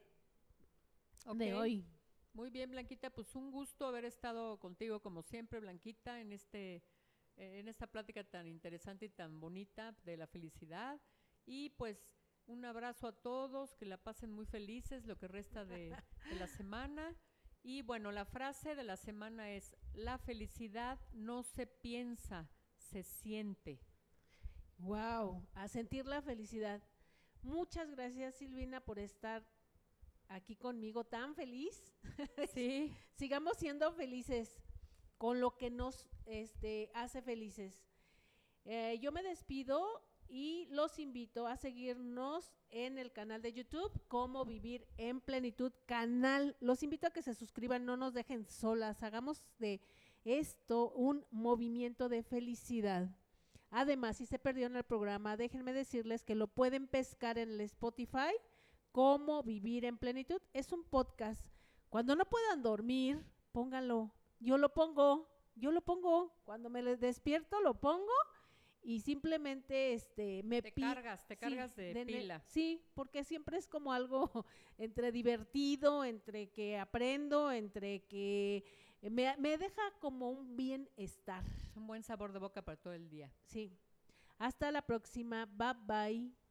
de 1.35 1.53
hoy. 1.53 1.85
Muy 2.33 2.49
bien, 2.49 2.69
Blanquita, 2.69 3.09
pues 3.09 3.33
un 3.33 3.49
gusto 3.49 3.87
haber 3.87 4.03
estado 4.03 4.59
contigo 4.59 4.99
como 4.99 5.21
siempre, 5.21 5.61
Blanquita, 5.61 6.19
en 6.19 6.33
este 6.33 6.83
en 7.37 7.69
esta 7.69 7.87
plática 7.87 8.25
tan 8.25 8.45
interesante 8.45 9.05
y 9.05 9.09
tan 9.09 9.39
bonita 9.39 9.95
de 10.03 10.17
la 10.17 10.27
felicidad 10.27 10.99
y 11.45 11.69
pues 11.69 12.05
un 12.49 12.65
abrazo 12.65 13.07
a 13.07 13.11
todos, 13.11 13.75
que 13.75 13.85
la 13.85 13.97
pasen 13.97 14.31
muy 14.31 14.45
felices 14.45 15.05
lo 15.05 15.17
que 15.17 15.27
resta 15.27 15.65
de, 15.65 15.95
la 16.37 16.47
semana. 16.47 17.15
Y 17.61 17.83
bueno, 17.83 18.11
la 18.11 18.25
frase 18.25 18.75
de 18.75 18.83
la 18.83 18.97
semana 18.97 19.51
es, 19.51 19.77
la 19.93 20.17
felicidad 20.17 20.99
no 21.13 21.43
se 21.43 21.67
piensa, 21.67 22.49
se 22.75 23.03
siente. 23.03 23.79
Wow, 24.79 25.47
a 25.53 25.67
sentir 25.67 26.07
la 26.07 26.23
felicidad. 26.23 26.81
Muchas 27.43 27.91
gracias 27.91 28.35
Silvina 28.35 28.81
por 28.81 28.97
estar 28.97 29.47
aquí 30.27 30.55
conmigo 30.55 31.03
tan 31.03 31.35
feliz. 31.35 31.93
Sí. 32.53 32.91
Sigamos 33.15 33.57
siendo 33.57 33.91
felices 33.91 34.57
con 35.17 35.39
lo 35.39 35.55
que 35.55 35.69
nos 35.69 36.07
este, 36.25 36.89
hace 36.95 37.21
felices. 37.21 37.85
Eh, 38.65 38.97
yo 39.01 39.11
me 39.11 39.21
despido 39.21 40.08
y 40.29 40.67
los 40.69 40.99
invito 40.99 41.47
a 41.47 41.57
seguirnos 41.57 42.51
en 42.69 42.97
el 42.99 43.11
canal 43.11 43.41
de 43.41 43.51
YouTube, 43.51 43.91
Cómo 44.07 44.45
Vivir 44.45 44.87
en 44.97 45.21
Plenitud 45.21 45.73
Canal. 45.87 46.55
Los 46.59 46.83
invito 46.83 47.07
a 47.07 47.11
que 47.11 47.23
se 47.23 47.33
suscriban, 47.33 47.85
no 47.85 47.97
nos 47.97 48.13
dejen 48.13 48.47
solas, 48.47 49.01
hagamos 49.01 49.43
de 49.57 49.81
esto 50.23 50.91
un 50.91 51.25
movimiento 51.31 52.09
de 52.09 52.21
felicidad. 52.21 53.09
Además, 53.71 54.17
si 54.17 54.25
se 54.25 54.39
perdieron 54.39 54.75
el 54.75 54.83
programa, 54.83 55.35
déjenme 55.35 55.73
decirles 55.73 56.23
que 56.23 56.35
lo 56.35 56.47
pueden 56.47 56.87
pescar 56.87 57.37
en 57.37 57.49
el 57.49 57.61
Spotify, 57.61 58.33
Cómo 58.91 59.43
Vivir 59.43 59.85
en 59.85 59.97
Plenitud. 59.97 60.41
Es 60.53 60.71
un 60.71 60.83
podcast. 60.83 61.45
Cuando 61.89 62.15
no 62.15 62.25
puedan 62.25 62.61
dormir, 62.61 63.23
pónganlo. 63.51 64.11
Yo 64.39 64.57
lo 64.57 64.73
pongo, 64.73 65.27
yo 65.55 65.71
lo 65.71 65.81
pongo. 65.81 66.33
Cuando 66.45 66.69
me 66.69 66.83
despierto, 66.97 67.61
lo 67.61 67.79
pongo 67.79 68.13
y 68.81 69.01
simplemente 69.01 69.93
este 69.93 70.43
me 70.43 70.61
te 70.61 70.71
cargas, 70.71 71.27
te 71.27 71.37
cargas 71.37 71.75
de, 71.75 72.03
pila. 72.05 72.41
Sí, 72.47 72.81
porque 72.93 73.23
siempre 73.23 73.57
es 73.57 73.67
como 73.67 73.93
algo 73.93 74.45
entre 74.77 75.11
divertido, 75.11 76.03
entre 76.03 76.49
que 76.49 76.77
aprendo, 76.77 77.51
entre 77.51 78.01
que 78.05 78.63
me, 79.01 79.35
me 79.37 79.57
deja 79.57 79.81
como 79.99 80.29
un 80.29 80.55
bienestar. 80.55 81.43
Un 81.75 81.87
buen 81.87 82.03
sabor 82.03 82.33
de 82.33 82.39
boca 82.39 82.63
para 82.63 82.77
todo 82.77 82.93
el 82.93 83.09
día. 83.09 83.31
Sí. 83.45 83.77
Hasta 84.37 84.71
la 84.71 84.81
próxima. 84.81 85.45
Bye 85.45 85.73
bye. 85.85 86.48